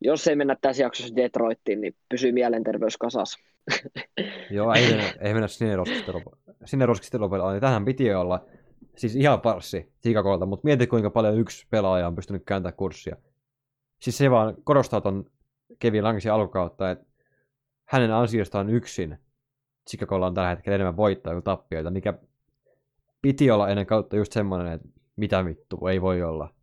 jos 0.00 0.26
ei 0.26 0.36
mennä 0.36 0.56
tässä 0.60 0.82
jaksossa 0.82 1.16
Detroittiin, 1.16 1.80
niin 1.80 1.94
pysyy 2.08 2.32
mielenterveys 2.32 2.96
kasassa. 2.96 3.38
Joo, 4.50 4.74
ei 4.74 4.84
ei 5.20 5.32
mennä 5.34 5.48
sinne 5.48 5.74
sinne 6.64 6.86
roskistelupelaaja. 6.86 7.60
Tähän 7.60 7.84
piti 7.84 8.14
olla 8.14 8.46
siis 9.02 9.16
ihan 9.16 9.40
parssi 9.40 9.92
Chicagoilta, 10.02 10.46
mutta 10.46 10.64
mieti 10.64 10.86
kuinka 10.86 11.10
paljon 11.10 11.38
yksi 11.38 11.66
pelaaja 11.70 12.06
on 12.06 12.14
pystynyt 12.14 12.42
kääntämään 12.46 12.76
kurssia. 12.76 13.16
Siis 13.98 14.18
se 14.18 14.30
vaan 14.30 14.54
korostaa 14.64 15.00
ton 15.00 15.24
Kevin 15.78 16.04
Langsin 16.04 16.32
alkukautta, 16.32 16.90
että 16.90 17.06
hänen 17.84 18.12
ansiostaan 18.12 18.70
yksin 18.70 19.18
Chicagolla 19.90 20.26
on 20.26 20.34
tällä 20.34 20.48
hetkellä 20.48 20.74
enemmän 20.74 20.96
voittaa 20.96 21.32
kuin 21.32 21.42
tappioita, 21.42 21.90
mikä 21.90 22.14
piti 23.22 23.50
olla 23.50 23.68
ennen 23.68 23.86
kautta 23.86 24.16
just 24.16 24.32
semmoinen, 24.32 24.72
että 24.72 24.88
mitä 25.16 25.44
vittu, 25.44 25.86
ei 25.86 26.02
voi 26.02 26.22
olla. 26.22 26.54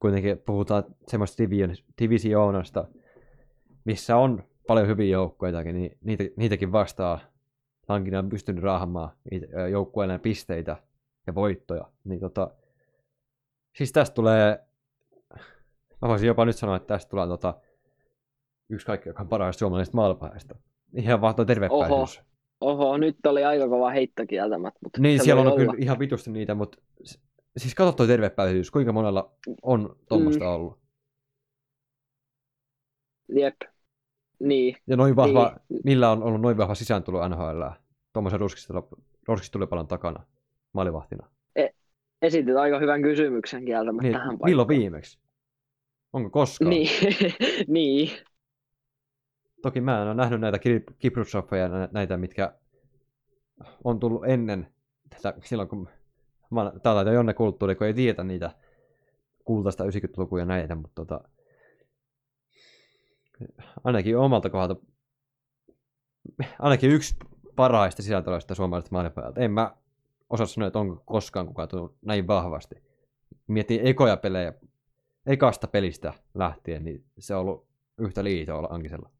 Kuitenkin 0.00 0.38
puhutaan 0.38 0.84
semmoista 1.08 1.42
divisioonasta, 2.00 2.88
missä 3.84 4.16
on 4.16 4.44
paljon 4.66 4.88
hyviä 4.88 5.12
joukkueitakin, 5.12 5.74
niin 5.74 5.98
niitä, 6.04 6.24
niitäkin 6.36 6.72
vastaa 6.72 7.20
Lankinen 7.88 8.18
on 8.18 8.28
pystynyt 8.28 8.64
raahamaan 8.64 9.10
joukkueelle 9.70 10.18
pisteitä 10.18 10.76
ja 11.26 11.34
voittoja. 11.34 11.84
Niin 12.04 12.20
tota, 12.20 12.50
siis 13.76 13.92
tästä 13.92 14.14
tulee, 14.14 14.64
mä 16.02 16.08
voisin 16.08 16.26
jopa 16.26 16.44
nyt 16.44 16.56
sanoa, 16.56 16.76
että 16.76 16.94
tästä 16.94 17.10
tulee 17.10 17.26
tota, 17.26 17.54
yksi 18.68 18.86
kaikki, 18.86 19.08
joka 19.08 19.22
on 19.22 19.28
parhaista 19.28 19.58
suomalaisista 19.58 19.96
maalipäästä. 19.96 20.54
Ihan 20.94 21.20
vaan 21.20 21.34
tervepäisyys. 21.46 22.22
Oho, 22.60 22.84
oho, 22.84 22.96
nyt 22.96 23.26
oli 23.26 23.44
aika 23.44 23.68
kova 23.68 23.90
heitto 23.90 24.26
kieltämät. 24.26 24.74
Mutta 24.82 25.00
niin, 25.00 25.24
siellä 25.24 25.40
on 25.40 25.46
olla. 25.46 25.56
kyllä 25.56 25.74
ihan 25.78 25.98
vitusti 25.98 26.30
niitä, 26.30 26.54
mutta 26.54 26.78
siis 27.56 27.74
katso 27.74 27.92
tuo 27.92 28.06
tervepäisyys, 28.06 28.70
kuinka 28.70 28.92
monella 28.92 29.34
on 29.62 29.96
tuommoista 30.08 30.44
mm. 30.44 30.50
ollut. 30.50 30.78
Jep, 33.28 33.56
niin. 34.40 34.76
Ja 34.86 34.96
noin 34.96 35.16
vahva, 35.16 35.56
niin. 35.68 35.80
millä 35.84 36.10
on 36.10 36.22
ollut 36.22 36.40
noin 36.40 36.56
vahva 36.56 36.74
sisääntulo 36.74 37.28
NHL 37.28 37.62
tuommoisen 38.12 38.40
ruskistulipalon 39.28 39.88
takana 39.88 40.26
maalivahtina? 40.72 41.30
E- 41.56 41.68
esitit 42.22 42.56
aika 42.56 42.78
hyvän 42.78 43.02
kysymyksen 43.02 43.64
kieltämättä 43.64 44.02
niin, 44.02 44.12
tähän 44.12 44.28
paikkaan. 44.28 44.50
Milloin 44.50 44.68
viimeksi? 44.68 45.18
Onko 46.12 46.30
koskaan? 46.30 46.70
Niin. 46.70 46.88
niin. 47.68 48.10
Toki 49.62 49.80
mä 49.80 50.02
en 50.02 50.06
ole 50.06 50.14
nähnyt 50.14 50.40
näitä 50.40 50.58
Kiprutsofeja, 50.98 51.68
näitä, 51.92 52.16
mitkä 52.16 52.54
on 53.84 54.00
tullut 54.00 54.24
ennen 54.26 54.66
tätä, 55.10 55.34
silloin 55.44 55.68
kun 55.68 55.88
mä, 56.50 56.72
tää 56.82 56.94
on 56.94 57.14
jonne 57.14 57.34
kulttuuri, 57.34 57.74
kun 57.74 57.86
ei 57.86 57.94
tiedä 57.94 58.24
niitä 58.24 58.50
kultaista 59.44 59.84
90-lukuja 59.84 60.44
näitä, 60.44 60.74
mutta 60.74 60.94
tota, 60.94 61.20
ainakin 63.84 64.18
omalta 64.18 64.50
kohdalta, 64.50 64.76
ainakin 66.58 66.90
yksi 66.90 67.16
parhaista 67.56 68.02
sisältöistä 68.02 68.54
suomalaisesta 68.54 68.94
maailmanpäältä. 68.94 69.40
En 69.40 69.50
mä 69.50 69.74
osaa 70.30 70.46
sanoa, 70.46 70.66
että 70.66 70.78
onko 70.78 71.02
koskaan 71.06 71.46
kukaan 71.46 71.68
tullut 71.68 71.96
näin 72.02 72.26
vahvasti. 72.26 72.82
Mietin 73.46 73.80
ekoja 73.86 74.16
pelejä, 74.16 74.52
ekasta 75.26 75.68
pelistä 75.68 76.14
lähtien, 76.34 76.84
niin 76.84 77.04
se 77.18 77.34
on 77.34 77.40
ollut 77.40 77.66
yhtä 77.98 78.24
liitoa 78.24 78.62
Lankisella. 78.62 79.10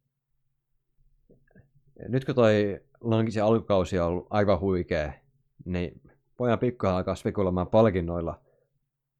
Nyt 2.09 2.25
kun 2.25 2.35
toi 2.35 2.81
Lankisen 3.01 3.45
alkukausi 3.45 3.99
on 3.99 4.07
ollut 4.07 4.27
aivan 4.31 4.61
huikea, 4.61 5.13
niin 5.65 6.01
voidaan 6.39 6.59
pikkuhiljaa 6.59 6.97
alkaa 6.97 7.15
spekuloimaan 7.15 7.69
palkinnoilla. 7.69 8.41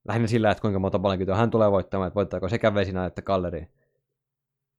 Lähinnä 0.09 0.29
sillä, 0.29 0.51
että 0.51 0.63
kuinka 0.63 0.79
monta 0.79 0.99
palkintoa 0.99 1.37
hän 1.37 1.51
tulee 1.51 1.71
voittamaan, 1.71 2.07
että 2.09 2.15
voittaako 2.15 2.49
sekä 2.49 2.75
Vesinä 2.75 3.07
että 3.07 3.23
Kalleri. 3.23 3.69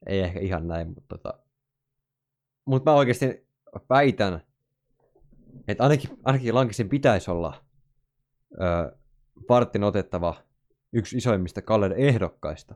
Ei 0.06 0.20
ehkä 0.20 0.40
ihan 0.40 0.68
näin, 0.68 0.88
mutta 0.88 1.18
tota... 1.18 1.40
Mut 2.66 2.86
mä 2.86 2.94
oikeasti 2.94 3.48
väitän, 3.90 4.42
että 5.68 5.84
ainakin, 5.84 6.10
ainakin 6.24 6.56
Lankisin 6.56 6.90
pitäisi 6.90 7.32
olla 7.32 7.54
ö, 8.54 8.96
vartin 9.50 9.84
otettava 9.84 10.36
yksi 10.94 11.18
isoimmista 11.18 11.62
Kallerin 11.62 12.00
ehdokkaista. 12.00 12.76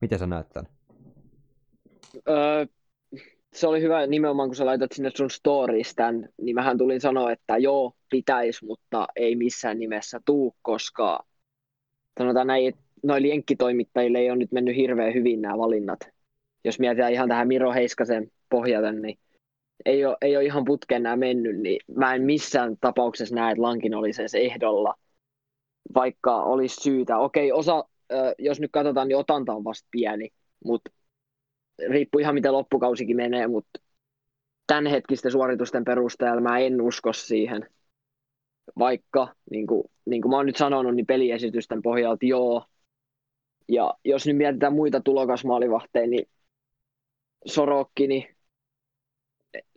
Miten 0.00 0.18
sä 0.18 0.26
näet 0.26 0.48
tämän? 0.48 0.72
Öö, 2.28 2.66
se 3.52 3.66
oli 3.66 3.80
hyvä 3.80 4.06
nimenomaan, 4.06 4.48
kun 4.48 4.56
sä 4.56 4.66
laitat 4.66 4.92
sinne 4.92 5.10
sun 5.16 5.30
stories 5.30 5.94
tämän, 5.94 6.28
niin 6.42 6.54
mähän 6.54 6.78
tulin 6.78 7.00
sanoa, 7.00 7.32
että 7.32 7.56
joo, 7.56 7.92
pitäisi, 8.10 8.64
mutta 8.64 9.06
ei 9.16 9.36
missään 9.36 9.78
nimessä 9.78 10.20
tuu, 10.24 10.56
koska 10.62 11.24
sanotaan 12.18 12.46
näin, 12.46 12.68
että 12.68 12.80
noille 13.02 13.28
jenkkitoimittajille 13.28 14.18
ei 14.18 14.30
ole 14.30 14.38
nyt 14.38 14.52
mennyt 14.52 14.76
hirveän 14.76 15.14
hyvin 15.14 15.40
nämä 15.42 15.58
valinnat 15.58 16.00
jos 16.64 16.78
mietitään 16.78 17.12
ihan 17.12 17.28
tähän 17.28 17.48
Miro 17.48 17.72
Heiskasen 17.72 18.30
pohjaten, 18.50 19.02
niin 19.02 19.18
ei 19.84 20.04
ole, 20.04 20.16
ei 20.20 20.36
ole 20.36 20.44
ihan 20.44 20.64
putkeen 20.64 21.02
nämä 21.02 21.16
mennyt, 21.16 21.60
niin 21.60 21.80
mä 21.96 22.14
en 22.14 22.22
missään 22.22 22.76
tapauksessa 22.80 23.34
näe, 23.34 23.52
että 23.52 23.62
Lankin 23.62 23.94
olisi 23.94 24.22
edes 24.22 24.34
ehdolla, 24.34 24.94
vaikka 25.94 26.42
olisi 26.42 26.76
syytä. 26.76 27.18
Okei, 27.18 27.52
osa, 27.52 27.84
jos 28.38 28.60
nyt 28.60 28.70
katsotaan, 28.72 29.08
niin 29.08 29.16
otanta 29.16 29.54
on 29.54 29.64
vasta 29.64 29.88
pieni, 29.90 30.28
mutta 30.64 30.90
riippuu 31.88 32.18
ihan 32.18 32.34
miten 32.34 32.52
loppukausikin 32.52 33.16
menee, 33.16 33.46
mutta 33.46 33.80
tämänhetkisten 34.66 35.32
suoritusten 35.32 35.84
perusteella 35.84 36.40
mä 36.40 36.58
en 36.58 36.80
usko 36.80 37.12
siihen. 37.12 37.68
Vaikka, 38.78 39.34
niin 39.50 39.66
kuin, 39.66 39.84
niin 40.04 40.22
kuin 40.22 40.30
mä 40.30 40.36
oon 40.36 40.46
nyt 40.46 40.56
sanonut, 40.56 40.94
niin 40.94 41.06
peliesitysten 41.06 41.82
pohjalta 41.82 42.26
joo. 42.26 42.64
Ja 43.68 43.94
jos 44.04 44.26
nyt 44.26 44.36
mietitään 44.36 44.72
muita 44.72 45.00
tulokasmaalivahteja, 45.00 46.06
niin 46.06 46.28
Sorokkini, 47.46 48.34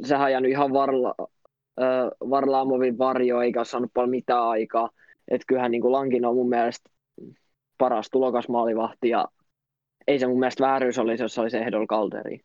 sehän 0.04 0.26
on 0.26 0.32
jäänyt 0.32 0.52
ihan 0.52 0.74
varla, 0.74 1.16
äh, 1.82 2.30
Varlaamovin 2.30 2.98
varjo, 2.98 3.42
eikä 3.42 3.60
ole 3.60 3.66
saanut 3.66 3.92
paljon 3.94 4.10
mitään 4.10 4.44
aikaa. 4.44 4.90
Että 5.28 5.46
kyllähän 5.48 5.72
niin 5.72 5.92
Lankin 5.92 6.26
on 6.26 6.36
mun 6.36 6.50
mielestä 6.50 6.90
paras 7.78 8.10
tulokasmaalivahti 8.10 9.10
ja 9.10 9.28
ei 10.08 10.20
se 10.20 10.28
mun 10.28 10.40
mielestä 10.40 10.64
vääryys 10.64 11.00
olisi, 11.00 11.24
jos 11.24 11.40
olisi 11.40 11.58
ehdolla 11.58 11.88
kalteriin. 11.88 12.42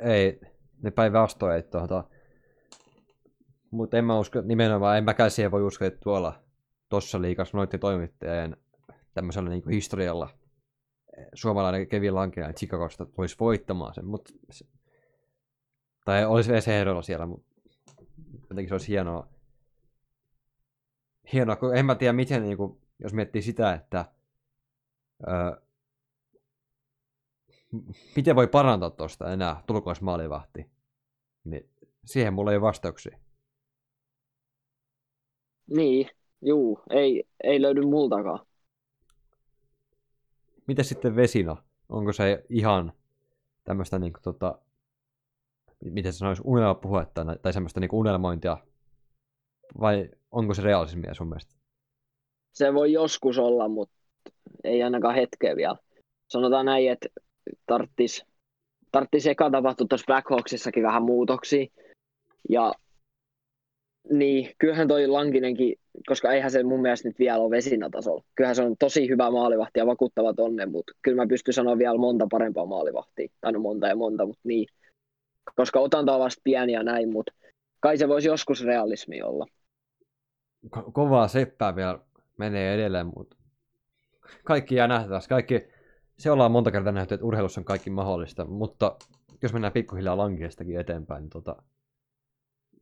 Ei, 0.00 0.40
ne 0.82 0.90
päinvastoin, 0.90 1.58
että 1.58 1.78
tuota, 1.78 2.04
mutta 3.70 3.98
en 3.98 4.04
mä 4.04 4.18
usko, 4.18 4.40
nimenomaan 4.40 4.98
en 4.98 5.04
mäkään 5.04 5.30
siihen 5.30 5.50
voi 5.50 5.62
uskoa, 5.62 5.88
että 5.88 6.00
tuolla 6.02 6.34
tuossa 6.88 7.22
liikassa 7.22 7.58
noiden 7.58 7.80
toimittajien 7.80 8.56
tämmöisellä 9.14 9.50
niin 9.50 9.68
historialla 9.70 10.28
suomalainen 11.34 11.86
Kevin 11.86 12.14
Lankinen 12.14 12.54
Chicagosta 12.54 13.06
tulisi 13.06 13.36
voittamaan 13.40 13.94
sen, 13.94 14.06
mutta 14.06 14.32
tai 16.04 16.24
olisi 16.24 16.52
edes 16.52 16.68
ehdolla 16.68 17.02
siellä, 17.02 17.26
mutta 17.26 17.52
jotenkin 18.40 18.68
se 18.68 18.74
olisi 18.74 18.88
hienoa. 18.88 19.28
Hienoa, 21.32 21.56
kun 21.56 21.76
en 21.76 21.86
mä 21.86 21.94
tiedä 21.94 22.12
miten, 22.12 22.42
niin 22.42 22.56
kuin, 22.56 22.80
jos 22.98 23.12
miettii 23.12 23.42
sitä, 23.42 23.72
että 23.72 24.04
öö, 25.28 25.62
miten 28.16 28.36
voi 28.36 28.46
parantaa 28.46 28.90
tuosta 28.90 29.32
enää 29.32 29.62
tulkoismaalivahti, 29.66 30.70
niin 31.44 31.68
siihen 32.04 32.34
mulla 32.34 32.50
ei 32.50 32.56
ole 32.56 32.62
vastauksia. 32.62 33.18
Niin, 35.66 36.08
juu, 36.42 36.80
ei, 36.90 37.24
ei 37.44 37.62
löydy 37.62 37.80
multakaan. 37.80 38.46
Miten 40.66 40.84
sitten 40.84 41.16
Vesina? 41.16 41.56
Onko 41.88 42.12
se 42.12 42.44
ihan 42.48 42.92
tämmöistä 43.64 43.98
niin 43.98 44.12
kuin, 44.12 44.22
tota, 44.22 44.58
miten 45.90 46.12
sanoisi, 46.12 46.42
unelmapuhetta 46.44 47.24
tai 47.42 47.52
semmoista 47.52 47.80
niin 47.80 47.90
unelmointia? 47.92 48.56
Vai 49.80 50.10
onko 50.30 50.54
se 50.54 50.62
realismia 50.62 51.14
sun 51.14 51.28
mielestä? 51.28 51.54
Se 52.52 52.74
voi 52.74 52.92
joskus 52.92 53.38
olla, 53.38 53.68
mutta 53.68 53.94
ei 54.64 54.82
ainakaan 54.82 55.14
hetkeä 55.14 55.56
vielä. 55.56 55.76
Sanotaan 56.28 56.66
näin, 56.66 56.90
että 56.90 57.08
tarttis, 57.66 58.26
tarttis 58.92 59.26
eka 59.26 59.50
tapahtua 59.50 59.86
tuossa 59.88 60.06
Black 60.06 60.30
Hawksissakin 60.30 60.82
vähän 60.82 61.02
muutoksia. 61.02 61.66
Ja 62.48 62.74
niin, 64.10 64.50
kyllähän 64.58 64.88
toi 64.88 65.06
Lankinenkin, 65.06 65.76
koska 66.06 66.32
eihän 66.32 66.50
se 66.50 66.62
mun 66.62 66.82
mielestä 66.82 67.08
nyt 67.08 67.18
vielä 67.18 67.38
ole 67.38 67.50
vesinatasolla. 67.50 68.24
Kyllähän 68.34 68.56
se 68.56 68.62
on 68.62 68.76
tosi 68.78 69.08
hyvä 69.08 69.30
maalivahti 69.30 69.78
ja 69.78 69.86
vakuuttava 69.86 70.34
tonne, 70.34 70.66
mutta 70.66 70.92
kyllä 71.02 71.22
mä 71.22 71.28
pystyn 71.28 71.54
sanoa 71.54 71.78
vielä 71.78 71.98
monta 71.98 72.26
parempaa 72.30 72.66
maalivahtia. 72.66 73.28
Tai 73.40 73.52
no 73.52 73.60
monta 73.60 73.86
ja 73.86 73.96
monta, 73.96 74.26
mutta 74.26 74.40
niin. 74.44 74.66
Koska 75.56 75.80
otanta 75.80 76.14
on 76.14 76.20
vasta 76.20 76.40
pieni 76.44 76.72
ja 76.72 76.82
näin, 76.82 77.12
mutta 77.12 77.32
kai 77.80 77.98
se 77.98 78.08
voisi 78.08 78.28
joskus 78.28 78.64
realismi 78.64 79.22
olla. 79.22 79.46
Ko- 80.76 80.92
kovaa 80.92 81.28
seppää 81.28 81.76
vielä 81.76 81.98
menee 82.38 82.74
edelleen, 82.74 83.06
mutta 83.16 83.36
kaikki 84.44 84.74
jää 84.74 84.88
nähtäväksi. 84.88 85.28
Kaikki, 85.28 85.68
se 86.18 86.30
ollaan 86.30 86.52
monta 86.52 86.70
kertaa 86.70 86.92
nähty, 86.92 87.14
että 87.14 87.26
urheilussa 87.26 87.60
on 87.60 87.64
kaikki 87.64 87.90
mahdollista, 87.90 88.44
mutta 88.44 88.96
jos 89.42 89.52
mennään 89.52 89.72
pikkuhiljaa 89.72 90.16
lankiestakin 90.16 90.80
eteenpäin, 90.80 91.22
niin 91.22 91.30
tota, 91.30 91.56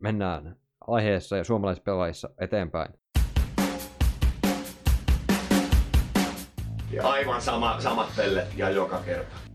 mennään 0.00 0.56
aiheessa 0.86 1.36
ja 1.36 1.44
suomalaispelaajissa 1.44 2.30
eteenpäin. 2.38 2.94
Ja 6.92 7.08
aivan 7.08 7.42
sama, 7.42 7.80
samat 7.80 8.08
pellet 8.16 8.46
ja 8.56 8.70
joka 8.70 9.02
kerta. 9.06 9.49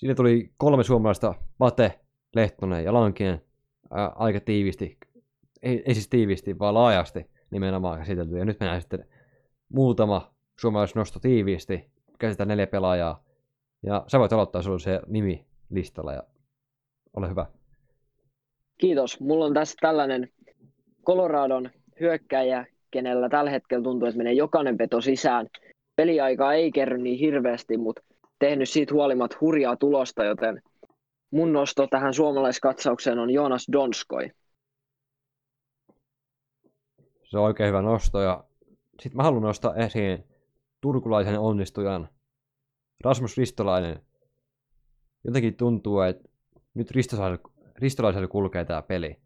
Siinä 0.00 0.14
tuli 0.14 0.50
kolme 0.56 0.84
suomalaista, 0.84 1.34
Mate, 1.58 2.00
Lehtonen 2.34 2.84
ja 2.84 2.92
Lankinen, 2.92 3.40
ää, 3.90 4.08
aika 4.08 4.40
tiivisti, 4.40 4.98
ei, 5.62 5.82
ei 5.86 5.94
siis 5.94 6.08
tiivisti, 6.08 6.58
vaan 6.58 6.74
laajasti 6.74 7.26
nimenomaan 7.50 7.98
käsitelty. 7.98 8.38
Ja 8.38 8.44
nyt 8.44 8.60
mennään 8.60 8.80
sitten 8.80 9.04
muutama 9.68 10.34
suomalaisnosto 10.60 11.20
tiiviisti, 11.20 11.90
käsitään 12.18 12.48
neljä 12.48 12.66
pelaajaa. 12.66 13.24
Ja 13.82 14.04
sä 14.06 14.18
voit 14.18 14.32
aloittaa, 14.32 14.62
sulla 14.62 14.78
se 14.78 15.00
nimi 15.06 15.46
listalla 15.70 16.12
ja 16.12 16.22
ole 17.16 17.28
hyvä. 17.28 17.46
Kiitos. 18.78 19.20
Mulla 19.20 19.44
on 19.44 19.54
tässä 19.54 19.76
tällainen 19.80 20.28
Coloradon 21.06 21.70
hyökkäjä, 22.00 22.66
kenellä 22.90 23.28
tällä 23.28 23.50
hetkellä 23.50 23.84
tuntuu, 23.84 24.08
että 24.08 24.18
menee 24.18 24.32
jokainen 24.32 24.76
peto 24.76 25.00
sisään. 25.00 25.46
Peliaika 25.96 26.52
ei 26.52 26.72
kerry 26.72 26.98
niin 26.98 27.18
hirveästi, 27.18 27.76
mutta 27.76 28.02
tehnyt 28.40 28.68
siitä 28.68 28.94
huolimatta 28.94 29.36
hurjaa 29.40 29.76
tulosta, 29.76 30.24
joten 30.24 30.62
mun 31.30 31.52
nosto 31.52 31.86
tähän 31.86 32.14
suomalaiskatsaukseen 32.14 33.18
on 33.18 33.30
Joonas 33.30 33.66
Donskoi. 33.72 34.30
Se 37.24 37.38
on 37.38 37.44
oikein 37.44 37.68
hyvä 37.68 37.82
nosto 37.82 38.20
ja 38.20 38.44
sitten 39.00 39.16
mä 39.16 39.22
haluan 39.22 39.42
nostaa 39.42 39.74
esiin 39.74 40.24
turkulaisen 40.80 41.38
onnistujan 41.38 42.08
Rasmus 43.04 43.36
Ristolainen. 43.36 44.02
Jotenkin 45.24 45.56
tuntuu, 45.56 46.00
että 46.00 46.28
nyt 46.74 46.90
Ristolaisella 47.78 48.28
kulkee 48.28 48.64
tämä 48.64 48.82
peli. 48.82 49.16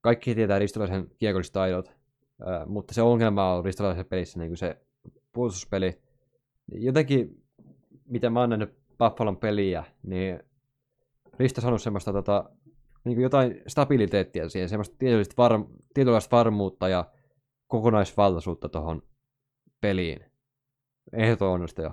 Kaikki 0.00 0.34
tietää 0.34 0.58
Ristolaisen 0.58 1.10
kiekolliset 1.18 1.52
taidot, 1.52 1.92
mutta 2.66 2.94
se 2.94 3.02
ongelma 3.02 3.54
on 3.54 3.64
Ristolaisen 3.64 4.06
pelissä 4.06 4.38
niin 4.38 4.50
kuin 4.50 4.58
se 4.58 4.76
puolustuspeli. 5.32 6.02
Jotenkin, 6.72 7.39
mitä 8.10 8.30
mä 8.30 8.40
oon 8.40 8.50
nähnyt 8.50 8.74
Buffalon 8.98 9.36
peliä, 9.36 9.84
niin 10.02 10.40
Risto 11.38 11.60
saanut 11.60 11.82
semmoista 11.82 12.12
tota, 12.12 12.50
niin 13.04 13.20
jotain 13.20 13.62
stabiliteettia 13.66 14.48
siihen, 14.48 14.68
semmoista 14.68 14.96
tietynlaista, 14.98 15.34
varm, 15.38 15.66
tietynlaista 15.94 16.36
varmuutta 16.36 16.88
ja 16.88 17.04
kokonaisvaltaisuutta 17.66 18.68
tuohon 18.68 19.02
peliin. 19.80 20.24
Ehdoton 21.12 21.48
onnistuja. 21.48 21.90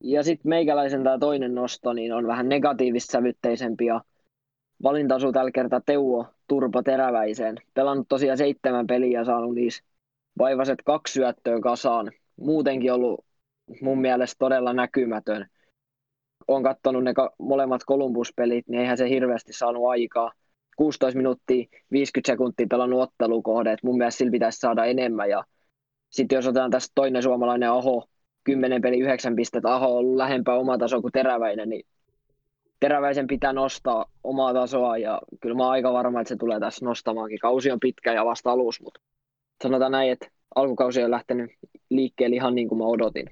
Ja 0.00 0.22
sitten 0.22 0.48
meikäläisen 0.48 1.04
tämä 1.04 1.18
toinen 1.18 1.54
nosto 1.54 1.92
niin 1.92 2.12
on 2.12 2.26
vähän 2.26 2.48
negatiivissävytteisempi 2.48 3.86
ja 3.86 4.00
valinta 4.82 5.14
tällä 5.32 5.50
kertaa 5.50 5.80
Teuvo 5.86 6.26
Turpo 6.48 6.82
Teräväiseen. 6.82 7.56
Pelannut 7.74 8.08
tosiaan 8.08 8.38
seitsemän 8.38 8.86
peliä 8.86 9.20
ja 9.20 9.24
saanut 9.24 9.54
niissä 9.54 9.84
vaivaset 10.38 10.82
kaksi 10.84 11.12
syöttöä 11.12 11.60
kasaan. 11.60 12.12
Muutenkin 12.36 12.92
ollut 12.92 13.24
mun 13.82 14.00
mielestä 14.00 14.36
todella 14.38 14.72
näkymätön. 14.72 15.46
Olen 16.48 16.62
katsonut 16.62 17.04
ne 17.04 17.12
molemmat 17.38 17.82
Columbus-pelit, 17.88 18.68
niin 18.68 18.80
eihän 18.80 18.98
se 18.98 19.08
hirveästi 19.08 19.52
saanut 19.52 19.88
aikaa. 19.88 20.32
16 20.76 21.16
minuuttia, 21.16 21.66
50 21.90 22.32
sekuntia 22.32 22.66
pelannut 22.70 23.00
ottelukohde, 23.00 23.72
että 23.72 23.86
mun 23.86 23.98
mielestä 23.98 24.18
sillä 24.18 24.30
pitäisi 24.30 24.58
saada 24.58 24.84
enemmän. 24.84 25.30
Ja 25.30 25.44
sitten 26.10 26.36
jos 26.36 26.46
otetaan 26.46 26.70
tästä 26.70 26.92
toinen 26.94 27.22
suomalainen 27.22 27.70
Aho, 27.70 28.08
10 28.44 28.82
peli 28.82 28.98
9 28.98 29.36
pistettä, 29.36 29.74
Aho 29.74 29.92
on 29.92 29.98
ollut 29.98 30.16
lähempää 30.16 30.54
omaa 30.54 30.78
tasoa 30.78 31.00
kuin 31.00 31.12
Teräväinen, 31.12 31.68
niin 31.68 31.86
Teräväisen 32.80 33.26
pitää 33.26 33.52
nostaa 33.52 34.06
omaa 34.24 34.54
tasoa 34.54 34.98
ja 34.98 35.20
kyllä 35.40 35.54
mä 35.54 35.62
oon 35.62 35.72
aika 35.72 35.92
varma, 35.92 36.20
että 36.20 36.28
se 36.28 36.36
tulee 36.36 36.60
tässä 36.60 36.84
nostamaankin. 36.84 37.38
Kausi 37.38 37.70
on 37.70 37.80
pitkä 37.80 38.12
ja 38.12 38.24
vasta 38.24 38.50
alus, 38.50 38.80
mutta 38.80 39.00
sanotaan 39.62 39.92
näin, 39.92 40.12
että 40.12 40.26
alkukausi 40.54 41.02
on 41.02 41.10
lähtenyt 41.10 41.50
liikkeelle 41.90 42.36
ihan 42.36 42.54
niin 42.54 42.68
kuin 42.68 42.78
mä 42.78 42.84
odotin. 42.84 43.30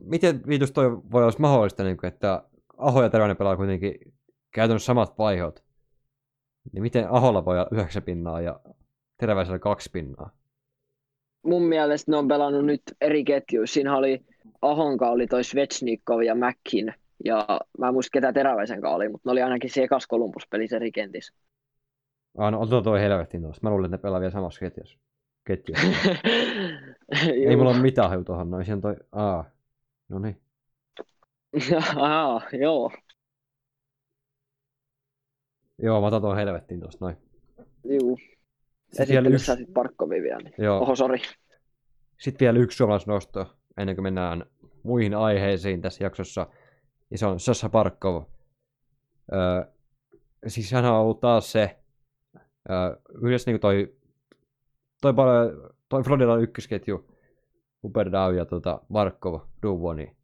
Miten 0.00 0.40
viitus 0.46 0.72
toi 0.72 0.90
voi 0.90 1.22
olla 1.22 1.32
mahdollista, 1.38 1.84
niin 1.84 1.96
kuin, 1.96 2.08
että 2.08 2.42
Aho 2.78 3.02
ja 3.02 3.10
Teräväinen 3.10 3.36
pelaa 3.36 3.56
kuitenkin 3.56 3.94
käytännössä 4.54 4.86
samat 4.86 5.18
vaihot? 5.18 5.64
Niin 6.72 6.82
miten 6.82 7.10
Aholla 7.10 7.44
voi 7.44 7.58
olla 7.58 7.68
9 7.72 8.02
pinnaa 8.02 8.40
ja 8.40 8.60
Teräväisellä 9.16 9.58
kaksi 9.58 9.90
pinnaa? 9.92 10.30
Mun 11.44 11.62
mielestä 11.62 12.10
ne 12.10 12.16
on 12.16 12.28
pelannut 12.28 12.64
nyt 12.64 12.82
eri 13.00 13.24
ketjuissa. 13.24 13.74
Siinä 13.74 13.96
oli 13.96 14.24
Ahonka 14.62 15.10
oli 15.10 15.26
toi 15.26 15.44
Svechnikov 15.44 16.20
ja 16.20 16.34
Mäkin. 16.34 16.94
Ja 17.24 17.46
mä 17.78 17.88
en 17.88 17.94
muista 17.94 18.10
ketä 18.12 18.32
Teräväisen 18.32 18.86
oli, 18.86 19.08
mutta 19.08 19.28
ne 19.28 19.32
oli 19.32 19.42
ainakin 19.42 19.70
se 19.70 19.82
ekas 19.82 20.06
Kolumbuspelissä 20.06 20.76
eri 20.76 20.92
kentissä. 20.92 21.34
Ah, 22.38 22.52
no 22.52 22.60
otetaan 22.60 22.84
toi 22.84 23.00
helvettiin 23.00 23.42
tuosta. 23.42 23.60
Mä 23.62 23.70
luulen, 23.70 23.84
että 23.84 23.96
ne 23.96 24.02
pelaa 24.02 24.20
vielä 24.20 24.30
samassa 24.30 24.60
ketjussa. 24.60 24.98
ketjussa. 25.44 25.86
Ei 27.48 27.56
mulla 27.56 27.70
ole 27.70 27.82
mitään 27.82 28.08
haju 28.10 28.24
tuohon 28.24 28.50
noin. 28.50 28.64
Siinä 28.64 28.80
toi... 28.80 28.96
Aa. 29.12 29.44
No 30.12 30.18
niin. 30.18 30.40
Aha, 31.96 32.40
joo. 32.60 32.92
Joo, 35.78 36.00
mä 36.00 36.06
otan 36.06 36.22
tuon 36.22 36.36
helvettiin 36.36 36.80
tuosta 36.80 37.04
noin. 37.04 37.16
Juu. 37.84 38.18
Sitten 38.18 39.08
vielä 39.08 39.28
Esittely 39.28 39.34
yksi, 39.34 39.56
sit 39.56 39.74
Parkkovi 39.74 40.22
vielä. 40.22 40.38
Niin. 40.42 40.54
joo, 40.58 40.80
Oho, 40.80 40.96
sori. 40.96 41.18
sitten 42.20 42.46
vielä 42.46 42.58
yksi 42.58 42.76
suomalaisnosto, 42.76 43.56
ennen 43.76 43.96
kuin 43.96 44.02
mennään 44.02 44.44
muihin 44.82 45.14
aiheisiin 45.14 45.80
tässä 45.82 46.04
jaksossa. 46.04 46.46
Ja 47.10 47.18
se 47.18 47.26
on 47.26 47.40
Sasha 47.40 47.68
Barkov. 47.68 48.24
Öö, 49.32 49.72
siis 50.46 50.72
hän 50.72 50.84
on 50.84 50.94
ollut 50.94 51.20
taas 51.20 51.52
se, 51.52 51.78
öö, 52.70 52.96
yhdessä 53.22 53.50
niin 53.50 53.60
toi, 53.60 53.96
toi, 55.00 55.14
paljon- 55.14 55.70
toi 55.88 56.02
Floridan 56.02 56.42
ykkösketju, 56.42 57.11
Uperdau 57.84 58.32
ja 58.32 58.44
tota 58.44 58.80
Barkov, 58.92 59.40
duo, 59.62 59.92
niin 59.92 60.16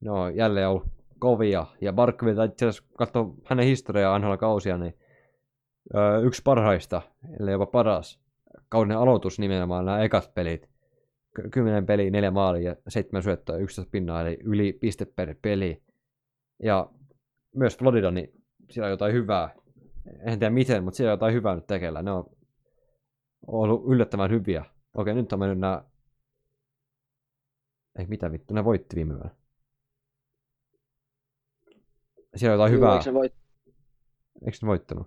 ne 0.00 0.10
on 0.10 0.36
jälleen 0.36 0.68
ollut 0.68 0.86
kovia. 1.18 1.66
Ja 1.80 1.92
Barkov, 1.92 2.34
tai 2.34 2.46
itse 2.46 2.66
asiassa 2.66 3.26
hänen 3.44 3.66
historiaa 3.66 4.18
NHL 4.18 4.34
kausia, 4.34 4.78
niin 4.78 4.94
öö, 5.94 6.20
yksi 6.20 6.42
parhaista, 6.44 7.02
ellei 7.40 7.52
jopa 7.52 7.66
paras 7.66 8.26
kauden 8.68 8.98
aloitus 8.98 9.38
nimenomaan 9.38 9.84
nämä 9.84 10.02
ekat 10.02 10.34
pelit. 10.34 10.68
Ky- 11.34 11.48
10 11.50 11.86
peliä, 11.86 12.10
4 12.10 12.30
maalia 12.30 12.70
ja 12.70 12.76
7 12.88 13.22
syöttöä, 13.22 13.56
11 13.56 13.90
pinnaa, 13.90 14.20
eli 14.20 14.38
yli 14.44 14.72
piste 14.72 15.04
per 15.04 15.34
peli. 15.42 15.82
Ja 16.62 16.90
myös 17.54 17.78
Florida, 17.78 18.10
niin 18.10 18.32
siellä 18.70 18.86
on 18.86 18.90
jotain 18.90 19.14
hyvää. 19.14 19.54
En 20.20 20.38
tiedä 20.38 20.50
miten, 20.50 20.84
mutta 20.84 20.96
siellä 20.96 21.10
on 21.10 21.14
jotain 21.14 21.34
hyvää 21.34 21.54
nyt 21.54 21.66
tekeillä. 21.66 22.02
Ne 22.02 22.10
on 22.10 22.24
ollut 23.46 23.92
yllättävän 23.92 24.30
hyviä. 24.30 24.64
Okei, 24.96 25.14
nyt 25.14 25.32
on 25.32 25.38
mennyt 25.38 25.58
nämä... 25.58 25.84
Ei 27.98 28.06
mitä 28.06 28.32
vittu, 28.32 28.54
ne 28.54 28.64
voitti 28.64 28.96
viime 28.96 29.14
yönä. 29.14 29.30
Siellä 32.36 32.52
on 32.52 32.58
jotain 32.58 32.72
Juu, 32.72 32.80
hyvää. 32.80 32.92
eikö 32.92 33.04
se 33.04 33.14
voit... 33.14 33.34
Eikö 34.44 34.58
ne 34.62 34.66
voittanut? 34.68 35.06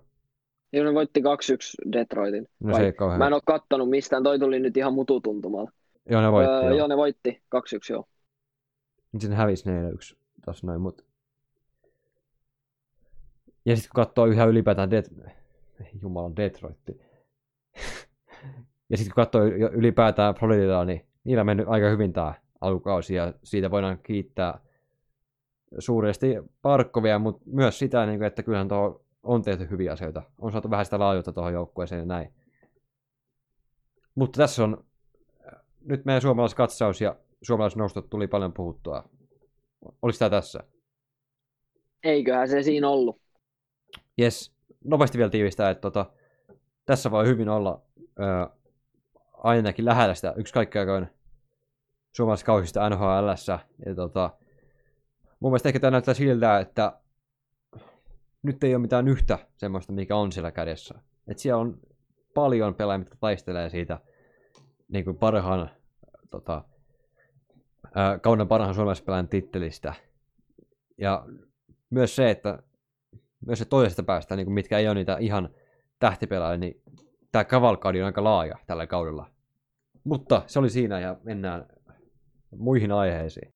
Joo, 0.72 0.84
ne 0.84 0.94
voitti 0.94 1.20
2-1 1.20 1.92
Detroitin. 1.92 2.48
No 2.60 2.72
Vai- 2.72 2.80
se 2.80 2.86
ei 2.86 2.92
kauhean. 2.92 3.18
Mä 3.18 3.26
en 3.26 3.32
oo 3.32 3.40
kattonut 3.46 3.90
mistään, 3.90 4.22
toi 4.22 4.38
tuli 4.38 4.60
nyt 4.60 4.76
ihan 4.76 4.94
mututuntumalla. 4.94 5.70
Joo, 6.10 6.22
ne 6.22 6.32
voitti. 6.32 6.54
Öö, 6.54 6.62
joo. 6.62 6.78
joo, 6.78 6.86
ne 6.86 6.96
voitti 6.96 7.42
2-1, 7.56 7.60
joo. 7.90 8.04
Nyt 9.12 9.22
sen 9.22 9.32
hävisi 9.32 9.64
4-1 10.14 10.16
taas 10.44 10.64
noin, 10.64 10.80
mut... 10.80 11.04
Ja 13.66 13.76
sitten 13.76 13.90
kun 13.94 14.04
katsoo 14.04 14.26
yhä 14.26 14.44
ylipäätään 14.44 14.90
Det... 14.90 15.10
Jumalan 16.02 16.36
Detroitti. 16.36 17.00
ja 18.90 18.96
sitten 18.96 19.14
kun 19.14 19.22
katsoo 19.22 19.44
ylipäätään 19.72 20.34
Floridaa, 20.34 20.84
niin 20.84 21.06
niillä 21.24 21.40
on 21.40 21.46
mennyt 21.46 21.68
aika 21.68 21.88
hyvin 21.88 22.12
tämä 22.12 22.34
alkukausi 22.60 23.14
ja 23.14 23.34
siitä 23.44 23.70
voidaan 23.70 23.98
kiittää 24.02 24.60
suuresti 25.78 26.26
Parkkovia, 26.62 27.18
mutta 27.18 27.42
myös 27.46 27.78
sitä, 27.78 28.06
niin 28.06 28.22
että 28.22 28.42
kyllähän 28.42 28.68
tuo 28.68 29.04
on 29.22 29.42
tehty 29.42 29.70
hyviä 29.70 29.92
asioita. 29.92 30.22
On 30.38 30.52
saatu 30.52 30.70
vähän 30.70 30.84
sitä 30.84 30.98
laajuutta 30.98 31.32
tuohon 31.32 31.52
joukkueeseen 31.52 31.98
ja 31.98 32.06
näin. 32.06 32.34
Mutta 34.14 34.36
tässä 34.36 34.64
on 34.64 34.84
nyt 35.80 36.04
meidän 36.04 36.22
suomalaiskatsaus 36.22 37.00
ja 37.00 37.16
suomalaisnostot 37.42 38.10
tuli 38.10 38.26
paljon 38.26 38.52
puhuttua. 38.52 39.08
Oliko 40.02 40.18
tämä 40.18 40.30
tässä? 40.30 40.60
Eiköhän 42.04 42.48
se 42.48 42.62
siinä 42.62 42.88
ollut. 42.88 43.20
Jes, 44.18 44.52
nopeasti 44.84 45.18
vielä 45.18 45.30
tiivistää, 45.30 45.70
että 45.70 45.80
tota, 45.80 46.12
tässä 46.86 47.10
voi 47.10 47.26
hyvin 47.26 47.48
olla 47.48 47.82
ö, 47.98 48.50
ainakin 49.32 49.84
lähellä 49.84 50.14
sitä 50.14 50.34
yksi 50.36 50.54
kaikkeakoin 52.10 52.16
suomalaiskausista 52.16 52.90
NHLssä. 52.90 53.58
Ja 53.86 53.94
tota, 53.94 54.30
mun 55.40 55.52
mielestä 55.52 55.68
ehkä 55.68 55.80
tämä 55.80 55.90
näyttää 55.90 56.14
siltä, 56.14 56.60
että 56.60 57.00
nyt 58.42 58.64
ei 58.64 58.74
ole 58.74 58.82
mitään 58.82 59.08
yhtä 59.08 59.38
semmoista, 59.56 59.92
mikä 59.92 60.16
on 60.16 60.32
siellä 60.32 60.50
kädessä. 60.50 60.94
Et 61.28 61.38
siellä 61.38 61.60
on 61.60 61.80
paljon 62.34 62.74
pelaajia, 62.74 63.00
jotka 63.00 63.16
taistelee 63.20 63.70
siitä 63.70 64.00
niin 64.88 65.04
kuin 65.04 65.16
parhaan 65.16 65.70
tota, 66.30 66.64
ää, 67.94 68.18
kauden 68.18 68.48
parhaan 68.48 68.74
suomalaispelaajan 68.74 69.28
tittelistä. 69.28 69.94
Ja 70.98 71.26
myös 71.90 72.16
se, 72.16 72.30
että 72.30 72.62
myös 73.46 73.58
se 73.58 73.64
toisesta 73.64 74.02
päästä, 74.02 74.36
niin 74.36 74.46
kuin 74.46 74.54
mitkä 74.54 74.78
ei 74.78 74.88
ole 74.88 74.94
niitä 74.94 75.16
ihan 75.20 75.48
tähtipelaajia, 75.98 76.58
niin 76.58 76.82
tämä 77.32 77.44
kavalkadi 77.44 78.00
on 78.00 78.06
aika 78.06 78.24
laaja 78.24 78.58
tällä 78.66 78.86
kaudella. 78.86 79.30
Mutta 80.04 80.42
se 80.46 80.58
oli 80.58 80.70
siinä 80.70 81.00
ja 81.00 81.16
mennään 81.22 81.66
muihin 82.56 82.92
aiheisiin. 82.92 83.54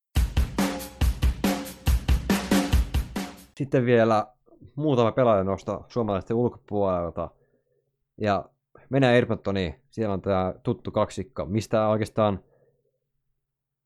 Sitten 3.57 3.85
vielä 3.85 4.27
muutama 4.75 5.11
pelaaja 5.11 5.43
nosta 5.43 5.81
suomalaisten 5.87 6.37
ulkopuolelta. 6.37 7.29
Ja 8.17 8.45
mennään 8.89 9.15
Edmontoniin. 9.15 9.75
Siellä 9.89 10.13
on 10.13 10.21
tämä 10.21 10.53
tuttu 10.63 10.91
kaksikko, 10.91 11.45
mistä 11.45 11.87
oikeastaan 11.87 12.39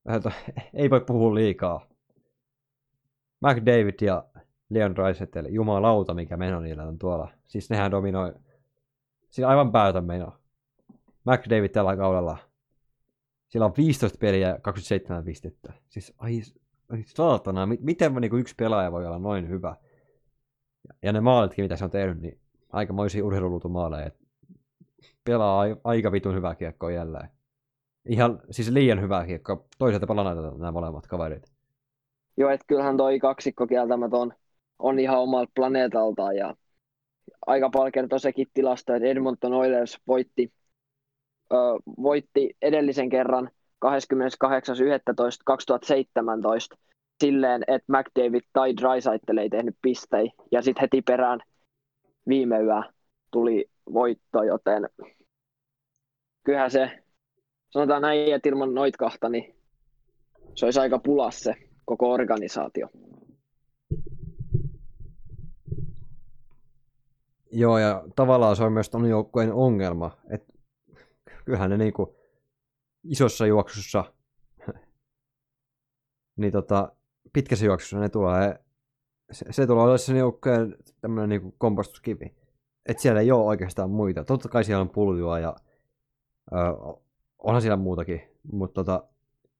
ei 0.74 0.90
voi 0.90 1.02
puhua 1.02 1.36
liikaa. 1.36 1.86
McDavid 3.42 3.94
ja 4.02 4.24
Leon 4.70 4.96
Draisaitl, 4.96 5.46
jumalauta 5.50 6.14
mikä 6.14 6.38
meno 6.38 6.60
niillä 6.60 6.84
on 6.84 7.00
tuolla. 7.00 7.32
Siis 7.48 7.70
nehän 7.70 7.92
dominoi, 7.92 8.34
siis 9.30 9.48
aivan 9.48 9.72
päätön 9.72 10.06
meno. 10.06 10.34
McDavid 11.26 11.70
tällä 11.70 11.98
kaudella, 11.98 12.38
sillä 13.50 13.66
on 13.66 13.74
15 13.78 14.18
peliä 14.18 14.48
ja 14.48 14.60
27 14.62 15.24
pistettä. 15.24 15.74
Siis 15.90 16.14
ai, 16.18 16.42
ai 16.90 17.04
saatana, 17.06 17.66
miten 17.66 18.14
niin 18.14 18.40
yksi 18.40 18.56
pelaaja 18.58 18.92
voi 18.92 19.06
olla 19.06 19.20
noin 19.20 19.50
hyvä? 19.50 19.76
Ja 21.02 21.14
ne 21.14 21.22
maalitkin, 21.22 21.66
mitä 21.66 21.76
se 21.76 21.84
on 21.84 21.92
tehnyt, 21.92 22.22
niin 22.22 22.40
aikamoisia 22.70 23.26
urheiluluutumaaleja. 23.26 24.12
Pelaa 25.24 25.64
aika 25.84 26.12
vitun 26.12 26.36
hyvää 26.36 26.56
kiekkoa 26.56 26.92
jälleen. 26.92 27.30
Ihan 28.06 28.42
siis 28.52 28.70
liian 28.70 29.02
hyvää 29.02 29.26
kiekkoa. 29.26 29.66
Toisaalta 29.78 30.08
pelaa 30.08 30.24
näitä 30.24 30.42
nämä 30.42 30.72
molemmat 30.72 31.08
kaverit. 31.08 31.52
Joo, 32.38 32.50
että 32.50 32.66
kyllähän 32.68 32.98
toi 32.98 33.20
kaksikko 33.20 33.68
kieltämättä 33.68 34.18
on, 34.18 34.34
on 34.80 35.00
ihan 35.00 35.20
omalta 35.20 35.52
planeetaltaan 35.56 36.36
ja 36.36 36.56
aika 37.48 37.70
paljon 37.70 37.92
kertoo 37.92 38.20
sekin 38.20 38.48
tilasto, 38.54 38.94
että 38.94 39.08
Edmonton 39.08 39.54
Oilers 39.54 39.98
voitti, 40.08 40.54
voitti 42.02 42.58
edellisen 42.62 43.10
kerran 43.10 43.50
28.11.2017 43.86 46.78
silleen, 47.24 47.64
että 47.68 47.98
McDavid 47.98 48.42
tai 48.54 48.78
Drysaitel 48.78 49.38
ei 49.38 49.50
tehnyt 49.50 49.76
pistei 49.82 50.32
ja 50.52 50.62
sitten 50.62 50.82
heti 50.82 51.02
perään 51.02 51.40
viime 52.28 52.60
yö 52.60 52.82
tuli 53.32 53.66
voitto, 53.94 54.44
joten 54.44 54.90
kyllähän 56.44 56.72
se, 56.72 57.04
sanotaan 57.70 58.02
näin, 58.02 58.34
että 58.34 58.50
ilman 58.50 58.74
noit 58.74 58.98
kahta, 58.98 59.30
niin 59.30 59.56
se 60.56 60.66
olisi 60.66 60.80
aika 60.80 61.00
pulas 61.00 61.40
se 61.40 61.56
koko 61.86 62.12
organisaatio. 62.12 62.88
Joo, 67.52 67.78
ja 67.78 68.04
tavallaan 68.16 68.56
se 68.56 68.64
on 68.64 68.74
myös 68.74 68.90
ton 68.90 69.10
joukkueen 69.10 69.54
ongelma, 69.54 70.12
että 70.30 70.49
kyllähän 71.50 71.70
ne 71.70 71.78
niinku 71.78 72.16
isossa 73.04 73.46
juoksussa, 73.46 74.14
niin 76.40 76.52
tota, 76.52 76.92
pitkässä 77.34 77.66
juoksussa 77.66 78.00
ne 78.00 78.10
tulee, 78.10 78.60
se, 79.32 79.46
se 79.52 79.68
tulee 79.68 79.84
olla 79.84 79.98
sen 79.98 80.18
joukkueen 80.18 80.76
tämmöinen 81.02 81.30
niinku 81.30 81.56
kompostuskivi. 81.58 82.36
Että 82.86 83.02
siellä 83.02 83.22
ei 83.22 83.32
ole 83.32 83.46
oikeastaan 83.46 83.90
muita. 83.90 84.24
Totta 84.24 84.50
kai 84.50 84.64
siellä 84.64 84.82
on 84.82 84.90
puljua 84.90 85.40
ja 85.40 85.56
ö, 86.52 86.56
onhan 87.40 87.62
siellä 87.62 87.78
muutakin, 87.78 88.22
mutta 88.52 88.74
tota, 88.74 89.08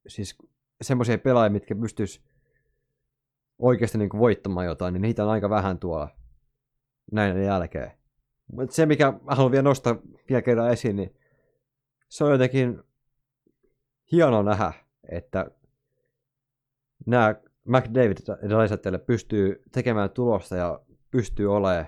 siis 0.06 0.38
semmoisia 0.82 1.18
pelaajia, 1.18 1.50
mitkä 1.50 1.74
pystyis 1.74 2.24
oikeasti 3.58 3.98
niin 3.98 4.08
kuin 4.08 4.20
voittamaan 4.20 4.66
jotain, 4.66 4.94
niin 4.94 5.02
niitä 5.02 5.24
on 5.24 5.30
aika 5.30 5.50
vähän 5.50 5.78
tuolla 5.78 6.08
näin 7.12 7.44
jälkeen. 7.44 7.92
Mutta 8.52 8.74
se, 8.74 8.86
mikä 8.86 9.12
haluan 9.26 9.52
vielä 9.52 9.62
nostaa 9.62 9.96
vielä 10.28 10.42
kerran 10.42 10.72
esiin, 10.72 10.96
niin 10.96 11.19
se 12.10 12.24
on 12.24 12.32
jotenkin 12.32 12.82
hienoa 14.12 14.42
nähdä, 14.42 14.72
että 15.08 15.50
nämä 17.06 17.34
McDavid 17.64 18.16
ja 18.92 18.98
pystyy 18.98 19.62
tekemään 19.72 20.10
tulosta 20.10 20.56
ja 20.56 20.80
pystyy 21.10 21.54
olemaan 21.54 21.86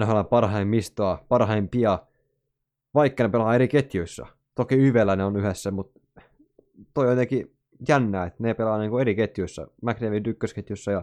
NHL 0.00 0.22
parhaimmistoa, 0.22 1.24
parhaimpia, 1.28 1.98
vaikka 2.94 3.22
ne 3.22 3.28
pelaa 3.28 3.54
eri 3.54 3.68
ketjuissa. 3.68 4.26
Toki 4.54 4.74
YVllä 4.74 5.16
ne 5.16 5.24
on 5.24 5.36
yhdessä, 5.36 5.70
mutta 5.70 6.00
toi 6.94 7.04
on 7.04 7.10
jotenkin 7.10 7.56
jännää, 7.88 8.26
että 8.26 8.42
ne 8.42 8.54
pelaa 8.54 8.78
niin 8.78 8.90
kuin 8.90 9.00
eri 9.00 9.14
ketjuissa. 9.14 9.68
McDavid 9.82 10.26
ykkösketjussa 10.26 10.90
ja 10.90 11.02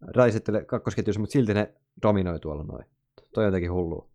Raisettele 0.00 0.64
kakkosketjussa, 0.64 1.20
mutta 1.20 1.32
silti 1.32 1.54
ne 1.54 1.74
dominoi 2.02 2.40
tuolla 2.40 2.62
noin. 2.62 2.84
Toi 3.34 3.44
on 3.44 3.48
jotenkin 3.48 3.72
hullu. 3.72 4.10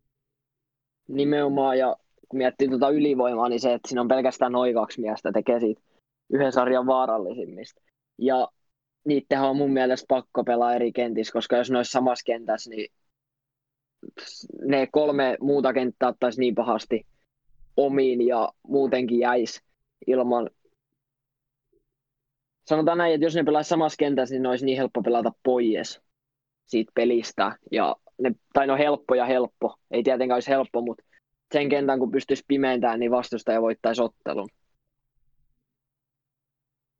Nimenomaan, 1.08 1.78
ja 1.78 1.98
kun 2.32 2.38
miettii 2.38 2.68
tuota 2.68 2.90
ylivoimaa, 2.90 3.50
niin 3.50 3.60
se, 3.60 3.74
että 3.74 3.88
siinä 3.88 4.02
on 4.02 4.08
pelkästään 4.08 4.52
noin 4.52 4.74
kaksi 4.74 5.02
miestä, 5.02 5.32
tekee 5.32 5.60
siitä 5.60 5.82
yhden 6.34 6.52
sarjan 6.52 6.88
vaarallisimmista. 6.88 7.82
Ja 8.18 8.48
niittenhän 9.06 9.50
on 9.50 9.58
mun 9.58 9.74
mielestä 9.74 10.06
pakko 10.08 10.44
pelaa 10.44 10.76
eri 10.76 10.92
kentissä, 10.92 11.34
koska 11.34 11.58
jos 11.58 11.72
ne 11.72 11.78
olisi 11.78 11.92
samassa 11.92 12.24
kentässä, 12.26 12.70
niin 12.70 12.92
ne 14.62 14.88
kolme 14.92 15.38
muuta 15.42 15.74
kenttää 15.74 16.10
ottaisi 16.10 16.40
niin 16.40 16.56
pahasti 16.56 17.06
omiin 17.78 18.28
ja 18.28 18.50
muutenkin 18.68 19.20
jäisi 19.20 19.60
ilman 20.08 20.50
sanotaan 22.66 22.98
näin, 22.98 23.14
että 23.14 23.26
jos 23.26 23.36
ne 23.36 23.44
pelaisi 23.44 23.70
samassa 23.70 23.98
kentässä, 23.98 24.36
niin 24.36 24.44
ne 24.44 24.50
olisi 24.50 24.66
niin 24.66 24.78
helppo 24.78 25.02
pelata 25.02 25.32
pois 25.44 26.02
siitä 26.66 26.92
pelistä. 26.96 27.58
Ja 27.72 27.96
ne, 28.22 28.32
tai 28.54 28.68
no 28.68 28.78
helppo 28.78 29.16
ja 29.16 29.26
helppo. 29.26 29.76
Ei 29.92 30.04
tietenkään 30.04 30.36
olisi 30.36 30.50
helppo, 30.50 30.82
mutta 30.82 31.04
sen 31.52 31.70
kentän 31.70 32.00
kun 32.00 32.12
pystyisi 32.12 32.46
pimentämään, 32.48 33.00
niin 33.00 33.12
vastustaja 33.12 33.62
voittaisi 33.62 34.02
ottelun. 34.02 34.50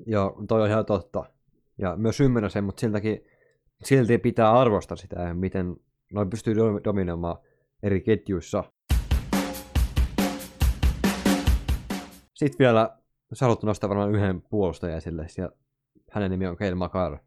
Joo, 0.06 0.44
toi 0.48 0.62
on 0.62 0.70
ihan 0.70 0.86
totta. 0.86 1.26
Ja 1.78 1.96
myös 1.96 2.20
ymmärrän 2.20 2.52
sen, 2.52 2.64
mutta 2.64 2.80
siltäkin, 2.80 3.26
silti 3.84 4.18
pitää 4.18 4.52
arvostaa 4.52 4.98
sitä, 4.98 5.34
miten 5.34 5.76
noin 6.14 6.30
pystyy 6.30 6.56
dominoimaan 6.84 7.38
eri 7.84 8.02
ketjuissa. 8.02 8.64
Sitten 12.34 12.60
vielä, 12.60 12.98
sä 13.34 13.46
haluat 13.46 13.64
nostaa 13.64 13.90
varmaan 13.90 14.16
yhden 14.16 14.42
puolustajan 14.42 14.98
esille, 14.98 15.28
ja 15.38 15.52
hänen 16.12 16.32
nimi 16.32 16.48
on 16.48 16.58
Keil 16.58 16.76
Makar. 16.76 17.18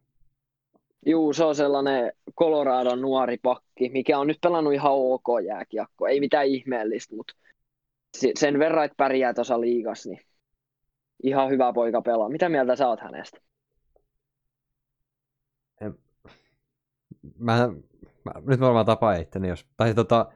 Juu, 1.05 1.33
se 1.33 1.43
on 1.43 1.55
sellainen 1.55 2.11
Coloradon 2.39 3.01
nuori 3.01 3.37
pakki, 3.37 3.89
mikä 3.89 4.19
on 4.19 4.27
nyt 4.27 4.37
pelannut 4.41 4.73
ihan 4.73 4.91
ok 4.91 5.25
jääkiekko. 5.45 6.07
Ei 6.07 6.19
mitään 6.19 6.45
ihmeellistä, 6.45 7.15
mutta 7.15 7.33
sen 8.35 8.59
verran, 8.59 8.85
että 8.85 8.95
pärjää 8.97 9.33
tuossa 9.33 9.61
liigas, 9.61 10.05
niin 10.05 10.19
ihan 11.23 11.49
hyvä 11.49 11.73
poika 11.73 12.01
pelaa. 12.01 12.29
Mitä 12.29 12.49
mieltä 12.49 12.75
sä 12.75 12.87
oot 12.87 12.99
hänestä? 12.99 13.37
Mä, 17.37 17.69
mä 18.23 18.31
nyt 18.47 18.59
varmaan 18.59 18.85
tapaa 18.85 19.15
itteni, 19.15 19.47
jos, 19.47 19.65
tai 19.77 19.93
tota, 19.93 20.31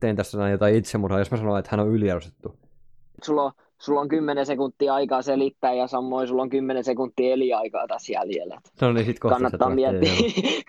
tein 0.00 0.16
tässä 0.16 0.48
jotain 0.48 0.76
itsemurhaa, 0.76 1.18
jos 1.18 1.30
mä 1.30 1.36
sanon, 1.36 1.58
että 1.58 1.70
hän 1.70 1.80
on 1.80 1.88
yliarvostettu. 1.88 2.58
Sulla 3.22 3.42
on 3.42 3.52
sulla 3.80 4.00
on 4.00 4.08
10 4.08 4.46
sekuntia 4.46 4.94
aikaa 4.94 5.22
selittää 5.22 5.72
ja 5.72 5.86
samoin 5.86 6.28
sulla 6.28 6.42
on 6.42 6.50
10 6.50 6.84
sekuntia 6.84 7.32
eliaikaa 7.32 7.86
tässä 7.86 8.12
jäljellä. 8.12 8.60
No 8.80 8.92
niin, 8.92 9.06
sit 9.06 9.18
kannattaa, 9.18 9.70
miettiä, 9.70 10.12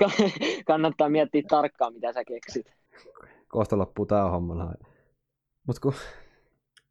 kannattaa 0.67 1.09
miettiä 1.09 1.41
tarkkaan, 1.47 1.93
mitä 1.93 2.13
sä 2.13 2.23
keksit. 2.25 2.65
Kohta 3.47 3.77
loppuu 3.77 4.05
tää 4.05 4.29
homma. 4.29 4.73
Mut 5.67 5.79
kun, 5.79 5.93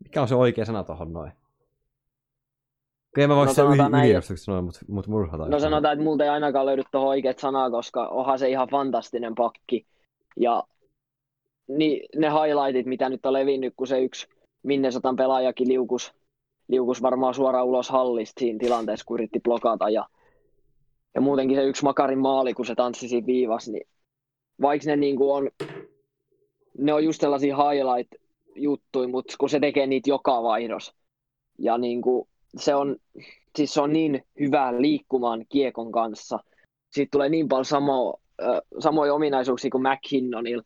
mikä 0.04 0.22
on 0.22 0.28
se 0.28 0.34
oikea 0.34 0.64
sana 0.64 0.84
tohon 0.84 1.12
noin? 1.12 1.32
Kyllä 3.14 3.28
mä 3.28 3.36
voisin 3.36 3.64
no, 3.64 3.74
se 3.74 4.22
yli, 4.28 4.36
sanoa, 4.36 4.62
mutta 4.62 4.80
mut 4.88 5.06
murhata. 5.06 5.48
No 5.48 5.58
sanotaan, 5.58 5.92
että 5.92 6.04
multa 6.04 6.24
ei 6.24 6.30
ainakaan 6.30 6.66
löydy 6.66 6.82
tuohon 6.92 7.08
oikeat 7.08 7.38
sanaa, 7.38 7.70
koska 7.70 8.08
onhan 8.08 8.38
se 8.38 8.48
ihan 8.48 8.68
fantastinen 8.68 9.34
pakki. 9.34 9.86
Ja 10.36 10.62
niin, 11.68 12.08
ne 12.16 12.28
highlightit, 12.30 12.86
mitä 12.86 13.08
nyt 13.08 13.26
on 13.26 13.32
levinnyt, 13.32 13.74
kun 13.76 13.86
se 13.86 14.02
yksi 14.02 14.28
Minnesotan 14.62 15.16
pelaajakin 15.16 15.68
liukus, 15.68 16.14
liukus 16.68 17.02
varmaan 17.02 17.34
suoraan 17.34 17.66
ulos 17.66 17.90
hallista 17.90 18.40
siinä 18.40 18.58
tilanteessa, 18.58 19.04
kun 19.04 19.16
yritti 19.16 19.40
blokata. 19.40 19.88
Ja 19.88 20.06
Ja 21.14 21.20
muutenkin 21.20 21.56
se 21.56 21.64
yksi 21.64 21.84
Makarin 21.84 22.18
maali, 22.18 22.54
kun 22.54 22.66
se 22.66 22.74
tanssi 22.74 23.08
siinä 23.08 23.26
viivas, 23.26 23.68
niin 23.68 23.86
vaikka 24.62 24.86
ne 24.86 24.96
niin 24.96 25.16
kuin 25.16 25.32
on, 25.32 25.50
ne 26.78 26.92
on 26.94 27.04
just 27.04 27.20
sellaisia 27.20 27.56
highlight-juttuja, 27.56 29.08
mutta 29.08 29.34
kun 29.38 29.48
se 29.50 29.60
tekee 29.60 29.86
niitä 29.86 30.10
joka 30.10 30.42
vaihdos. 30.42 30.94
Ja 31.58 31.78
niin 31.78 32.02
kuin, 32.02 32.28
se 32.56 32.74
on, 32.74 32.96
siis 33.56 33.74
se 33.74 33.80
on 33.80 33.92
niin 33.92 34.24
hyvä 34.40 34.80
liikkumaan 34.80 35.44
kiekon 35.48 35.92
kanssa. 35.92 36.38
Siitä 36.90 37.10
tulee 37.10 37.28
niin 37.28 37.48
paljon 37.48 37.64
samo, 37.64 38.20
äh, 38.42 38.60
samoja 38.78 39.14
ominaisuuksia 39.14 39.70
kuin 39.70 39.82
McKinnonilla. 39.82 40.62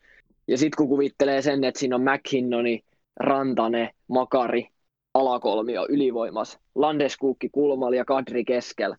Ja 0.48 0.58
sitten 0.58 0.76
kun 0.76 0.88
kuvittelee 0.88 1.42
sen, 1.42 1.64
että 1.64 1.80
siinä 1.80 1.96
on 1.96 2.02
McKinnoni, 2.02 2.84
Rantane, 3.20 3.90
Makari, 4.08 4.68
alakolmio 5.14 5.86
ylivoimas, 5.88 6.58
Landeskukki 6.74 7.48
kulmalla 7.48 7.96
ja 7.96 8.04
Kadri 8.04 8.44
keskellä. 8.44 8.96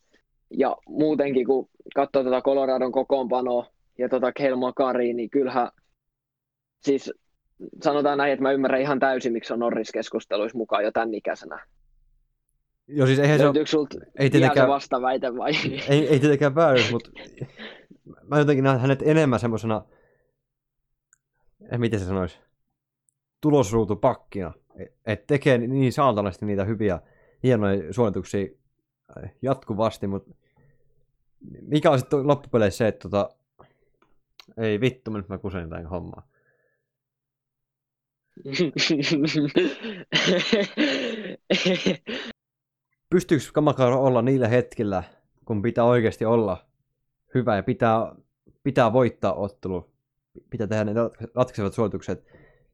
Ja 0.51 0.77
muutenkin, 0.87 1.45
kun 1.45 1.69
katsoo 1.95 2.23
tätä 2.23 2.41
Coloradon 2.41 2.91
kokoonpanoa 2.91 3.65
ja 3.97 4.09
tota 4.09 4.31
Kel 4.31 4.55
Makari, 4.55 5.13
niin 5.13 5.29
kyllähän 5.29 5.69
siis 6.83 7.13
sanotaan 7.83 8.17
näin, 8.17 8.33
että 8.33 8.43
mä 8.43 8.51
ymmärrän 8.51 8.81
ihan 8.81 8.99
täysin, 8.99 9.33
miksi 9.33 9.53
on 9.53 9.59
Norris-keskusteluissa 9.59 10.57
mukaan 10.57 10.83
jo 10.83 10.91
tämän 10.91 11.13
ikäisenä. 11.13 11.65
Joo, 12.87 13.07
siis 13.07 13.19
eihän 13.19 13.39
se 13.39 13.47
ole, 13.47 13.85
ei 14.19 14.29
tietenkään, 14.29 14.67
vastaväite 14.67 15.35
vai? 15.37 15.51
ei, 15.89 16.07
ei 16.07 16.19
tietenkään 16.19 16.55
vääryys, 16.55 16.91
mutta 16.91 17.09
mä 18.23 18.39
jotenkin 18.39 18.63
näen 18.63 18.79
hänet 18.79 19.01
enemmän 19.01 19.39
semmoisena, 19.39 19.81
eh, 21.71 21.79
miten 21.79 21.99
se 21.99 22.05
sanoisi, 22.05 22.39
tulosruutupakkina. 23.41 24.53
Että 25.05 25.27
tekee 25.27 25.57
niin 25.57 25.93
saatanasti 25.93 26.45
niitä 26.45 26.65
hyviä, 26.65 26.99
hienoja 27.43 27.93
suorituksia 27.93 28.41
eh, 28.41 29.31
jatkuvasti, 29.41 30.07
mutta 30.07 30.31
mikä 31.61 31.91
on 31.91 31.99
sitten 31.99 32.27
loppupeleissä 32.27 32.77
se, 32.77 32.87
että 32.87 33.09
tota, 33.09 33.29
ei 34.57 34.81
vittu, 34.81 35.11
nyt 35.11 35.29
mä 35.29 35.37
kusen 35.37 35.69
tämän 35.69 35.85
hommaa. 35.85 36.27
Pystyykö 43.09 43.43
Kamakaro 43.53 44.03
olla 44.03 44.21
niillä 44.21 44.47
hetkillä, 44.47 45.03
kun 45.45 45.61
pitää 45.61 45.83
oikeasti 45.83 46.25
olla 46.25 46.65
hyvä 47.35 47.55
ja 47.55 47.63
pitää, 47.63 48.15
pitää 48.63 48.93
voittaa 48.93 49.33
ottelu, 49.33 49.91
pitää 50.49 50.67
tehdä 50.67 50.83
ne 50.83 50.93
rat- 50.93 51.31
ratkaisevat 51.35 51.73
suoritukset, 51.73 52.25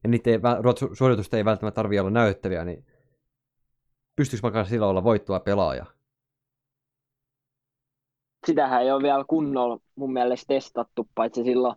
ja 0.02 0.08
niiden 0.08 0.32
ei, 0.32 0.40
suoritusten 0.92 1.38
ei 1.38 1.44
välttämättä 1.44 1.74
tarvitse 1.74 2.00
olla 2.00 2.10
näyttäviä, 2.10 2.64
niin 2.64 2.84
pystyykö 4.16 4.46
Makaro 4.46 4.64
sillä 4.64 4.86
olla 4.86 5.04
voittava 5.04 5.40
pelaaja? 5.40 5.86
Sitähän 8.46 8.82
ei 8.82 8.92
ole 8.92 9.02
vielä 9.02 9.24
kunnolla 9.28 9.78
mun 9.94 10.12
mielestä 10.12 10.54
testattu, 10.54 11.08
paitsi 11.14 11.44
silloin 11.44 11.76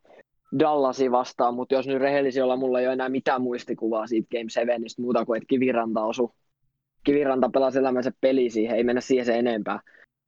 Dallasi 0.59 1.11
vastaan, 1.11 1.53
mutta 1.53 1.75
jos 1.75 1.87
nyt 1.87 1.99
rehellisiä 1.99 2.43
olla, 2.43 2.55
mulla 2.55 2.79
ei 2.79 2.87
ole 2.87 2.93
enää 2.93 3.09
mitään 3.09 3.41
muistikuvaa 3.41 4.07
siitä 4.07 4.27
Game 4.31 4.49
7, 4.49 4.81
muuta 4.99 5.25
kuin 5.25 5.37
että 5.37 5.47
Kiviranta 5.47 6.03
osu. 6.03 6.35
Kiviranta 7.03 7.49
pelasi 7.49 7.79
elämänsä 7.79 8.11
peli 8.21 8.49
siihen, 8.49 8.77
ei 8.77 8.83
mennä 8.83 9.01
siihen 9.01 9.25
sen 9.25 9.35
enempää. 9.35 9.79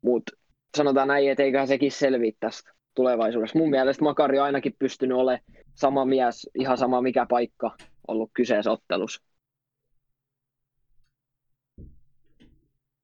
Mutta 0.01 0.31
sanotaan 0.77 1.07
näin, 1.07 1.31
että 1.31 1.43
eiköhän 1.43 1.67
sekin 1.67 1.91
selviä 1.91 2.31
tästä 2.39 2.71
tulevaisuudessa. 2.97 3.59
Mun 3.59 3.69
mielestä 3.69 4.03
Makari 4.03 4.39
on 4.39 4.45
ainakin 4.45 4.75
pystynyt 4.79 5.17
olemaan 5.17 5.43
sama 5.75 6.05
mies, 6.05 6.49
ihan 6.55 6.77
sama 6.77 7.01
mikä 7.01 7.25
paikka 7.29 7.77
ollut 8.07 8.31
kyseessä 8.33 8.71
ottelussa. 8.71 9.23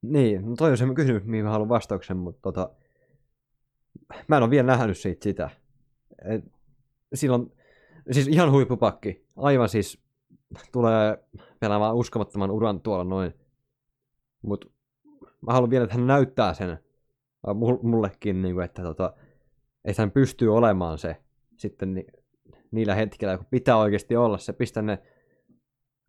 Niin, 0.02 0.50
no 0.50 0.56
toi 0.56 0.72
on 0.72 0.78
se 0.78 0.86
kysymys, 0.96 1.24
mihin 1.24 1.46
mä 1.46 1.52
haluan 1.52 1.70
vastauksen, 1.70 2.18
mutta 2.18 2.42
tota, 2.42 2.70
mä 4.28 4.38
en 4.38 4.44
ole 4.44 4.50
vielä 4.50 4.68
nähnyt 4.68 4.98
siitä 4.98 5.24
sitä. 5.24 5.50
Et, 6.26 6.44
silloin, 7.14 7.52
siis 8.12 8.28
ihan 8.28 8.52
huippupakki, 8.52 9.26
aivan 9.38 9.70
siis 9.70 10.00
tulee 10.72 11.18
pelaamaan 11.60 11.96
uskomattoman 11.96 12.52
uran 12.52 12.82
tuolla 12.82 13.04
noin. 13.04 13.34
Mutta 14.42 14.68
mä 15.42 15.54
haluan 15.54 15.70
vielä, 15.70 15.84
että 15.84 15.96
hän 15.96 16.08
näyttää 16.08 16.54
sen 16.54 16.70
äh, 16.70 16.80
mul- 17.56 17.84
mullekin, 17.84 18.42
niin 18.42 18.56
kuin, 18.56 18.66
että, 18.66 18.82
tota, 18.82 19.14
että 19.86 20.02
hän 20.02 20.12
pystyy 20.12 20.56
olemaan 20.56 20.98
se 20.98 21.16
sitten 21.58 21.94
ni- 21.94 22.08
niillä 22.72 22.96
hetkillä, 22.96 23.38
kun 23.38 23.46
pitää 23.50 23.78
oikeasti 23.78 24.16
olla 24.16 24.38
se, 24.38 24.54
pistää 24.54 24.84
ne 24.84 25.00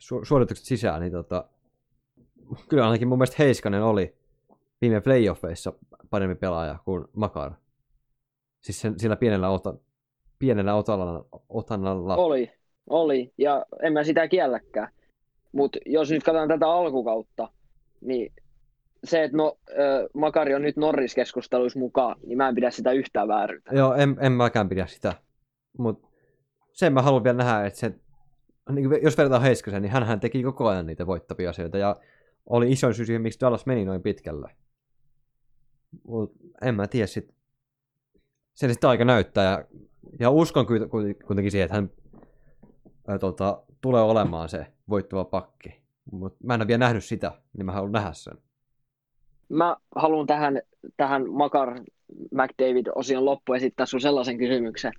su- 0.03 0.25
suoritukset 0.25 0.66
sisään, 0.66 1.01
niin 1.01 1.12
tota, 1.12 1.49
kyllä 2.68 2.85
ainakin 2.85 3.09
mun 3.09 3.18
mielestä 3.18 3.37
Heiskanen 3.39 3.83
oli 3.83 4.16
viime 4.81 5.01
playoffeissa 5.01 5.72
parempi 6.11 6.35
pelaaja 6.35 6.79
kuin 6.85 7.05
Makar. 7.12 7.53
Siis 8.61 8.81
sen, 8.81 9.01
sillä 9.01 9.16
pienellä, 9.16 9.49
ota, 9.49 9.75
pienellä 10.39 10.75
otannalla, 10.75 11.27
otannalla. 11.49 12.16
Oli, 12.16 12.53
oli, 12.91 13.33
ja 13.39 13.66
en 13.83 13.93
mä 13.93 14.05
sitä 14.05 14.29
kielläkään. 14.29 14.89
Mutta 15.53 15.79
jos 15.87 16.11
nyt 16.11 16.25
katsotaan 16.25 16.49
tätä 16.49 16.68
alkukautta, 16.68 17.49
niin 18.01 18.33
se, 19.05 19.25
että 19.25 19.37
no, 19.37 19.59
äh, 19.71 19.77
Makari 20.15 20.55
on 20.55 20.63
nyt 20.63 20.77
Norris-keskusteluissa 20.77 21.79
mukaan, 21.79 22.17
niin 22.27 22.37
mä 22.39 22.49
en 22.49 22.55
pidä 22.55 22.71
sitä 22.71 22.93
yhtään 22.93 23.29
vääryyttä. 23.29 23.75
Joo, 23.75 23.95
en, 23.95 24.17
en 24.21 24.33
mäkään 24.33 24.69
pidä 24.69 24.87
sitä. 24.87 25.15
Mutta 25.79 26.09
sen 26.73 26.93
mä 26.93 27.03
haluan 27.03 27.25
vielä 27.25 27.37
nähdä, 27.37 27.67
että 27.67 27.79
se, 27.79 27.95
niin 28.71 29.03
jos 29.03 29.19
verrataan 29.19 29.43
Heiskaseen, 29.43 29.83
niin 29.83 29.93
hän 29.93 30.21
teki 30.21 30.43
koko 30.43 30.69
ajan 30.69 30.87
niitä 30.87 31.07
voittavia 31.07 31.51
asioita 31.51 31.79
ja 31.79 31.97
oli 32.47 32.73
isoin 32.73 32.95
syy 32.95 33.07
siihen, 33.07 33.23
miksi 33.23 33.41
Dallas 33.41 33.67
meni 33.67 33.85
noin 33.85 34.03
pitkälle. 34.03 34.51
Mut 36.07 36.33
en 36.63 36.75
mä 36.75 36.87
tiedä 36.87 37.07
sit. 37.07 37.35
Sen 38.55 38.71
sitten 38.71 38.91
aika 38.91 39.05
näyttää 39.05 39.45
ja, 39.45 39.65
ja 40.21 40.31
uskon 40.31 40.67
kuit- 40.67 40.89
kuit- 40.89 41.27
kuitenkin 41.27 41.51
siihen, 41.51 41.65
että 41.65 41.75
hän 41.75 41.91
ää, 43.09 43.19
tota, 43.19 43.63
tulee 43.81 44.03
olemaan 44.03 44.49
se 44.49 44.67
voittava 44.89 45.25
pakki. 45.25 45.83
Mutta 46.13 46.39
mä 46.45 46.55
en 46.55 46.61
ole 46.61 46.69
vielä 46.69 46.79
nähnyt 46.79 47.05
sitä, 47.05 47.33
niin 47.57 47.67
mä 47.67 47.73
haluan 47.73 47.93
nähdä 47.93 48.13
sen. 48.13 48.39
Mä 49.49 49.76
haluan 49.97 50.26
tähän, 50.26 50.61
tähän 50.97 51.30
Makar 51.30 51.80
McDavid-osion 52.34 53.24
loppuun 53.24 53.57
esittää 53.57 53.86
sun 53.86 54.01
sellaisen 54.01 54.38
kysymyksen, 54.38 54.92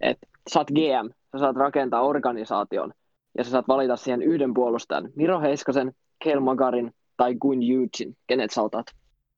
että 0.00 0.26
sä 0.52 0.60
oot 0.60 0.70
GM, 0.70 1.10
sä 1.32 1.38
saat 1.38 1.56
rakentaa 1.56 2.02
organisaation 2.02 2.92
ja 3.38 3.44
sä 3.44 3.50
saat 3.50 3.68
valita 3.68 3.96
siihen 3.96 4.22
yhden 4.22 4.54
puolustajan, 4.54 5.10
Miro 5.14 5.40
Heiskasen, 5.40 5.92
Kel 6.24 6.40
Makarin 6.40 6.94
tai 7.16 7.34
Gun 7.34 7.58
Eugene, 7.62 8.16
kenet 8.26 8.50
sä 8.50 8.62
otat? 8.62 8.86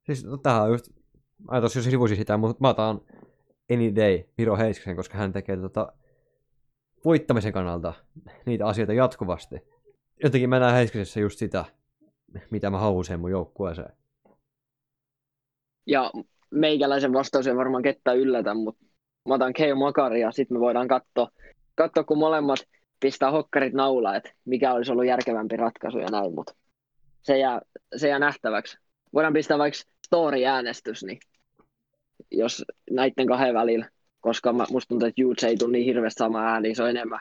Siis 0.06 0.24
no, 0.24 0.36
tähän 0.36 0.62
on 0.62 0.70
just, 0.70 0.88
ajatus 1.48 1.76
jo 1.76 1.82
sivuisin 1.82 2.16
sitä, 2.16 2.36
mutta 2.36 2.60
mä 2.60 2.68
otan 2.68 3.00
any 3.72 3.96
day 3.96 4.22
Miro 4.38 4.56
Heiskasen, 4.56 4.96
koska 4.96 5.18
hän 5.18 5.32
tekee 5.32 5.56
tota, 5.56 5.92
voittamisen 7.04 7.52
kannalta 7.52 7.92
niitä 8.46 8.66
asioita 8.66 8.92
jatkuvasti. 8.92 9.56
Jotenkin 10.22 10.50
mä 10.50 10.58
näen 10.58 10.74
Heiskasessa 10.74 11.20
just 11.20 11.38
sitä, 11.38 11.64
mitä 12.50 12.70
mä 12.70 12.78
haluan 12.78 13.20
mun 13.20 13.30
joukkueeseen. 13.30 13.92
Ja 15.86 16.10
meikäläisen 16.50 17.12
vastaus 17.12 17.46
ei 17.46 17.56
varmaan 17.56 17.82
ketään 17.82 18.18
yllätä, 18.18 18.54
mutta 18.54 18.84
mä 19.28 19.34
otan 19.34 19.52
Kei 19.52 19.74
Makari 19.74 20.20
ja 20.20 20.32
sitten 20.32 20.56
me 20.56 20.60
voidaan 20.60 20.88
katsoa, 20.88 21.28
katsoa, 21.74 22.04
kun 22.04 22.18
molemmat 22.18 22.58
pistää 23.00 23.30
hokkarit 23.30 23.72
naulaan, 23.72 24.16
että 24.16 24.30
mikä 24.44 24.72
olisi 24.72 24.92
ollut 24.92 25.06
järkevämpi 25.06 25.56
ratkaisu 25.56 25.98
ja 25.98 26.08
näin, 26.10 26.34
mutta 26.34 26.54
se 27.22 27.38
jää, 27.38 27.60
se 27.96 28.08
jää 28.08 28.18
nähtäväksi. 28.18 28.78
Voidaan 29.14 29.32
pistää 29.32 29.58
vaikka 29.58 29.78
story-äänestys, 30.06 31.04
niin 31.04 31.18
jos 32.30 32.64
näiden 32.90 33.26
kahden 33.26 33.54
välillä, 33.54 33.88
koska 34.20 34.52
mä, 34.52 34.64
musta 34.70 34.88
tuntuu, 34.88 35.08
että 35.08 35.22
Hughes 35.22 35.44
ei 35.44 35.56
tule 35.56 35.72
niin 35.72 35.84
hirveästi 35.84 36.18
sama 36.18 36.44
ääni, 36.44 36.74
se 36.74 36.82
on 36.82 36.90
enemmän 36.90 37.20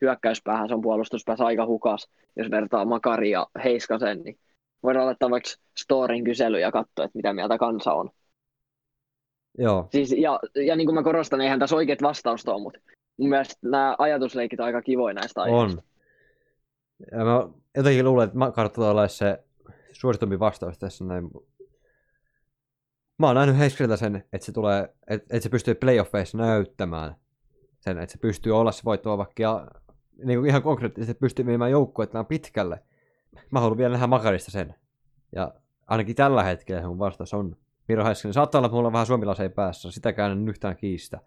hyökkäyspäähän, 0.00 0.68
se 0.68 0.74
on 0.74 0.82
puolustuspäässä 0.82 1.44
aika 1.44 1.66
hukas, 1.66 2.08
jos 2.36 2.50
vertaa 2.50 2.84
Makari 2.84 3.30
ja 3.30 3.46
Heiskasen, 3.64 4.22
niin 4.22 4.38
voidaan 4.84 5.06
laittaa 5.06 5.30
vaikka 5.30 5.50
storin 5.78 6.24
kysely 6.24 6.60
ja 6.60 6.72
katsoa, 6.72 7.04
että 7.04 7.18
mitä 7.18 7.32
mieltä 7.32 7.58
kansa 7.58 7.92
on. 7.92 8.10
Joo, 9.58 9.88
Siis, 9.92 10.12
ja, 10.12 10.40
ja 10.66 10.76
niin 10.76 10.86
kuin 10.86 10.94
mä 10.94 11.02
korostan, 11.02 11.40
eihän 11.40 11.58
tässä 11.58 11.76
oikeat 11.76 12.02
vastausta 12.02 12.54
ole, 12.54 12.62
mutta 12.62 12.80
mun 13.16 13.28
mielestä 13.28 13.54
nämä 13.62 13.96
ajatusleikit 13.98 14.60
on 14.60 14.66
aika 14.66 14.82
kivoja 14.82 15.14
näistä 15.14 15.42
aiheista. 15.42 15.78
on. 15.78 15.82
Ja 17.18 17.24
mä 17.24 17.48
jotenkin 17.76 18.04
luulen, 18.04 18.28
että 18.28 18.68
tulee 18.68 18.90
olla 18.90 19.08
se 19.08 19.44
suositumpi 19.92 20.38
vastaus 20.38 20.78
tässä 20.78 21.04
näin. 21.04 21.30
Mä 23.18 23.26
oon 23.26 23.36
nähnyt 23.36 23.58
Heiskeltä 23.58 23.96
sen, 23.96 24.24
että 24.32 24.44
se 24.46 24.52
tulee, 24.52 24.82
että, 24.82 25.26
että 25.36 25.40
se 25.40 25.48
pystyy 25.48 25.74
playoffeissa 25.74 26.38
näyttämään 26.38 27.14
sen, 27.80 27.98
että 27.98 28.12
se 28.12 28.18
pystyy 28.18 28.58
olla 28.58 28.72
se 28.72 28.84
voittava 28.84 29.18
vaikka 29.18 29.42
ja 29.42 29.66
niin 30.24 30.38
kuin 30.38 30.48
ihan 30.48 30.62
konkreettisesti 30.62 31.14
pystyy 31.14 31.46
viemään 31.46 31.70
joukkueettaan 31.70 32.26
pitkälle. 32.26 32.80
Mä 33.50 33.60
haluan 33.60 33.78
vielä 33.78 33.92
nähdä 33.92 34.06
Makarista 34.06 34.50
sen. 34.50 34.74
Ja 35.32 35.54
ainakin 35.86 36.16
tällä 36.16 36.42
hetkellä 36.42 36.88
mun 36.88 36.98
vastaus 36.98 37.34
on 37.34 37.56
Miro 37.88 38.04
Heiskanen. 38.04 38.34
Saattaa 38.34 38.58
olla, 38.58 38.66
että 38.66 38.76
mulla 38.76 38.86
on 38.86 38.92
vähän 38.92 39.06
suomilaseen 39.06 39.52
päässä, 39.52 39.90
sitäkään 39.90 40.32
en 40.32 40.48
yhtään 40.48 40.76
kiistä. 40.76 41.20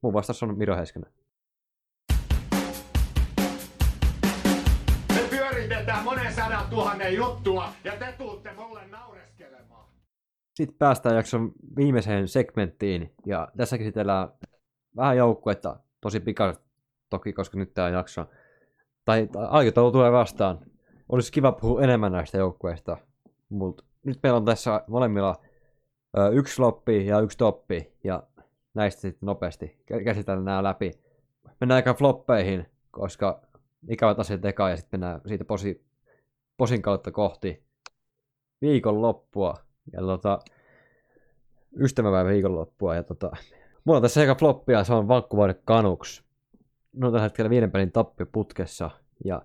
Mun 0.00 0.12
vastaus 0.12 0.42
on 0.42 0.58
Miro 0.58 0.76
Heiskanen. 0.76 1.12
Me 5.14 5.22
pyöritetään 5.30 6.04
monen 6.04 6.34
sadan 6.34 6.66
tuhannen 6.70 7.14
juttua 7.14 7.68
ja 7.84 7.92
te 7.96 8.14
tuutte 8.18 8.52
mulle 8.52 8.86
naureskelemaan. 8.86 9.86
Sitten 10.54 10.78
päästään 10.78 11.16
jakson 11.16 11.52
viimeiseen 11.76 12.28
segmenttiin, 12.28 13.14
ja 13.26 13.48
tässä 13.56 13.78
käsitellään 13.78 14.28
vähän 14.96 15.16
joukkuetta 15.16 15.76
tosi 16.00 16.20
pikaisesti 16.20 16.70
toki, 17.10 17.32
koska 17.32 17.58
nyt 17.58 17.74
tämä 17.74 17.88
jakso, 17.88 18.26
tai, 19.10 19.28
aikataulu 19.48 19.92
tulee 19.92 20.12
vastaan. 20.12 20.58
Olisi 21.08 21.32
kiva 21.32 21.52
puhua 21.52 21.82
enemmän 21.82 22.12
näistä 22.12 22.38
joukkueista, 22.38 22.96
mutta 23.48 23.84
nyt 24.04 24.18
meillä 24.22 24.36
on 24.36 24.44
tässä 24.44 24.84
molemmilla 24.86 25.36
ö, 26.18 26.28
yksi 26.28 26.56
floppi 26.56 27.06
ja 27.06 27.20
yksi 27.20 27.38
toppi, 27.38 27.92
ja 28.04 28.22
näistä 28.74 29.00
sitten 29.00 29.26
nopeasti 29.26 29.84
käsitellään 30.04 30.44
nämä 30.44 30.62
läpi. 30.62 30.90
Mennään 31.60 31.76
aika 31.76 31.94
floppeihin, 31.94 32.66
koska 32.90 33.42
ikävät 33.88 34.18
asiat 34.18 34.44
eka, 34.44 34.70
ja 34.70 34.76
sitten 34.76 35.00
mennään 35.00 35.20
siitä 35.26 35.44
posi, 35.44 35.84
posin 36.56 36.82
kautta 36.82 37.10
kohti 37.10 37.64
viikonloppua. 38.60 39.54
Ja 39.92 40.00
tota, 40.00 40.38
ystäväpäivän 41.80 42.32
viikonloppua. 42.32 42.94
Ja 42.94 43.02
tota, 43.02 43.30
mulla 43.84 43.96
on 43.96 44.02
tässä 44.02 44.22
eka 44.22 44.34
floppia, 44.34 44.84
se 44.84 44.94
on 44.94 45.08
Vancouver 45.08 45.54
Canucks. 45.54 46.24
Ne 46.92 47.06
on 47.06 47.12
tällä 47.12 47.22
hetkellä 47.22 47.50
viiden 47.50 47.70
pelin 47.70 47.92
tappi 47.92 48.24
putkessa. 48.24 48.90
Ja 49.24 49.42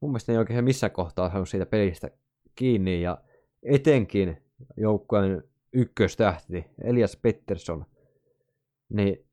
mun 0.00 0.10
mielestä 0.10 0.32
ne 0.32 0.36
ei 0.36 0.38
oikein 0.38 0.64
missään 0.64 0.92
kohtaa 0.92 1.30
saanut 1.30 1.48
siitä 1.48 1.66
pelistä 1.66 2.10
kiinni. 2.54 3.02
Ja 3.02 3.18
etenkin 3.62 4.42
joukkueen 4.76 5.44
ykköstähti, 5.72 6.64
Elias 6.84 7.16
Pettersson. 7.16 7.86
Niin 8.88 9.26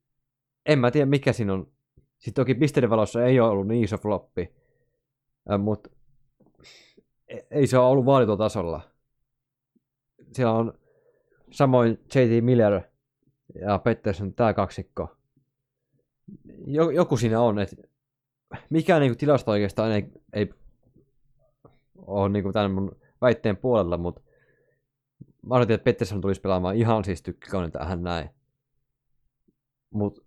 en 0.66 0.78
mä 0.78 0.90
tiedä 0.90 1.06
mikä 1.06 1.32
siinä 1.32 1.52
on. 1.52 1.72
Sitten 2.18 2.42
toki 2.42 2.54
pisteiden 2.54 2.90
valossa 2.90 3.24
ei 3.24 3.40
ole 3.40 3.50
ollut 3.50 3.66
niin 3.66 3.84
iso 3.84 3.98
floppi. 3.98 4.54
Mutta 5.58 5.90
e-, 7.28 7.46
ei 7.50 7.66
se 7.66 7.78
ole 7.78 7.86
ollut 7.88 8.06
vaaditulla 8.06 8.38
tasolla. 8.38 8.80
Siellä 10.32 10.52
on 10.52 10.78
samoin 11.50 11.90
J.T. 11.90 12.44
Miller 12.44 12.80
ja 13.60 13.78
Pettersson, 13.78 14.34
tämä 14.34 14.54
kaksikko. 14.54 15.16
Joku 16.94 17.16
siinä 17.16 17.40
on, 17.40 17.58
että 17.58 17.76
mikään 18.70 19.00
niin 19.00 19.18
tilasto 19.18 19.50
oikeastaan 19.50 19.92
ei, 19.92 20.06
ei 20.32 20.50
ole 21.96 22.28
niin 22.28 22.52
tämän 22.52 22.70
mun 22.70 22.96
väitteen 23.20 23.56
puolella, 23.56 23.98
mutta 23.98 24.22
mä 25.46 25.54
odotin, 25.54 25.74
että 25.74 25.84
Pettersson 25.84 26.20
tulisi 26.20 26.40
pelaamaan 26.40 26.76
ihan 26.76 27.04
siis 27.04 27.22
tykkikauden 27.22 27.72
tähän 27.72 28.02
näin. 28.02 28.30
Mutta 29.90 30.22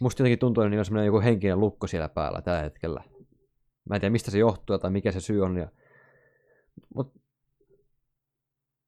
musta 0.00 0.22
jotenkin 0.22 0.38
tuntuu, 0.38 0.62
että 0.62 0.70
niillä 0.70 1.00
on 1.00 1.06
joku 1.06 1.20
henkinen 1.20 1.60
lukko 1.60 1.86
siellä 1.86 2.08
päällä 2.08 2.42
tällä 2.42 2.62
hetkellä. 2.62 3.04
Mä 3.88 3.94
en 3.94 4.00
tiedä, 4.00 4.12
mistä 4.12 4.30
se 4.30 4.38
johtuu 4.38 4.78
tai 4.78 4.90
mikä 4.90 5.12
se 5.12 5.20
syy 5.20 5.42
on. 5.42 5.56
Ja... 5.56 5.68
Mut 6.94 7.14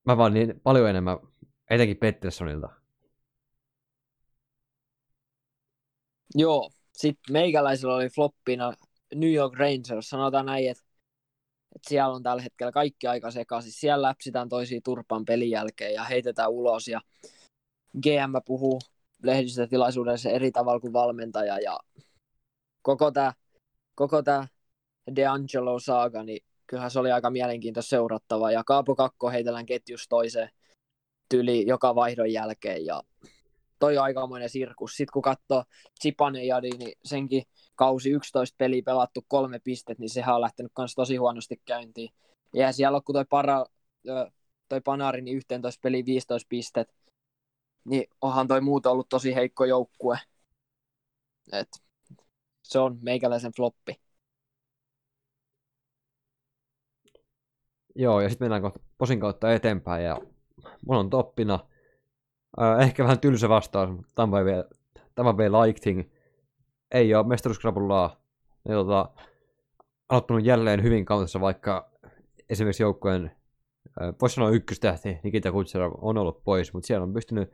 mä 0.06 0.16
vaan 0.16 0.34
niin 0.34 0.60
paljon 0.62 0.90
enemmän, 0.90 1.18
etenkin 1.70 1.96
Petterssonilta. 1.96 2.68
Joo, 6.34 6.70
sitten 6.98 7.32
meikäläisellä 7.32 7.94
oli 7.94 8.08
floppina 8.08 8.72
New 9.14 9.32
York 9.32 9.54
Rangers, 9.58 10.10
sanotaan 10.10 10.46
näin, 10.46 10.70
että, 10.70 10.84
että 11.76 11.88
siellä 11.88 12.14
on 12.14 12.22
tällä 12.22 12.42
hetkellä 12.42 12.72
kaikki 12.72 13.06
aika 13.06 13.30
sekaisin. 13.30 13.72
Siellä 13.72 14.08
läpsitään 14.08 14.48
toisia 14.48 14.80
turpan 14.84 15.24
pelin 15.24 15.50
jälkeen 15.50 15.94
ja 15.94 16.04
heitetään 16.04 16.50
ulos 16.50 16.88
ja 16.88 17.00
GM 18.02 18.32
puhuu 18.46 18.80
lehdistötilaisuudessa 19.22 20.30
eri 20.30 20.52
tavalla 20.52 20.80
kuin 20.80 20.92
valmentaja 20.92 21.58
ja 21.58 21.78
koko 22.82 23.10
tämä 23.10 23.32
koko 23.94 24.22
tää 24.22 24.48
DeAngelo 25.16 25.78
saaga, 25.78 26.22
niin 26.22 26.44
kyllähän 26.66 26.90
se 26.90 26.98
oli 26.98 27.12
aika 27.12 27.30
mielenkiintoista 27.30 27.90
seurattava. 27.90 28.52
Ja 28.52 28.64
Kaapo 28.64 28.94
Kakko 28.94 29.30
heitellään 29.30 29.66
ketjus 29.66 30.08
toiseen 30.08 30.50
tyli 31.28 31.66
joka 31.66 31.94
vaihdon 31.94 32.32
jälkeen. 32.32 32.86
Ja 32.86 33.02
toi 33.78 33.98
aikamoinen 33.98 34.50
sirkus. 34.50 34.92
Sitten 34.96 35.12
kun 35.12 35.22
katsoo 35.22 35.64
Zipanejadi, 36.02 36.70
niin 36.70 36.92
senkin 37.04 37.42
kausi 37.74 38.10
11 38.10 38.54
peliä 38.58 38.82
pelattu 38.84 39.24
kolme 39.28 39.58
pistet, 39.58 39.98
niin 39.98 40.10
sehän 40.10 40.34
on 40.34 40.40
lähtenyt 40.40 40.72
myös 40.78 40.94
tosi 40.94 41.16
huonosti 41.16 41.62
käyntiin. 41.64 42.10
Ja 42.54 42.72
siellä 42.72 42.96
on, 42.96 43.04
kun 43.04 43.14
toi, 43.14 43.24
para, 43.24 43.66
toi 44.68 44.80
Panari, 44.80 45.22
niin 45.22 45.36
11 45.36 45.80
peli 45.82 46.04
15 46.04 46.46
pistet, 46.48 46.94
niin 47.84 48.04
onhan 48.20 48.48
toi 48.48 48.60
muuten 48.60 48.92
ollut 48.92 49.08
tosi 49.08 49.34
heikko 49.34 49.64
joukkue. 49.64 50.18
Et 51.52 51.68
se 52.62 52.78
on 52.78 52.98
meikäläisen 53.02 53.52
floppi. 53.56 54.00
Joo, 57.94 58.20
ja 58.20 58.28
sitten 58.28 58.50
mennään 58.50 58.72
posin 58.98 59.20
kautta 59.20 59.52
eteenpäin, 59.52 60.04
ja 60.04 60.20
mulla 60.86 61.00
on 61.00 61.10
toppina, 61.10 61.58
äh, 62.60 62.80
ehkä 62.80 63.02
vähän 63.02 63.20
tylsä 63.20 63.48
vastaus, 63.48 63.90
mutta 63.90 64.12
Tampa 64.14 64.36
Bay, 64.44 64.64
Tampa 65.14 65.32
Bay 65.32 65.48
Lightning 65.48 66.04
ei 66.90 67.14
ole 67.14 67.26
mestaruuskrapulaa. 67.26 68.22
Ne 68.68 68.74
tota, 68.74 69.10
aloittanut 70.08 70.44
jälleen 70.44 70.82
hyvin 70.82 71.04
kautta, 71.04 71.40
vaikka 71.40 71.90
esimerkiksi 72.50 72.82
joukkojen, 72.82 73.30
äh, 74.02 74.14
voisi 74.20 74.34
sanoa 74.34 74.50
ykköstähti, 74.50 75.18
Nikita 75.22 75.52
Kutserov 75.52 75.92
on 76.00 76.18
ollut 76.18 76.44
pois, 76.44 76.72
mutta 76.72 76.86
siellä 76.86 77.04
on 77.04 77.12
pystynyt 77.12 77.50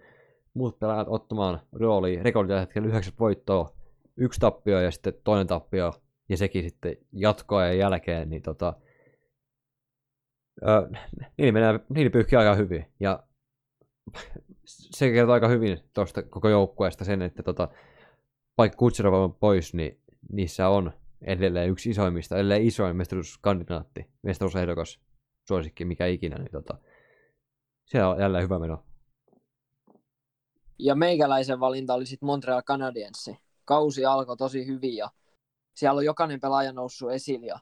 muut 0.54 0.78
pelaajat 0.78 1.08
ottamaan 1.10 1.60
rooli. 1.72 2.22
Rekordi 2.22 2.48
tällä 2.48 2.60
hetkellä 2.60 2.88
9 2.88 3.12
voittoa, 3.20 3.74
yksi 4.16 4.40
tappio 4.40 4.80
ja 4.80 4.90
sitten 4.90 5.14
toinen 5.24 5.46
tappio, 5.46 5.92
ja 6.28 6.36
sekin 6.36 6.62
sitten 6.62 6.96
jatkoa 7.12 7.64
ja 7.64 7.72
jälkeen, 7.72 8.30
niin 8.30 8.42
tota, 8.42 8.74
Öö, 10.62 10.88
niin 11.38 11.54
menee, 11.54 11.80
niin 11.88 12.12
pyyhkii 12.12 12.38
aika 12.38 12.54
hyvin. 12.54 12.86
Ja 13.00 13.22
se 14.66 15.10
kertoo 15.10 15.34
aika 15.34 15.48
hyvin 15.48 15.80
tuosta 15.94 16.22
koko 16.22 16.48
joukkueesta 16.48 17.04
sen, 17.04 17.22
että 17.22 17.42
tota, 17.42 17.68
vaikka 18.58 18.76
Kutserova 18.76 19.24
on 19.24 19.34
pois, 19.34 19.74
niin 19.74 20.00
niissä 20.32 20.68
on 20.68 20.92
edelleen 21.22 21.70
yksi 21.70 21.90
isoimmista, 21.90 22.36
edelleen 22.36 22.62
isoin 22.62 22.96
mestaruuskandidaatti, 22.96 24.10
mestaruusehdokas, 24.22 25.00
suosikki, 25.48 25.84
mikä 25.84 26.06
ikinä, 26.06 26.38
niin 26.38 26.52
tota, 26.52 26.78
siellä 27.86 28.08
on 28.08 28.20
jälleen 28.20 28.44
hyvä 28.44 28.58
meno. 28.58 28.84
Ja 30.78 30.94
meikäläisen 30.94 31.60
valinta 31.60 31.94
oli 31.94 32.06
sitten 32.06 32.26
Montreal 32.26 32.62
Canadiens. 32.62 33.30
Kausi 33.64 34.04
alkoi 34.04 34.36
tosi 34.36 34.66
hyvin 34.66 34.96
ja 34.96 35.10
siellä 35.76 35.98
on 35.98 36.04
jokainen 36.04 36.40
pelaaja 36.40 36.72
noussut 36.72 37.12
esille 37.12 37.46
ja 37.46 37.58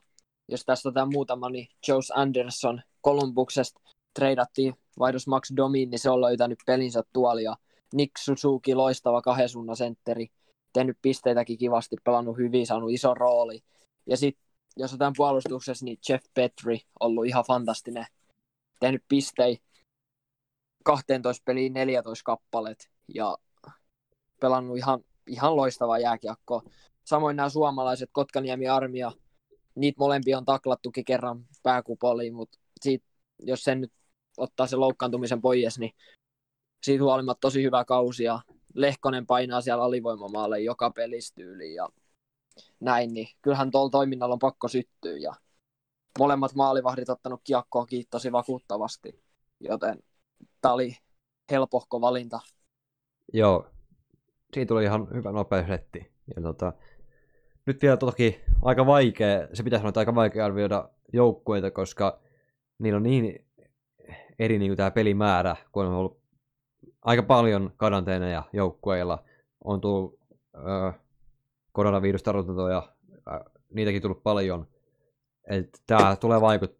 jos 0.47 0.65
tässä 0.65 0.89
otetaan 0.89 1.13
muutama, 1.13 1.49
niin 1.49 1.67
Joes 1.87 2.11
Anderson 2.11 2.81
Columbuksesta 3.05 3.79
treidattiin 4.13 4.73
vaihdos 4.99 5.27
Max 5.27 5.51
Domin, 5.57 5.89
niin 5.89 5.99
se 5.99 6.09
on 6.09 6.21
löytänyt 6.21 6.59
pelinsä 6.65 7.03
tuolia. 7.13 7.55
Nick 7.93 8.11
Suzuki, 8.17 8.75
loistava 8.75 9.21
kahden 9.21 9.49
sentteri, 9.77 10.27
tehnyt 10.73 10.97
pisteitäkin 11.01 11.57
kivasti, 11.57 11.95
pelannut 12.03 12.37
hyvin, 12.37 12.67
saanut 12.67 12.91
iso 12.91 13.13
rooli. 13.13 13.59
Ja 14.07 14.17
sitten 14.17 14.43
jos 14.77 14.91
otetaan 14.91 15.13
puolustuksessa, 15.17 15.85
niin 15.85 15.97
Jeff 16.09 16.25
Petri 16.33 16.81
ollut 16.99 17.25
ihan 17.25 17.43
fantastinen. 17.47 18.05
Tehnyt 18.79 19.03
pistei 19.07 19.57
12 20.83 21.43
peliin 21.45 21.73
14 21.73 22.23
kappalet 22.23 22.89
ja 23.13 23.37
pelannut 24.41 24.77
ihan, 24.77 24.99
ihan 25.27 25.55
loistavaa 25.55 25.99
jääkiekkoa. 25.99 26.61
Samoin 27.05 27.35
nämä 27.35 27.49
suomalaiset 27.49 28.09
Kotkaniemi 28.13 28.67
Armia 28.67 29.11
niitä 29.75 29.99
molempia 29.99 30.37
on 30.37 30.45
taklattukin 30.45 31.05
kerran 31.05 31.45
pääkupoliin, 31.63 32.33
mutta 32.33 32.59
siitä, 32.81 33.05
jos 33.39 33.63
sen 33.63 33.81
nyt 33.81 33.91
ottaa 34.37 34.67
se 34.67 34.75
loukkaantumisen 34.75 35.41
pois, 35.41 35.79
niin 35.79 35.91
siitä 36.83 37.03
huolimatta 37.03 37.41
tosi 37.41 37.63
hyvä 37.63 37.85
kausi 37.85 38.23
ja 38.23 38.39
Lehkonen 38.73 39.25
painaa 39.25 39.61
siellä 39.61 39.83
alivoimamaalle 39.83 40.59
joka 40.59 40.91
pelistyyli 40.91 41.73
ja 41.73 41.89
näin, 42.79 43.13
niin 43.13 43.27
kyllähän 43.41 43.71
tuolla 43.71 43.89
toiminnalla 43.89 44.33
on 44.33 44.39
pakko 44.39 44.67
syttyä 44.67 45.17
ja 45.17 45.33
molemmat 46.19 46.55
maalivahdit 46.55 47.09
ottanut 47.09 47.41
kiekkoa 47.43 47.85
tosi 48.09 48.31
vakuuttavasti, 48.31 49.23
joten 49.59 49.99
tämä 50.61 50.73
oli 50.73 50.95
helpohko 51.51 52.01
valinta. 52.01 52.39
Joo, 53.33 53.67
siinä 54.53 54.67
tuli 54.67 54.83
ihan 54.83 55.07
hyvä 55.13 55.31
nopea 55.31 55.67
setti. 55.67 56.13
Ja 56.35 56.41
tota, 56.41 56.73
nyt 57.65 57.81
vielä 57.81 57.97
toki 57.97 58.41
aika 58.61 58.85
vaikea, 58.85 59.47
se 59.53 59.63
pitäisi 59.63 59.81
sanoa, 59.81 59.93
aika 59.95 60.15
vaikea 60.15 60.45
arvioida 60.45 60.89
joukkueita, 61.13 61.71
koska 61.71 62.19
niillä 62.79 62.97
on 62.97 63.03
niin 63.03 63.42
eri 64.39 64.59
niin 64.59 64.75
tämä 64.75 64.91
pelimäärä, 64.91 65.55
kun 65.71 65.85
on 65.85 65.93
ollut 65.93 66.23
aika 67.01 67.23
paljon 67.23 67.71
karanteeneja 67.77 68.43
joukkueilla, 68.53 69.23
on 69.63 69.81
tullut 69.81 70.19
äh, 70.55 70.95
koronavirustartuntoja, 71.71 72.83
äh, 73.33 73.39
niitäkin 73.73 74.01
tullut 74.01 74.23
paljon. 74.23 74.67
Tämä 75.87 76.15
tulee 76.15 76.41
vaikut, 76.41 76.79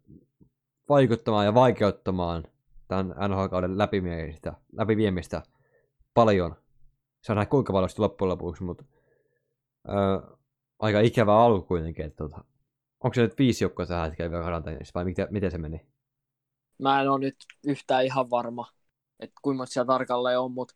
vaikuttamaan 0.88 1.44
ja 1.44 1.54
vaikeuttamaan 1.54 2.44
tämän 2.88 3.06
NHL-kauden 3.06 3.78
läpiviemistä, 3.78 4.52
läpiviemistä 4.72 5.42
paljon. 6.14 6.56
Se 7.22 7.32
on 7.32 7.46
kuinka 7.46 7.72
paljon 7.72 7.90
loppujen 7.98 8.28
lopuksi, 8.28 8.64
mutta 8.64 8.84
äh, 9.88 10.36
aika 10.78 11.00
ikävä 11.00 11.36
alku 11.36 11.66
kuitenkin. 11.66 12.04
Että, 12.04 12.16
tota, 12.16 12.44
onko 13.04 13.14
se 13.14 13.22
nyt 13.22 13.38
viisi 13.38 13.64
joukkoa 13.64 13.86
tähän 13.86 14.08
hetkellä 14.08 14.30
vielä 14.30 14.44
karanteenissa 14.44 14.92
vai 14.94 15.04
miten, 15.04 15.28
miten 15.30 15.50
se 15.50 15.58
meni? 15.58 15.93
Mä 16.78 17.00
en 17.00 17.10
ole 17.10 17.20
nyt 17.20 17.36
yhtään 17.66 18.04
ihan 18.04 18.30
varma. 18.30 18.68
että 19.20 19.34
kuinka 19.42 19.56
monta 19.56 19.72
siellä 19.72 19.86
tarkalleen 19.86 20.40
on, 20.40 20.52
mutta 20.52 20.74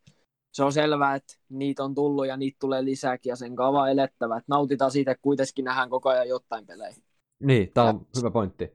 se 0.53 0.65
on 0.65 0.73
selvää, 0.73 1.15
että 1.15 1.35
niitä 1.49 1.85
on 1.85 1.95
tullut 1.95 2.27
ja 2.27 2.37
niitä 2.37 2.57
tulee 2.61 2.85
lisääkin 2.85 3.31
ja 3.31 3.37
sen 3.37 3.57
kava 3.57 3.89
elettävä. 3.89 4.37
Että 4.37 4.45
nautitaan 4.49 4.91
siitä, 4.91 5.11
että 5.11 5.23
kuitenkin 5.23 5.65
nähdään 5.65 5.91
koko 5.91 6.09
ajan 6.09 6.29
jotain 6.29 6.67
pelejä. 6.67 6.97
Niin, 7.41 7.73
tämä 7.75 7.89
on 7.89 8.07
hyvä 8.17 8.31
pointti. 8.31 8.73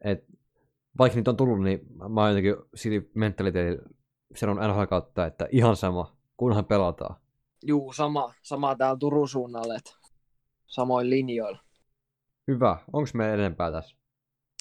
Et 0.00 0.24
vaikka 0.98 1.16
niitä 1.16 1.30
on 1.30 1.36
tullut, 1.36 1.62
niin 1.62 1.80
mä 2.08 2.20
oon 2.20 2.30
jotenkin 2.30 2.54
sillä 2.74 3.02
mentaliteetillä 3.14 3.82
sanon 4.36 4.56
NHL 4.56 4.84
kautta, 4.84 5.26
että 5.26 5.48
ihan 5.50 5.76
sama, 5.76 6.16
kunhan 6.36 6.64
pelataan. 6.64 7.16
Juu, 7.66 7.92
sama, 7.92 8.34
sama 8.42 8.76
täällä 8.76 8.98
Turun 8.98 9.28
suunnalla, 9.28 9.74
että 9.74 9.90
samoin 10.66 11.10
linjoilla. 11.10 11.58
Hyvä. 12.48 12.78
Onko 12.92 13.10
me 13.14 13.34
enempää 13.34 13.72
tässä? 13.72 13.96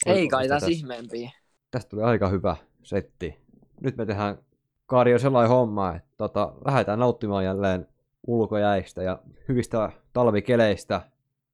Ei 0.06 0.28
kai 0.28 0.44
sitä 0.44 0.56
tässä 0.56 0.70
ihmeempiä. 0.70 1.32
Tästä 1.72 1.90
tuli 1.90 2.04
aika 2.04 2.28
hyvä 2.28 2.56
setti. 2.84 3.38
Nyt 3.82 3.98
me 3.98 4.06
tehdään 4.06 4.38
Kari 4.86 5.14
on 5.14 5.20
sellainen 5.20 5.50
homma, 5.50 5.96
että 5.96 6.10
tota, 6.18 6.54
lähdetään 6.66 7.00
nauttimaan 7.00 7.46
jälleen 7.46 7.88
ulkojäistä 8.28 9.04
ja 9.04 9.20
hyvistä 9.48 9.92
talvikeleistä. 10.14 11.02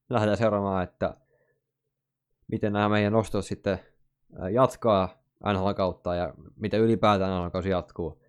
Lähdetään 0.09 0.37
seuraamaan, 0.37 0.83
että 0.83 1.17
miten 2.47 2.73
nämä 2.73 2.89
meidän 2.89 3.13
nostot 3.13 3.45
sitten 3.45 3.79
jatkaa 4.51 5.09
NHL 5.53 5.71
kautta 5.71 6.15
ja 6.15 6.33
miten 6.55 6.81
ylipäätään 6.81 7.41
NHL 7.41 7.49
kausi 7.49 7.69
jatkuu. 7.69 8.21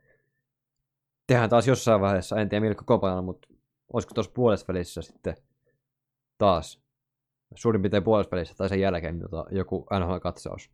Tehdään 1.27 1.51
taas 1.51 1.69
jossain 1.69 2.01
vaiheessa, 2.01 2.37
en 2.37 2.49
tiedä 2.49 2.65
Milko 2.67 2.83
Kopanalla, 2.87 3.23
mutta 3.23 3.49
olisiko 3.93 4.15
tuossa 4.15 4.33
puolesvälissä 4.33 5.03
sitten 5.03 5.37
taas 6.39 6.83
suurin 7.55 7.83
piirtein 7.83 8.05
puolesvälissä 8.05 8.55
tai 8.55 8.69
sen 8.69 8.81
jälkeen 8.81 9.21
tota, 9.21 9.45
joku 9.51 9.87
NHL-katsaus. 10.01 10.71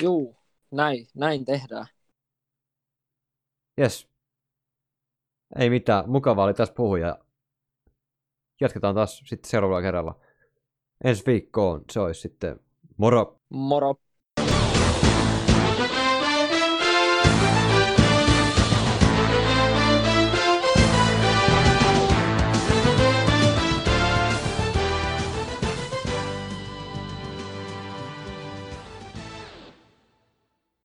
Juu, 0.00 0.36
näin, 0.70 1.06
näin 1.14 1.44
tehdään. 1.44 1.86
Jes. 3.78 4.08
Ei 5.58 5.70
mitään, 5.70 6.10
mukavaa 6.10 6.44
oli 6.44 6.54
tässä 6.54 6.74
puhua 6.74 6.98
ja 6.98 7.18
jatketaan 8.60 8.94
taas 8.94 9.22
sitten 9.26 9.50
seuraavalla 9.50 9.82
kerralla. 9.82 10.20
Ensi 11.04 11.26
viikkoon 11.26 11.84
se 11.92 12.00
olisi 12.00 12.20
sitten 12.20 12.60
moro! 12.96 13.40
Moro! 13.48 13.94